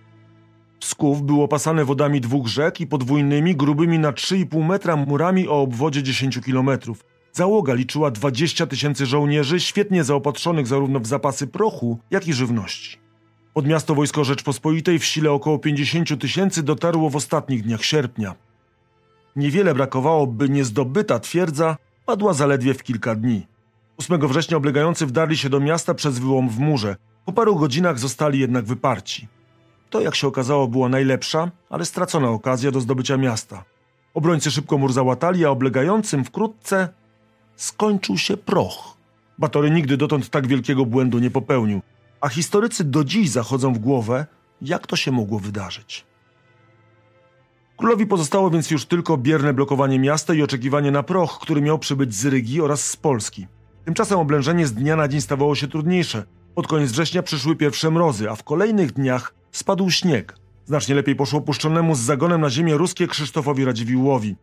Psków 0.81 1.23
był 1.23 1.43
opasany 1.43 1.85
wodami 1.85 2.21
dwóch 2.21 2.47
rzek 2.47 2.81
i 2.81 2.87
podwójnymi, 2.87 3.57
grubymi 3.57 3.99
na 3.99 4.13
3,5 4.13 4.67
metra 4.67 4.97
murami 4.97 5.49
o 5.49 5.61
obwodzie 5.63 6.03
10 6.03 6.41
kilometrów. 6.41 7.05
Załoga 7.33 7.75
liczyła 7.75 8.11
20 8.11 8.67
tysięcy 8.67 9.07
żołnierzy, 9.07 9.61
świetnie 9.61 10.05
zaopatrzonych 10.05 10.67
zarówno 10.67 11.01
w 11.01 11.07
zapasy 11.07 11.47
prochu, 11.47 11.99
jak 12.11 12.29
i 12.29 12.33
żywności. 12.33 12.99
Pod 13.55 13.67
miasto 13.67 13.95
Wojsko 13.95 14.25
Rzeczpospolitej 14.25 14.99
w 14.99 15.05
sile 15.05 15.33
około 15.33 15.59
50 15.59 16.21
tysięcy 16.21 16.63
dotarło 16.63 17.11
w 17.11 17.17
ostatnich 17.17 17.63
dniach 17.63 17.85
sierpnia. 17.85 18.35
Niewiele 19.37 19.75
brakowało, 19.75 20.27
by 20.27 20.49
niezdobyta 20.49 21.19
twierdza 21.19 21.77
padła 22.13 22.33
zaledwie 22.33 22.75
w 22.75 22.83
kilka 22.83 23.15
dni. 23.15 23.47
8 23.97 24.29
września 24.29 24.57
oblegający 24.57 25.07
wdarli 25.07 25.37
się 25.37 25.49
do 25.49 25.61
miasta 25.61 25.95
przez 25.95 26.19
wyłom 26.19 26.49
w 26.49 26.59
murze. 26.59 26.97
Po 27.25 27.33
paru 27.33 27.57
godzinach 27.57 27.99
zostali 27.99 28.39
jednak 28.39 28.65
wyparci. 28.65 29.29
To, 29.91 30.01
jak 30.01 30.15
się 30.15 30.27
okazało, 30.27 30.69
była 30.69 30.89
najlepsza, 30.89 31.51
ale 31.71 31.85
stracona 31.85 32.29
okazja 32.29 32.71
do 32.71 32.81
zdobycia 32.81 33.17
miasta. 33.17 33.65
Obrońcy 34.15 34.51
szybko 34.51 34.79
mur 34.79 34.93
załatali, 34.93 35.45
a 35.45 35.51
oblegającym 35.51 36.25
wkrótce 36.25 36.89
skończył 37.57 38.19
się 38.19 38.37
proch. 38.37 38.97
Batory 39.39 39.71
nigdy 39.71 39.97
dotąd 39.97 40.31
tak 40.31 40.47
wielkiego 40.47 40.87
błędu 40.87 41.19
nie 41.19 41.31
popełnił, 41.31 41.81
a 42.21 42.29
historycy 42.29 42.85
do 42.85 43.05
dziś 43.05 43.31
zachodzą 43.31 43.73
w 43.73 43.79
głowę, 43.79 44.27
jak 44.63 44.87
to 44.87 44.97
się 44.97 45.13
mogło 45.13 45.39
wydarzyć. 45.39 46.05
Królowi 47.83 48.07
pozostało 48.07 48.51
więc 48.51 48.71
już 48.71 48.87
tylko 48.87 49.17
bierne 49.17 49.55
blokowanie 49.55 49.99
miasta 49.99 50.35
i 50.35 50.43
oczekiwanie 50.43 50.91
na 50.91 51.03
proch, 51.03 51.39
który 51.39 51.61
miał 51.61 51.79
przybyć 51.79 52.15
z 52.15 52.27
Rygi 52.27 52.61
oraz 52.61 52.85
z 52.85 52.97
Polski. 52.97 53.47
Tymczasem 53.85 54.19
oblężenie 54.19 54.67
z 54.67 54.73
dnia 54.73 54.97
na 54.97 55.09
dzień 55.09 55.21
stawało 55.21 55.55
się 55.55 55.69
trudniejsze. 55.69 56.25
Pod 56.55 56.67
koniec 56.67 56.91
września 56.91 57.23
przyszły 57.23 57.57
pierwsze 57.57 57.91
mrozy, 57.91 58.31
a 58.31 58.37
w 58.37 58.43
kolejnych 58.43 58.93
dniach 58.93 59.35
spadł 59.53 59.91
śnieg. 59.91 60.37
Znacznie 60.65 60.95
lepiej 60.95 61.17
poszło 61.17 61.41
puszczonemu 61.41 61.95
z 61.95 61.99
zagonem 61.99 62.41
na 62.41 62.51
ziemię 62.51 62.77
ruskie 62.77 63.07
Krzysztofowi 63.07 63.65
Radziwiłłowi. 63.65 64.37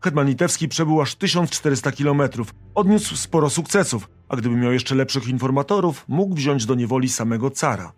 Hetman 0.00 0.26
Litewski 0.26 0.68
przebył 0.68 1.00
aż 1.00 1.14
1400 1.14 1.92
kilometrów, 1.92 2.54
odniósł 2.74 3.16
sporo 3.16 3.50
sukcesów, 3.50 4.10
a 4.28 4.36
gdyby 4.36 4.56
miał 4.56 4.72
jeszcze 4.72 4.94
lepszych 4.94 5.28
informatorów, 5.28 6.04
mógł 6.08 6.34
wziąć 6.34 6.66
do 6.66 6.74
niewoli 6.74 7.08
samego 7.08 7.50
cara. 7.50 7.92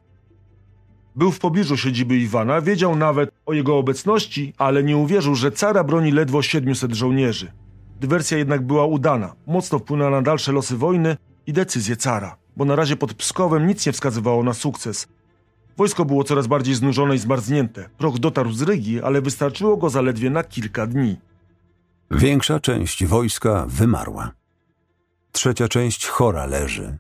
Był 1.17 1.33
w 1.33 1.39
pobliżu 1.39 1.77
siedziby 1.77 2.17
Iwana, 2.17 2.61
wiedział 2.61 2.97
nawet 2.97 3.31
o 3.47 3.53
jego 3.53 3.79
obecności, 3.79 4.53
ale 4.59 4.83
nie 4.83 4.97
uwierzył, 4.97 5.35
że 5.35 5.53
cara 5.53 5.85
broni 5.85 6.13
ledwo 6.13 6.43
700 6.43 6.95
żołnierzy. 6.95 7.53
Dywersja 8.01 8.39
jednak 8.39 8.67
była 8.67 8.87
udana, 8.87 9.35
mocno 9.47 9.79
wpłynęła 9.79 10.11
na 10.11 10.23
dalsze 10.23 10.53
losy 10.53 10.77
wojny 10.77 11.17
i 11.47 11.53
decyzje 11.53 11.97
cara, 11.97 12.37
bo 12.57 12.65
na 12.65 12.77
razie 12.77 12.97
pod 12.97 13.15
Pskowem 13.15 13.67
nic 13.67 13.87
nie 13.87 13.93
wskazywało 13.93 14.43
na 14.43 14.55
sukces. 14.55 15.09
Wojsko 15.77 16.05
było 16.05 16.25
coraz 16.25 16.47
bardziej 16.47 16.75
znużone 16.75 17.15
i 17.15 17.19
zmarznięte. 17.19 17.89
Proch 17.99 18.19
dotarł 18.19 18.53
z 18.53 18.63
Rygi, 18.63 19.03
ale 19.03 19.23
wystarczyło 19.23 19.77
go 19.77 19.91
zaledwie 19.91 20.31
na 20.31 20.45
kilka 20.45 20.87
dni. 20.87 21.17
Większa 22.11 22.61
część 22.61 23.05
wojska 23.05 23.67
wymarła. 23.69 24.31
Trzecia 25.33 25.69
część 25.69 26.07
chora 26.07 26.47
leży. 26.47 26.99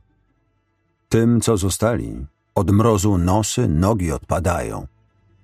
Tym, 1.08 1.40
co 1.40 1.56
zostali, 1.56 2.26
od 2.54 2.70
mrozu 2.70 3.18
nosy, 3.18 3.68
nogi 3.68 4.12
odpadają. 4.12 4.86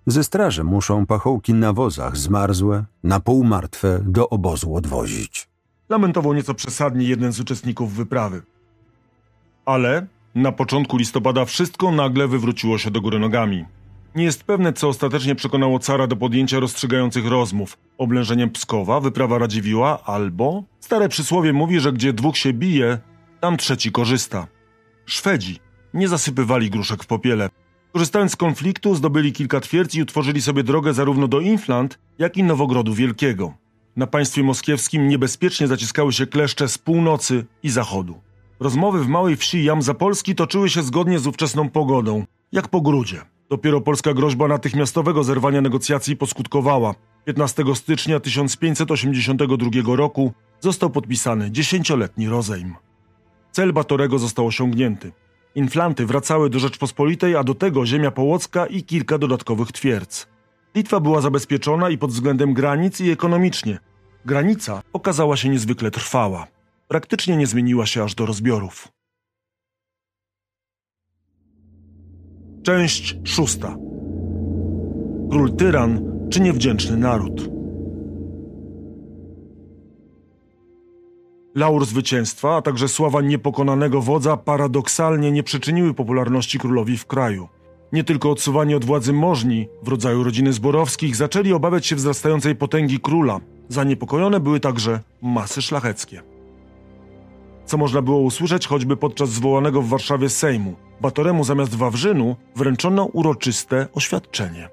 Ze 0.06 0.24
straży 0.24 0.64
muszą 0.64 1.06
pachołki 1.06 1.54
na 1.54 1.72
wozach 1.72 2.16
zmarzłe, 2.16 2.84
na 3.04 3.20
pół 3.20 3.44
martwe 3.44 4.00
do 4.04 4.28
obozu 4.28 4.74
odwozić. 4.74 5.48
Lamentował 5.88 6.34
nieco 6.34 6.54
przesadnie 6.54 7.06
jeden 7.06 7.32
z 7.32 7.40
uczestników 7.40 7.92
wyprawy. 7.94 8.42
Ale 9.64 10.06
na 10.34 10.52
początku 10.52 10.96
listopada 10.96 11.44
wszystko 11.44 11.90
nagle 11.92 12.28
wywróciło 12.28 12.78
się 12.78 12.90
do 12.90 13.00
góry 13.00 13.18
nogami. 13.18 13.64
Nie 14.14 14.24
jest 14.24 14.44
pewne, 14.44 14.72
co 14.72 14.88
ostatecznie 14.88 15.34
przekonało 15.34 15.78
cara 15.78 16.06
do 16.06 16.16
podjęcia 16.16 16.60
rozstrzygających 16.60 17.26
rozmów. 17.26 17.78
Oblężeniem 17.98 18.50
Pskowa, 18.50 19.00
wyprawa 19.00 19.38
Radziwiła, 19.38 20.04
albo... 20.04 20.62
Stare 20.80 21.08
przysłowie 21.08 21.52
mówi, 21.52 21.80
że 21.80 21.92
gdzie 21.92 22.12
dwóch 22.12 22.36
się 22.36 22.52
bije, 22.52 22.98
tam 23.40 23.56
trzeci 23.56 23.92
korzysta. 23.92 24.46
Szwedzi 25.06 25.69
nie 25.94 26.08
zasypywali 26.08 26.70
gruszek 26.70 27.04
w 27.04 27.06
popiele. 27.06 27.50
Korzystając 27.92 28.32
z 28.32 28.36
konfliktu, 28.36 28.94
zdobyli 28.94 29.32
kilka 29.32 29.60
twierdz 29.60 29.94
i 29.94 30.02
utworzyli 30.02 30.42
sobie 30.42 30.62
drogę 30.62 30.94
zarówno 30.94 31.28
do 31.28 31.40
Inflant, 31.40 31.98
jak 32.18 32.36
i 32.36 32.42
Nowogrodu 32.42 32.94
Wielkiego. 32.94 33.54
Na 33.96 34.06
państwie 34.06 34.42
moskiewskim 34.42 35.08
niebezpiecznie 35.08 35.66
zaciskały 35.66 36.12
się 36.12 36.26
kleszcze 36.26 36.68
z 36.68 36.78
północy 36.78 37.46
i 37.62 37.70
zachodu. 37.70 38.20
Rozmowy 38.60 39.04
w 39.04 39.08
małej 39.08 39.36
wsi 39.36 39.64
Jam 39.64 39.82
Zapolski 39.82 40.34
toczyły 40.34 40.70
się 40.70 40.82
zgodnie 40.82 41.18
z 41.18 41.26
ówczesną 41.26 41.68
pogodą, 41.68 42.24
jak 42.52 42.68
po 42.68 42.80
grudzie. 42.80 43.20
Dopiero 43.50 43.80
polska 43.80 44.14
groźba 44.14 44.48
natychmiastowego 44.48 45.24
zerwania 45.24 45.60
negocjacji 45.60 46.16
poskutkowała. 46.16 46.94
15 47.24 47.64
stycznia 47.74 48.20
1582 48.20 49.96
roku 49.96 50.32
został 50.60 50.90
podpisany 50.90 51.50
dziesięcioletni 51.50 52.28
rozejm. 52.28 52.74
Cel 53.52 53.72
Batorego 53.72 54.18
został 54.18 54.46
osiągnięty. 54.46 55.12
Inflanty 55.54 56.06
wracały 56.06 56.50
do 56.50 56.58
Rzeczpospolitej, 56.58 57.36
a 57.36 57.44
do 57.44 57.54
tego 57.54 57.86
ziemia 57.86 58.10
połocka 58.10 58.66
i 58.66 58.82
kilka 58.82 59.18
dodatkowych 59.18 59.72
twierdz. 59.72 60.26
Litwa 60.74 61.00
była 61.00 61.20
zabezpieczona 61.20 61.90
i 61.90 61.98
pod 61.98 62.10
względem 62.10 62.54
granic 62.54 63.00
i 63.00 63.10
ekonomicznie. 63.10 63.78
Granica 64.24 64.82
okazała 64.92 65.36
się 65.36 65.48
niezwykle 65.48 65.90
trwała. 65.90 66.46
Praktycznie 66.88 67.36
nie 67.36 67.46
zmieniła 67.46 67.86
się 67.86 68.02
aż 68.04 68.14
do 68.14 68.26
rozbiorów. 68.26 68.88
Część 72.62 73.16
szósta. 73.24 73.76
Król 75.30 75.56
tyran 75.56 76.00
czy 76.30 76.40
niewdzięczny 76.40 76.96
naród? 76.96 77.59
Laur 81.60 81.86
zwycięstwa, 81.86 82.56
a 82.56 82.62
także 82.62 82.88
sława 82.88 83.20
niepokonanego 83.20 84.02
wodza 84.02 84.36
paradoksalnie 84.36 85.32
nie 85.32 85.42
przyczyniły 85.42 85.94
popularności 85.94 86.58
królowi 86.58 86.98
w 86.98 87.06
kraju. 87.06 87.48
Nie 87.92 88.04
tylko 88.04 88.30
odsuwani 88.30 88.74
od 88.74 88.84
władzy 88.84 89.12
możni 89.12 89.68
w 89.82 89.88
rodzaju 89.88 90.24
rodziny 90.24 90.52
Zborowskich 90.52 91.16
zaczęli 91.16 91.52
obawiać 91.52 91.86
się 91.86 91.96
wzrastającej 91.96 92.56
potęgi 92.56 93.00
króla. 93.00 93.40
Zaniepokojone 93.68 94.40
były 94.40 94.60
także 94.60 95.00
masy 95.22 95.62
szlacheckie. 95.62 96.22
Co 97.66 97.76
można 97.76 98.02
było 98.02 98.18
usłyszeć 98.18 98.66
choćby 98.66 98.96
podczas 98.96 99.28
zwołanego 99.30 99.82
w 99.82 99.88
Warszawie 99.88 100.28
Sejmu. 100.28 100.74
Batoremu 101.00 101.44
zamiast 101.44 101.74
Wawrzynu 101.74 102.36
wręczono 102.56 103.04
uroczyste 103.04 103.86
oświadczenie. 103.94 104.68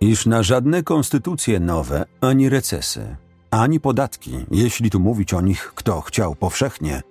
Iż 0.00 0.26
na 0.26 0.42
żadne 0.42 0.82
konstytucje 0.82 1.60
nowe 1.60 2.04
ani 2.20 2.48
recesy 2.48 3.16
ani 3.52 3.80
podatki, 3.80 4.30
jeśli 4.50 4.90
tu 4.90 5.00
mówić 5.00 5.34
o 5.34 5.40
nich 5.40 5.72
kto 5.74 6.00
chciał 6.00 6.34
powszechnie, 6.34 7.02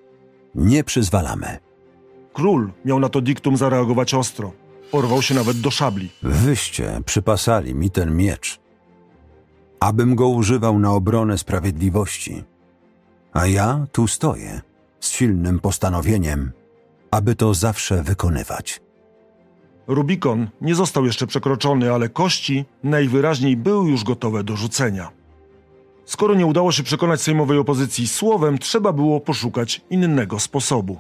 nie 0.56 0.84
przyzwalamy. 0.84 1.58
Król 2.34 2.72
miał 2.86 3.00
na 3.00 3.10
to 3.10 3.22
diktum 3.22 3.58
zareagować 3.58 4.14
ostro. 4.14 4.52
Porwał 4.92 5.22
się 5.22 5.36
nawet 5.36 5.62
do 5.62 5.72
szabli. 5.72 6.10
Wyście 6.24 7.02
przypasali 7.06 7.76
mi 7.76 7.90
ten 7.90 8.18
miecz, 8.18 8.60
abym 9.80 10.16
go 10.16 10.28
używał 10.28 10.80
na 10.80 10.92
obronę 10.92 11.38
sprawiedliwości. 11.38 12.44
A 13.34 13.48
ja 13.48 13.88
tu 13.92 14.08
stoję 14.08 14.62
z 15.00 15.12
silnym 15.12 15.60
postanowieniem, 15.60 16.52
aby 17.12 17.36
to 17.36 17.54
zawsze 17.54 18.04
wykonywać. 18.04 18.82
Rubikon 19.88 20.50
nie 20.62 20.76
został 20.76 21.06
jeszcze 21.06 21.28
przekroczony, 21.28 21.94
ale 21.94 22.10
kości 22.10 22.66
najwyraźniej 22.84 23.58
były 23.58 23.90
już 23.90 24.04
gotowe 24.04 24.44
do 24.44 24.56
rzucenia. 24.56 25.21
Skoro 26.06 26.36
nie 26.36 26.46
udało 26.46 26.72
się 26.72 26.84
przekonać 26.84 27.22
sejmowej 27.22 27.58
opozycji 27.58 28.08
słowem, 28.08 28.58
trzeba 28.58 28.94
było 28.94 29.20
poszukać 29.20 29.82
innego 29.90 30.40
sposobu. 30.40 31.00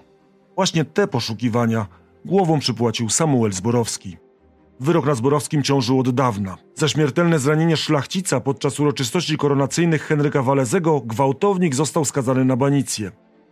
Właśnie 0.56 0.86
te 0.86 1.08
poszukiwania 1.08 1.86
głową 2.26 2.60
przypłacił 2.60 3.10
Samuel 3.10 3.54
Zborowski. 3.54 4.18
Wyrok 4.80 5.06
na 5.06 5.16
Zborowskim 5.16 5.64
ciążył 5.64 6.00
od 6.00 6.10
dawna. 6.10 6.58
Za 6.76 6.88
śmiertelne 6.88 7.40
zranienie 7.40 7.78
szlachcica 7.78 8.40
podczas 8.40 8.80
uroczystości 8.80 9.38
koronacyjnych 9.38 10.04
Henryka 10.04 10.44
Walezego 10.44 11.02
gwałtownik 11.06 11.76
został 11.76 12.06
skazany 12.06 12.46
na 12.46 12.56
banicję. 12.56 13.12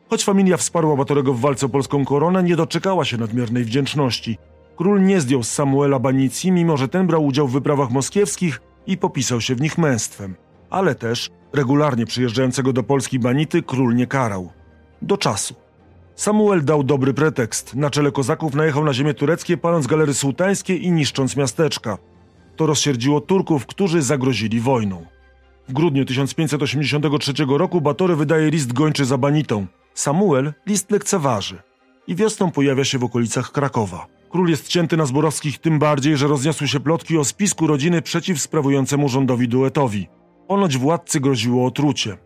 Choć 0.09 0.23
familia 0.23 0.57
wsparła 0.57 0.95
Batorego 0.95 1.33
w 1.33 1.39
walce 1.39 1.65
o 1.65 1.69
polską 1.69 2.05
koronę, 2.05 2.43
nie 2.43 2.55
doczekała 2.55 3.05
się 3.05 3.17
nadmiernej 3.17 3.63
wdzięczności. 3.63 4.37
Król 4.77 5.03
nie 5.03 5.21
zdjął 5.21 5.43
z 5.43 5.51
Samuela 5.51 5.99
banicji, 5.99 6.51
mimo 6.51 6.77
że 6.77 6.87
ten 6.87 7.07
brał 7.07 7.25
udział 7.25 7.47
w 7.47 7.51
wyprawach 7.51 7.91
moskiewskich 7.91 8.61
i 8.87 8.97
popisał 8.97 9.41
się 9.41 9.55
w 9.55 9.61
nich 9.61 9.77
męstwem. 9.77 10.35
Ale 10.69 10.95
też 10.95 11.29
regularnie 11.53 12.05
przyjeżdżającego 12.05 12.73
do 12.73 12.83
Polski 12.83 13.19
banity 13.19 13.63
król 13.63 13.95
nie 13.95 14.07
karał. 14.07 14.49
Do 15.01 15.17
czasu. 15.17 15.55
Samuel 16.15 16.65
dał 16.65 16.83
dobry 16.83 17.13
pretekst. 17.13 17.75
Na 17.75 17.89
czele 17.89 18.11
kozaków 18.11 18.55
najechał 18.55 18.83
na 18.83 18.93
ziemię 18.93 19.13
tureckie, 19.13 19.57
paląc 19.57 19.87
galery 19.87 20.13
sułtańskie 20.13 20.75
i 20.75 20.91
niszcząc 20.91 21.35
miasteczka. 21.35 21.97
To 22.55 22.65
rozsierdziło 22.65 23.21
Turków, 23.21 23.65
którzy 23.65 24.01
zagrozili 24.01 24.59
wojną. 24.59 25.05
W 25.67 25.73
grudniu 25.73 26.05
1583 26.05 27.33
roku 27.47 27.81
Batory 27.81 28.15
wydaje 28.15 28.49
list 28.49 28.73
gończy 28.73 29.05
za 29.05 29.17
banitą. 29.17 29.65
Samuel 29.93 30.53
list 30.65 30.91
lekceważy 30.91 31.57
i 32.07 32.15
wiosną 32.15 32.51
pojawia 32.51 32.85
się 32.85 32.97
w 32.97 33.03
okolicach 33.03 33.51
Krakowa. 33.51 34.07
Król 34.29 34.49
jest 34.49 34.67
cięty 34.67 34.97
na 34.97 35.05
Zborowskich 35.05 35.59
tym 35.59 35.79
bardziej, 35.79 36.17
że 36.17 36.27
rozniosły 36.27 36.67
się 36.67 36.79
plotki 36.79 37.17
o 37.17 37.25
spisku 37.25 37.67
rodziny 37.67 38.01
przeciw 38.01 38.41
sprawującemu 38.41 39.09
rządowi 39.09 39.47
duetowi. 39.47 40.07
Ponoć 40.49 40.77
władcy 40.77 41.19
groziło 41.19 41.65
otrucie. 41.65 42.17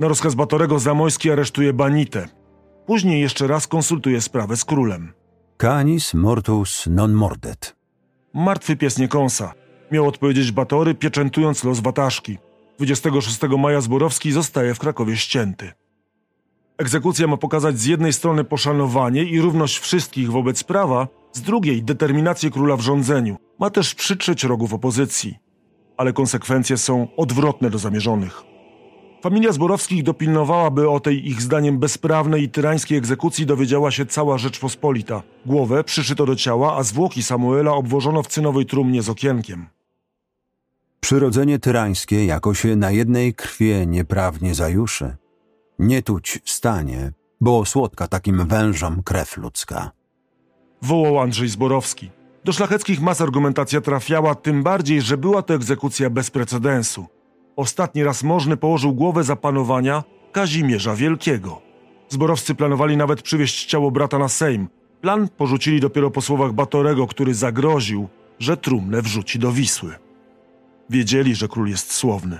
Na 0.00 0.08
rozkaz 0.08 0.34
Batorego 0.34 0.78
Zamojski 0.78 1.30
aresztuje 1.30 1.72
Banitę. 1.72 2.28
Później 2.86 3.20
jeszcze 3.20 3.46
raz 3.46 3.66
konsultuje 3.66 4.20
sprawę 4.20 4.56
z 4.56 4.64
królem. 4.64 5.12
Canis 5.56 6.14
mortus 6.14 6.84
non 6.90 7.12
mordet. 7.12 7.76
Martwy 8.34 8.76
pies 8.76 8.98
nie 8.98 9.08
kąsa. 9.08 9.52
Miał 9.92 10.06
odpowiedzieć 10.06 10.52
Batory, 10.52 10.94
pieczętując 10.94 11.64
los 11.64 11.80
Wataszki. 11.80 12.38
26 12.76 13.38
maja 13.58 13.80
Zborowski 13.80 14.32
zostaje 14.32 14.74
w 14.74 14.78
Krakowie 14.78 15.16
ścięty. 15.16 15.72
Egzekucja 16.78 17.26
ma 17.26 17.36
pokazać 17.36 17.78
z 17.78 17.86
jednej 17.86 18.12
strony 18.12 18.44
poszanowanie 18.44 19.24
i 19.24 19.40
równość 19.40 19.78
wszystkich 19.78 20.30
wobec 20.30 20.64
prawa, 20.64 21.08
z 21.32 21.42
drugiej 21.42 21.82
determinację 21.82 22.50
króla 22.50 22.76
w 22.76 22.80
rządzeniu. 22.80 23.36
Ma 23.58 23.70
też 23.70 23.94
przytrzeć 23.94 24.44
rogów 24.44 24.74
opozycji. 24.74 25.47
Ale 25.98 26.12
konsekwencje 26.12 26.78
są 26.78 27.08
odwrotne 27.16 27.70
do 27.70 27.78
zamierzonych. 27.78 28.42
Familia 29.22 29.52
Zborowskich 29.52 30.02
dopilnowała, 30.02 30.70
by 30.70 30.90
o 30.90 31.00
tej 31.00 31.28
ich 31.28 31.42
zdaniem 31.42 31.78
bezprawnej 31.78 32.42
i 32.42 32.48
tyrańskiej 32.48 32.98
egzekucji 32.98 33.46
dowiedziała 33.46 33.90
się 33.90 34.06
cała 34.06 34.38
Rzeczpospolita. 34.38 35.22
Głowę 35.46 35.84
przyszyto 35.84 36.26
do 36.26 36.36
ciała, 36.36 36.76
a 36.76 36.82
zwłoki 36.82 37.22
Samuela 37.22 37.72
obwożono 37.72 38.22
w 38.22 38.26
cynowej 38.26 38.66
trumnie 38.66 39.02
z 39.02 39.08
okienkiem. 39.08 39.66
Przyrodzenie 41.00 41.58
tyrańskie 41.58 42.24
jako 42.24 42.54
się 42.54 42.76
na 42.76 42.90
jednej 42.90 43.34
krwie 43.34 43.86
nieprawnie 43.86 44.54
zajuszy. 44.54 45.16
Nie 45.78 46.02
tuć 46.02 46.38
stanie, 46.44 47.12
bo 47.40 47.64
słodka 47.64 48.08
takim 48.08 48.46
wężom 48.46 49.02
krew 49.02 49.36
ludzka. 49.36 49.90
Wołał 50.82 51.18
Andrzej 51.18 51.48
Zborowski. 51.48 52.10
Do 52.44 52.52
szlacheckich 52.52 53.00
mas 53.00 53.20
argumentacja 53.20 53.80
trafiała, 53.80 54.34
tym 54.34 54.62
bardziej, 54.62 55.02
że 55.02 55.16
była 55.16 55.42
to 55.42 55.54
egzekucja 55.54 56.10
bez 56.10 56.30
precedensu. 56.30 57.06
Ostatni 57.56 58.04
raz 58.04 58.22
możny 58.22 58.56
położył 58.56 58.94
głowę 58.94 59.24
zapanowania 59.24 60.04
Kazimierza 60.32 60.94
Wielkiego. 60.94 61.60
Zborowscy 62.08 62.54
planowali 62.54 62.96
nawet 62.96 63.22
przywieźć 63.22 63.66
ciało 63.66 63.90
brata 63.90 64.18
na 64.18 64.28
Sejm. 64.28 64.68
Plan 65.00 65.28
porzucili 65.36 65.80
dopiero 65.80 66.10
po 66.10 66.20
słowach 66.20 66.52
Batorego, 66.52 67.06
który 67.06 67.34
zagroził, 67.34 68.08
że 68.38 68.56
trumnę 68.56 69.02
wrzuci 69.02 69.38
do 69.38 69.52
Wisły. 69.52 69.94
Wiedzieli, 70.90 71.34
że 71.34 71.48
król 71.48 71.68
jest 71.68 71.92
słowny. 71.92 72.38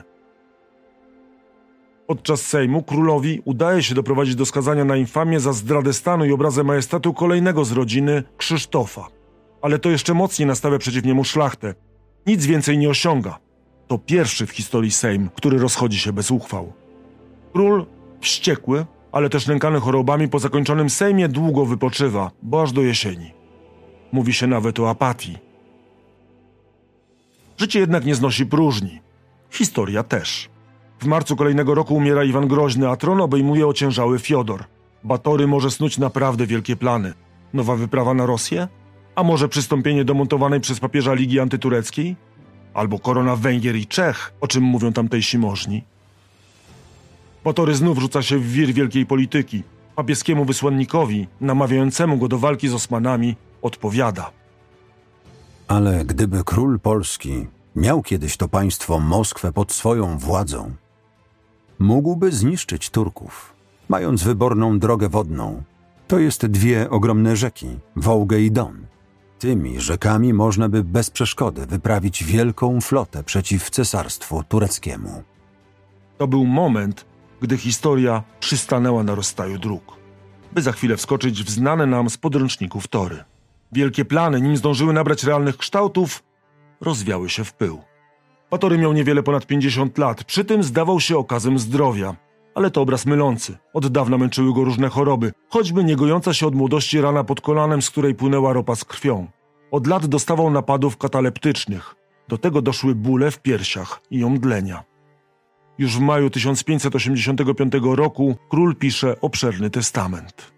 Podczas 2.07 2.41
Sejmu 2.41 2.83
królowi 2.83 3.43
udaje 3.45 3.83
się 3.83 3.95
doprowadzić 3.95 4.35
do 4.35 4.47
skazania 4.47 4.85
na 4.85 4.97
infamię 4.97 5.41
za 5.41 5.53
zdradę 5.53 5.93
stanu 5.93 6.25
i 6.25 6.33
obrazę 6.33 6.65
majestatu 6.65 7.15
kolejnego 7.15 7.65
z 7.65 7.73
rodziny, 7.73 8.23
Krzysztofa. 8.37 9.18
Ale 9.63 9.79
to 9.79 9.91
jeszcze 9.91 10.15
mocniej 10.15 10.47
nastawia 10.47 10.79
przeciw 10.79 11.05
niemu 11.05 11.25
szlachtę. 11.25 11.75
Nic 12.27 12.47
więcej 12.47 12.79
nie 12.79 12.89
osiąga. 12.89 13.39
To 13.87 13.99
pierwszy 13.99 14.47
w 14.47 14.51
historii 14.51 14.91
Sejm, 14.91 15.31
który 15.35 15.59
rozchodzi 15.59 15.99
się 15.99 16.13
bez 16.13 16.31
uchwał. 16.31 16.73
Król, 17.53 17.87
wściekły, 18.21 18.87
ale 19.13 19.31
też 19.31 19.47
nękany 19.47 19.81
chorobami 19.81 20.29
po 20.29 20.39
zakończonym 20.39 20.91
Sejmie 20.91 21.29
długo 21.29 21.67
wypoczywa, 21.67 22.31
bo 22.43 22.63
aż 22.63 22.73
do 22.73 22.83
jesieni. 22.83 23.33
Mówi 24.13 24.35
się 24.35 24.47
nawet 24.47 24.81
o 24.81 24.91
apatii. 24.91 25.39
Życie 27.59 27.81
jednak 27.81 28.05
nie 28.05 28.15
znosi 28.15 28.47
próżni. 28.47 29.01
Historia 29.51 30.03
też. 30.03 30.49
W 31.01 31.07
marcu 31.07 31.37
kolejnego 31.37 31.75
roku 31.75 31.95
umiera 31.95 32.25
Iwan 32.25 32.49
Groźny, 32.49 32.89
a 32.89 32.97
tron 32.97 33.21
obejmuje 33.21 33.67
ociężały 33.67 34.19
Fiodor. 34.19 34.65
Batory 35.05 35.47
może 35.47 35.71
snuć 35.71 35.99
naprawdę 35.99 36.47
wielkie 36.47 36.77
plany. 36.77 37.15
Nowa 37.53 37.77
wyprawa 37.77 38.15
na 38.15 38.27
Rosję? 38.27 38.69
A 39.19 39.23
może 39.23 39.49
przystąpienie 39.49 40.05
do 40.05 40.15
montowanej 40.15 40.61
przez 40.61 40.81
papieża 40.81 41.15
Ligi 41.15 41.41
Antytureckiej? 41.41 42.17
Albo 42.75 42.99
korona 42.99 43.37
Węgier 43.37 43.77
i 43.77 43.87
Czech, 43.87 44.33
o 44.41 44.49
czym 44.49 44.65
mówią 44.65 44.93
tamtejsi 44.93 45.39
możni? 45.39 45.85
Batory 47.45 47.75
znów 47.75 47.99
rzuca 47.99 48.23
się 48.23 48.39
w 48.39 48.53
wir 48.53 48.73
wielkiej 48.73 49.07
polityki. 49.07 49.63
Papieskiemu 49.97 50.45
wysłannikowi, 50.45 51.27
namawiającemu 51.41 52.19
go 52.19 52.29
do 52.29 52.39
walki 52.39 52.69
z 52.69 52.75
Osmanami, 52.75 53.37
odpowiada. 53.63 54.31
Ale 55.69 56.05
gdyby 56.05 56.45
król 56.45 56.81
Polski 56.81 57.47
miał 57.77 58.03
kiedyś 58.03 58.37
to 58.37 58.49
państwo 58.49 58.99
Moskwę 59.01 59.53
pod 59.53 59.73
swoją 59.73 60.19
władzą, 60.19 60.73
mógłby 61.79 62.33
zniszczyć 62.33 62.91
Turków, 62.91 63.55
mając 63.89 64.23
wyborną 64.23 64.79
drogę 64.79 65.09
wodną. 65.09 65.63
To 66.09 66.19
jest 66.19 66.47
dwie 66.47 66.91
ogromne 66.91 67.37
rzeki, 67.37 67.67
Wołgę 67.97 68.41
i 68.41 68.51
Don. 68.51 68.88
Tymi 69.39 69.81
rzekami 69.81 70.33
można 70.33 70.69
by 70.69 70.85
bez 70.85 71.11
przeszkody 71.11 71.67
wyprawić 71.67 72.25
wielką 72.25 72.81
flotę 72.81 73.25
przeciw 73.25 73.71
cesarstwu 73.71 74.43
tureckiemu. 74.49 75.23
To 76.19 76.27
był 76.27 76.45
moment, 76.45 77.07
gdy 77.41 77.57
historia 77.57 78.23
przystanęła 78.41 79.03
na 79.03 79.15
rozstaju 79.15 79.59
dróg, 79.59 79.97
by 80.53 80.63
za 80.63 80.73
chwilę 80.73 80.97
wskoczyć 80.97 81.43
w 81.45 81.51
znane 81.51 81.87
nam 81.87 82.11
z 82.11 82.17
podręczników 82.17 82.89
tory. 82.89 83.25
Wielkie 83.73 84.05
plany, 84.05 84.41
nim 84.41 84.57
zdążyły 84.57 84.93
nabrać 84.93 85.25
realnych 85.25 85.57
kształtów, 85.57 86.23
rozwiały 86.81 87.29
się 87.31 87.45
w 87.45 87.53
pył. 87.53 87.83
Batory 88.51 88.79
miał 88.79 88.93
niewiele 88.93 89.23
ponad 89.23 89.47
50 89.47 89.99
lat, 89.99 90.25
przy 90.25 90.45
tym 90.45 90.63
zdawał 90.63 91.01
się 91.01 91.19
okazem 91.19 91.59
zdrowia. 91.59 92.17
Ale 92.59 92.71
to 92.71 92.83
obraz 92.83 93.07
mylący. 93.07 93.59
Od 93.73 93.87
dawna 93.87 94.19
męczyły 94.19 94.55
go 94.55 94.65
różne 94.65 94.89
choroby, 94.89 95.33
choćby 95.49 95.85
niegojąca 95.85 96.35
się 96.35 96.47
od 96.47 96.55
młodości 96.55 97.01
rana 97.01 97.25
pod 97.25 97.41
kolanem, 97.41 97.83
z 97.83 97.91
której 97.91 98.15
płynęła 98.15 98.53
ropa 98.53 98.77
z 98.77 98.85
krwią. 98.85 99.27
Od 99.71 99.87
lat 99.87 100.07
dostawał 100.07 100.51
napadów 100.51 100.97
kataleptycznych. 100.97 101.95
Do 102.29 102.39
tego 102.39 102.63
doszły 102.63 102.95
bóle 102.95 103.31
w 103.31 103.43
piersiach 103.43 104.01
i 104.11 104.25
omdlenia. 104.25 104.85
Już 105.79 105.97
w 105.97 106.01
maju 106.01 106.31
1585 106.31 107.73
roku 107.83 108.37
król 108.49 108.77
pisze 108.77 109.21
obszerny 109.21 109.71
testament. 109.71 110.53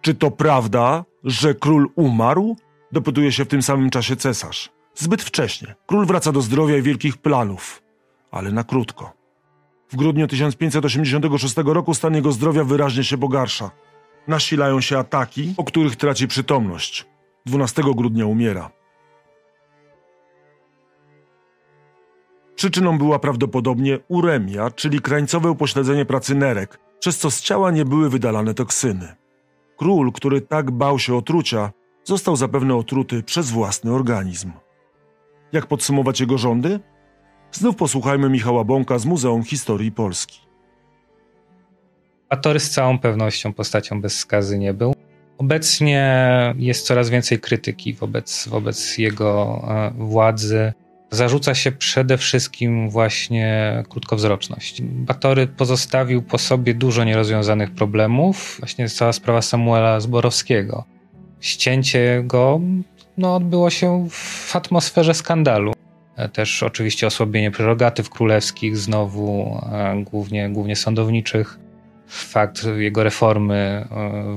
Czy 0.00 0.14
to 0.14 0.30
prawda, 0.30 1.04
że 1.24 1.54
król 1.54 1.90
umarł? 1.96 2.56
Dopytuje 2.92 3.32
się 3.32 3.44
w 3.44 3.48
tym 3.48 3.62
samym 3.62 3.90
czasie 3.90 4.16
cesarz. 4.16 4.70
Zbyt 4.94 5.22
wcześnie. 5.22 5.74
Król 5.86 6.06
wraca 6.06 6.32
do 6.32 6.42
zdrowia 6.42 6.76
i 6.76 6.82
wielkich 6.82 7.16
planów, 7.16 7.82
ale 8.30 8.52
na 8.52 8.64
krótko. 8.64 9.17
W 9.90 9.96
grudniu 9.96 10.26
1586 10.26 11.56
roku 11.56 11.94
stan 11.94 12.14
jego 12.14 12.32
zdrowia 12.32 12.64
wyraźnie 12.64 13.04
się 13.04 13.18
pogarsza. 13.18 13.70
Nasilają 14.26 14.80
się 14.80 14.98
ataki, 14.98 15.54
po 15.56 15.64
których 15.64 15.96
traci 15.96 16.28
przytomność. 16.28 17.06
12 17.46 17.82
grudnia 17.82 18.26
umiera. 18.26 18.70
Przyczyną 22.56 22.98
była 22.98 23.18
prawdopodobnie 23.18 23.98
uremia, 24.08 24.70
czyli 24.70 25.00
krańcowe 25.00 25.50
upośledzenie 25.50 26.04
pracy 26.04 26.34
nerek, 26.34 26.78
przez 26.98 27.18
co 27.18 27.30
z 27.30 27.42
ciała 27.42 27.70
nie 27.70 27.84
były 27.84 28.10
wydalane 28.10 28.54
toksyny. 28.54 29.14
Król, 29.76 30.12
który 30.12 30.40
tak 30.40 30.70
bał 30.70 30.98
się 30.98 31.16
otrucia, 31.16 31.70
został 32.04 32.36
zapewne 32.36 32.76
otruty 32.76 33.22
przez 33.22 33.50
własny 33.50 33.92
organizm. 33.92 34.52
Jak 35.52 35.66
podsumować 35.66 36.20
jego 36.20 36.38
rządy? 36.38 36.80
Znów 37.52 37.76
posłuchajmy 37.76 38.30
Michała 38.30 38.64
Bąka 38.64 38.98
z 38.98 39.06
Muzeum 39.06 39.44
Historii 39.44 39.92
Polski. 39.92 40.40
Batory 42.30 42.60
z 42.60 42.70
całą 42.70 42.98
pewnością 42.98 43.52
postacią 43.52 44.00
bez 44.00 44.18
skazy 44.18 44.58
nie 44.58 44.74
był. 44.74 44.94
Obecnie 45.38 46.54
jest 46.58 46.86
coraz 46.86 47.10
więcej 47.10 47.40
krytyki 47.40 47.94
wobec, 47.94 48.48
wobec 48.48 48.98
jego 48.98 49.62
e, 49.68 49.90
władzy. 49.98 50.72
Zarzuca 51.10 51.54
się 51.54 51.72
przede 51.72 52.18
wszystkim 52.18 52.90
właśnie 52.90 53.82
krótkowzroczność. 53.88 54.82
Batory 54.82 55.46
pozostawił 55.46 56.22
po 56.22 56.38
sobie 56.38 56.74
dużo 56.74 57.04
nierozwiązanych 57.04 57.70
problemów. 57.70 58.56
Właśnie 58.58 58.88
cała 58.88 59.12
sprawa 59.12 59.42
Samuela 59.42 60.00
Zborowskiego. 60.00 60.84
Ścięcie 61.40 62.22
go 62.24 62.60
no, 63.18 63.34
odbyło 63.34 63.70
się 63.70 64.08
w 64.10 64.56
atmosferze 64.56 65.14
skandalu. 65.14 65.72
E, 66.18 66.28
też 66.28 66.62
oczywiście 66.62 67.06
osłabienie 67.06 67.50
prerogatyw 67.50 68.10
królewskich, 68.10 68.76
znowu 68.76 69.60
e, 69.72 70.02
głównie, 70.04 70.50
głównie 70.50 70.76
sądowniczych 70.76 71.58
fakt 72.06 72.66
jego 72.76 73.04
reformy 73.04 73.54
e, 73.54 73.86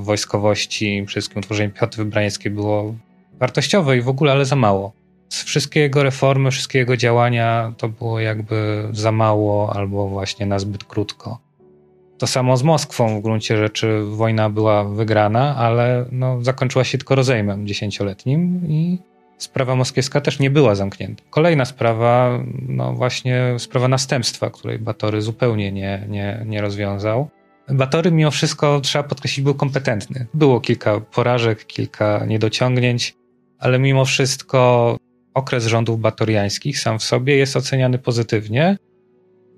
wojskowości, 0.00 1.02
przede 1.06 1.20
wszystkim 1.20 1.38
utworzenie 1.38 1.70
piechoty 1.70 1.96
wybrańskiej 1.96 2.52
było 2.52 2.94
wartościowe 3.38 3.96
i 3.96 4.00
w 4.00 4.08
ogóle, 4.08 4.32
ale 4.32 4.44
za 4.44 4.56
mało. 4.56 4.92
Wszystkie 5.30 5.80
jego 5.80 6.02
reformy, 6.02 6.50
wszystkie 6.50 6.78
jego 6.78 6.96
działania 6.96 7.72
to 7.76 7.88
było 7.88 8.20
jakby 8.20 8.88
za 8.92 9.12
mało 9.12 9.76
albo 9.76 10.08
właśnie 10.08 10.46
na 10.46 10.58
zbyt 10.58 10.84
krótko. 10.84 11.38
To 12.18 12.26
samo 12.26 12.56
z 12.56 12.62
Moskwą 12.62 13.20
w 13.20 13.22
gruncie 13.22 13.56
rzeczy 13.56 14.02
wojna 14.04 14.50
była 14.50 14.84
wygrana, 14.84 15.56
ale 15.56 16.04
no, 16.12 16.42
zakończyła 16.42 16.84
się 16.84 16.98
tylko 16.98 17.14
rozejmem 17.14 17.66
dziesięcioletnim 17.66 18.60
i 18.68 18.98
sprawa 19.42 19.76
moskiewska 19.76 20.20
też 20.20 20.38
nie 20.38 20.50
była 20.50 20.74
zamknięta. 20.74 21.22
Kolejna 21.30 21.64
sprawa, 21.64 22.44
no 22.68 22.92
właśnie 22.92 23.54
sprawa 23.58 23.88
następstwa, 23.88 24.50
której 24.50 24.78
Batory 24.78 25.22
zupełnie 25.22 25.72
nie, 25.72 26.06
nie, 26.08 26.42
nie 26.46 26.60
rozwiązał. 26.60 27.28
Batory 27.68 28.12
mimo 28.12 28.30
wszystko, 28.30 28.80
trzeba 28.80 29.04
podkreślić, 29.04 29.44
był 29.44 29.54
kompetentny. 29.54 30.26
Było 30.34 30.60
kilka 30.60 31.00
porażek, 31.00 31.66
kilka 31.66 32.24
niedociągnięć, 32.26 33.14
ale 33.58 33.78
mimo 33.78 34.04
wszystko 34.04 34.96
okres 35.34 35.66
rządów 35.66 36.00
batoriańskich 36.00 36.78
sam 36.78 36.98
w 36.98 37.02
sobie 37.02 37.36
jest 37.36 37.56
oceniany 37.56 37.98
pozytywnie. 37.98 38.76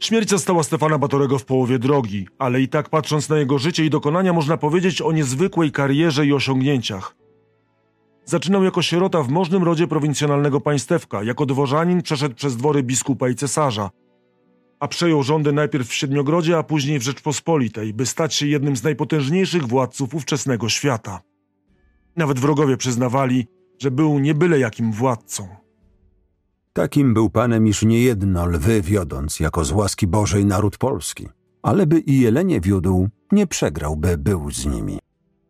Śmierć 0.00 0.30
zastała 0.30 0.62
Stefana 0.62 0.98
Batorego 0.98 1.38
w 1.38 1.44
połowie 1.44 1.78
drogi, 1.78 2.28
ale 2.38 2.60
i 2.60 2.68
tak 2.68 2.88
patrząc 2.88 3.28
na 3.28 3.38
jego 3.38 3.58
życie 3.58 3.84
i 3.84 3.90
dokonania 3.90 4.32
można 4.32 4.56
powiedzieć 4.56 5.02
o 5.02 5.12
niezwykłej 5.12 5.72
karierze 5.72 6.26
i 6.26 6.32
osiągnięciach. 6.32 7.16
Zaczynał 8.24 8.64
jako 8.64 8.82
sierota 8.82 9.22
w 9.22 9.28
możnym 9.28 9.62
rodzie 9.62 9.86
prowincjonalnego 9.86 10.60
państewka, 10.60 11.22
jako 11.22 11.46
dworzanin 11.46 12.02
przeszedł 12.02 12.34
przez 12.34 12.56
dwory 12.56 12.82
biskupa 12.82 13.28
i 13.28 13.34
cesarza– 13.34 13.90
a 14.84 14.88
przejął 14.88 15.22
rządy 15.22 15.52
najpierw 15.52 15.88
w 15.88 15.94
Siedmiogrodzie, 15.94 16.58
a 16.58 16.62
później 16.62 16.98
w 16.98 17.02
Rzeczpospolitej, 17.02 17.94
by 17.94 18.06
stać 18.06 18.34
się 18.34 18.46
jednym 18.46 18.76
z 18.76 18.82
najpotężniejszych 18.82 19.66
władców 19.66 20.14
ówczesnego 20.14 20.68
świata. 20.68 21.20
Nawet 22.16 22.38
wrogowie 22.38 22.76
przyznawali, 22.76 23.46
że 23.78 23.90
był 23.90 24.18
nie 24.18 24.34
byle 24.34 24.58
jakim 24.58 24.92
władcą. 24.92 25.48
Takim 26.72 27.14
był 27.14 27.30
panem, 27.30 27.66
iż 27.66 27.82
niejedno 27.82 28.46
lwy 28.46 28.82
wiodąc 28.82 29.40
jako 29.40 29.64
z 29.64 29.72
łaski 29.72 30.06
Bożej 30.06 30.46
naród 30.46 30.78
polski, 30.78 31.28
ale 31.62 31.86
by 31.86 31.98
i 31.98 32.20
jelenie 32.20 32.60
wiódł, 32.60 33.08
nie 33.32 33.46
przegrał, 33.46 33.96
by 33.96 34.18
był 34.18 34.50
z 34.50 34.66
nimi. 34.66 34.98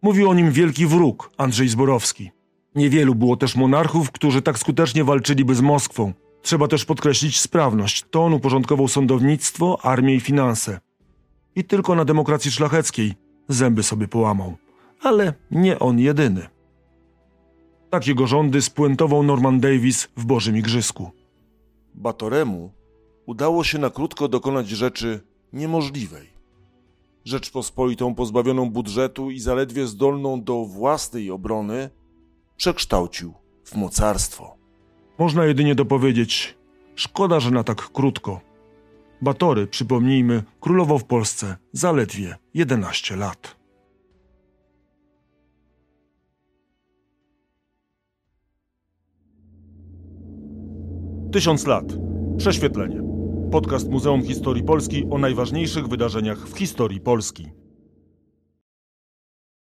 Mówił 0.02 0.30
o 0.30 0.34
nim 0.34 0.52
wielki 0.52 0.86
wróg, 0.86 1.30
Andrzej 1.36 1.68
Zborowski. 1.68 2.30
Niewielu 2.74 3.14
było 3.14 3.36
też 3.36 3.56
monarchów, 3.56 4.10
którzy 4.10 4.42
tak 4.42 4.58
skutecznie 4.58 5.04
walczyliby 5.04 5.54
z 5.54 5.60
Moskwą, 5.60 6.12
Trzeba 6.44 6.68
też 6.68 6.84
podkreślić 6.84 7.40
sprawność. 7.40 8.04
To 8.10 8.24
on 8.24 8.32
uporządkował 8.32 8.88
sądownictwo, 8.88 9.78
armię 9.82 10.14
i 10.14 10.20
finanse. 10.20 10.80
I 11.56 11.64
tylko 11.64 11.94
na 11.94 12.04
demokracji 12.04 12.50
szlacheckiej 12.50 13.14
zęby 13.48 13.82
sobie 13.82 14.08
połamał. 14.08 14.56
Ale 15.02 15.34
nie 15.50 15.78
on 15.78 15.98
jedyny. 15.98 16.48
Tak 17.90 18.06
jego 18.06 18.26
rządy 18.26 18.62
spuentował 18.62 19.22
Norman 19.22 19.60
Davis 19.60 20.08
w 20.16 20.24
Bożym 20.24 20.56
Igrzysku. 20.56 21.10
Batoremu 21.94 22.72
udało 23.26 23.64
się 23.64 23.78
na 23.78 23.90
krótko 23.90 24.28
dokonać 24.28 24.68
rzeczy 24.68 25.20
niemożliwej. 25.52 26.28
Rzeczpospolitą 27.24 28.14
pozbawioną 28.14 28.70
budżetu 28.70 29.30
i 29.30 29.40
zaledwie 29.40 29.86
zdolną 29.86 30.42
do 30.42 30.64
własnej 30.64 31.30
obrony 31.30 31.90
przekształcił 32.56 33.34
w 33.64 33.74
mocarstwo. 33.74 34.56
Można 35.18 35.44
jedynie 35.44 35.74
dopowiedzieć, 35.74 36.58
szkoda, 36.94 37.40
że 37.40 37.50
na 37.50 37.64
tak 37.64 37.92
krótko. 37.92 38.40
Batory, 39.22 39.66
przypomnijmy, 39.66 40.42
królował 40.60 40.98
w 40.98 41.04
Polsce 41.04 41.56
zaledwie 41.72 42.36
11 42.54 43.16
lat. 43.16 43.56
Tysiąc 51.32 51.66
lat. 51.66 51.84
Prześwietlenie. 52.38 53.02
Podcast 53.50 53.88
Muzeum 53.88 54.22
Historii 54.22 54.62
Polski 54.62 55.04
o 55.10 55.18
najważniejszych 55.18 55.88
wydarzeniach 55.88 56.38
w 56.48 56.58
historii 56.58 57.00
Polski. 57.00 57.46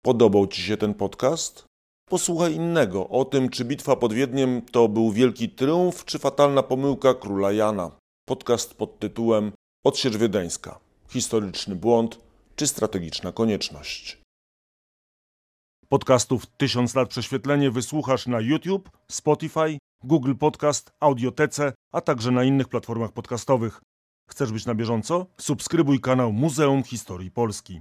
Podobał 0.03 0.47
Ci 0.47 0.63
się 0.63 0.77
ten 0.77 0.95
podcast? 0.95 1.70
Posłuchaj 2.11 2.55
innego 2.55 3.09
o 3.09 3.25
tym, 3.25 3.49
czy 3.49 3.65
bitwa 3.65 3.97
pod 3.97 4.13
Wiedniem 4.13 4.63
to 4.63 4.89
był 4.89 5.13
wielki 5.13 5.49
triumf, 5.49 6.05
czy 6.05 6.19
fatalna 6.19 6.63
pomyłka 6.63 7.15
króla 7.15 7.53
Jana. 7.53 7.91
Podcast 8.29 8.75
pod 8.75 8.99
tytułem 8.99 9.53
Odsiecz 9.85 10.17
Wiedeńska. 10.17 10.79
Historyczny 11.09 11.75
błąd, 11.75 12.19
czy 12.57 12.67
strategiczna 12.67 13.33
konieczność. 13.33 14.19
Podcastów 15.89 16.47
Tysiąc 16.47 16.95
lat 16.95 17.09
prześwietlenie 17.09 17.71
wysłuchasz 17.71 18.27
na 18.27 18.41
YouTube, 18.41 18.91
Spotify, 19.11 19.79
Google 20.05 20.35
Podcast, 20.35 20.91
Audiotece, 21.01 21.73
a 21.93 22.01
także 22.01 22.31
na 22.31 22.45
innych 22.45 22.69
platformach 22.69 23.13
podcastowych. 23.13 23.81
Chcesz 24.31 24.53
być 24.53 24.67
na 24.67 24.75
bieżąco? 24.75 25.27
Subskrybuj 25.41 26.01
kanał 26.01 26.33
Muzeum 26.33 26.83
Historii 26.83 27.31
Polski. 27.31 27.79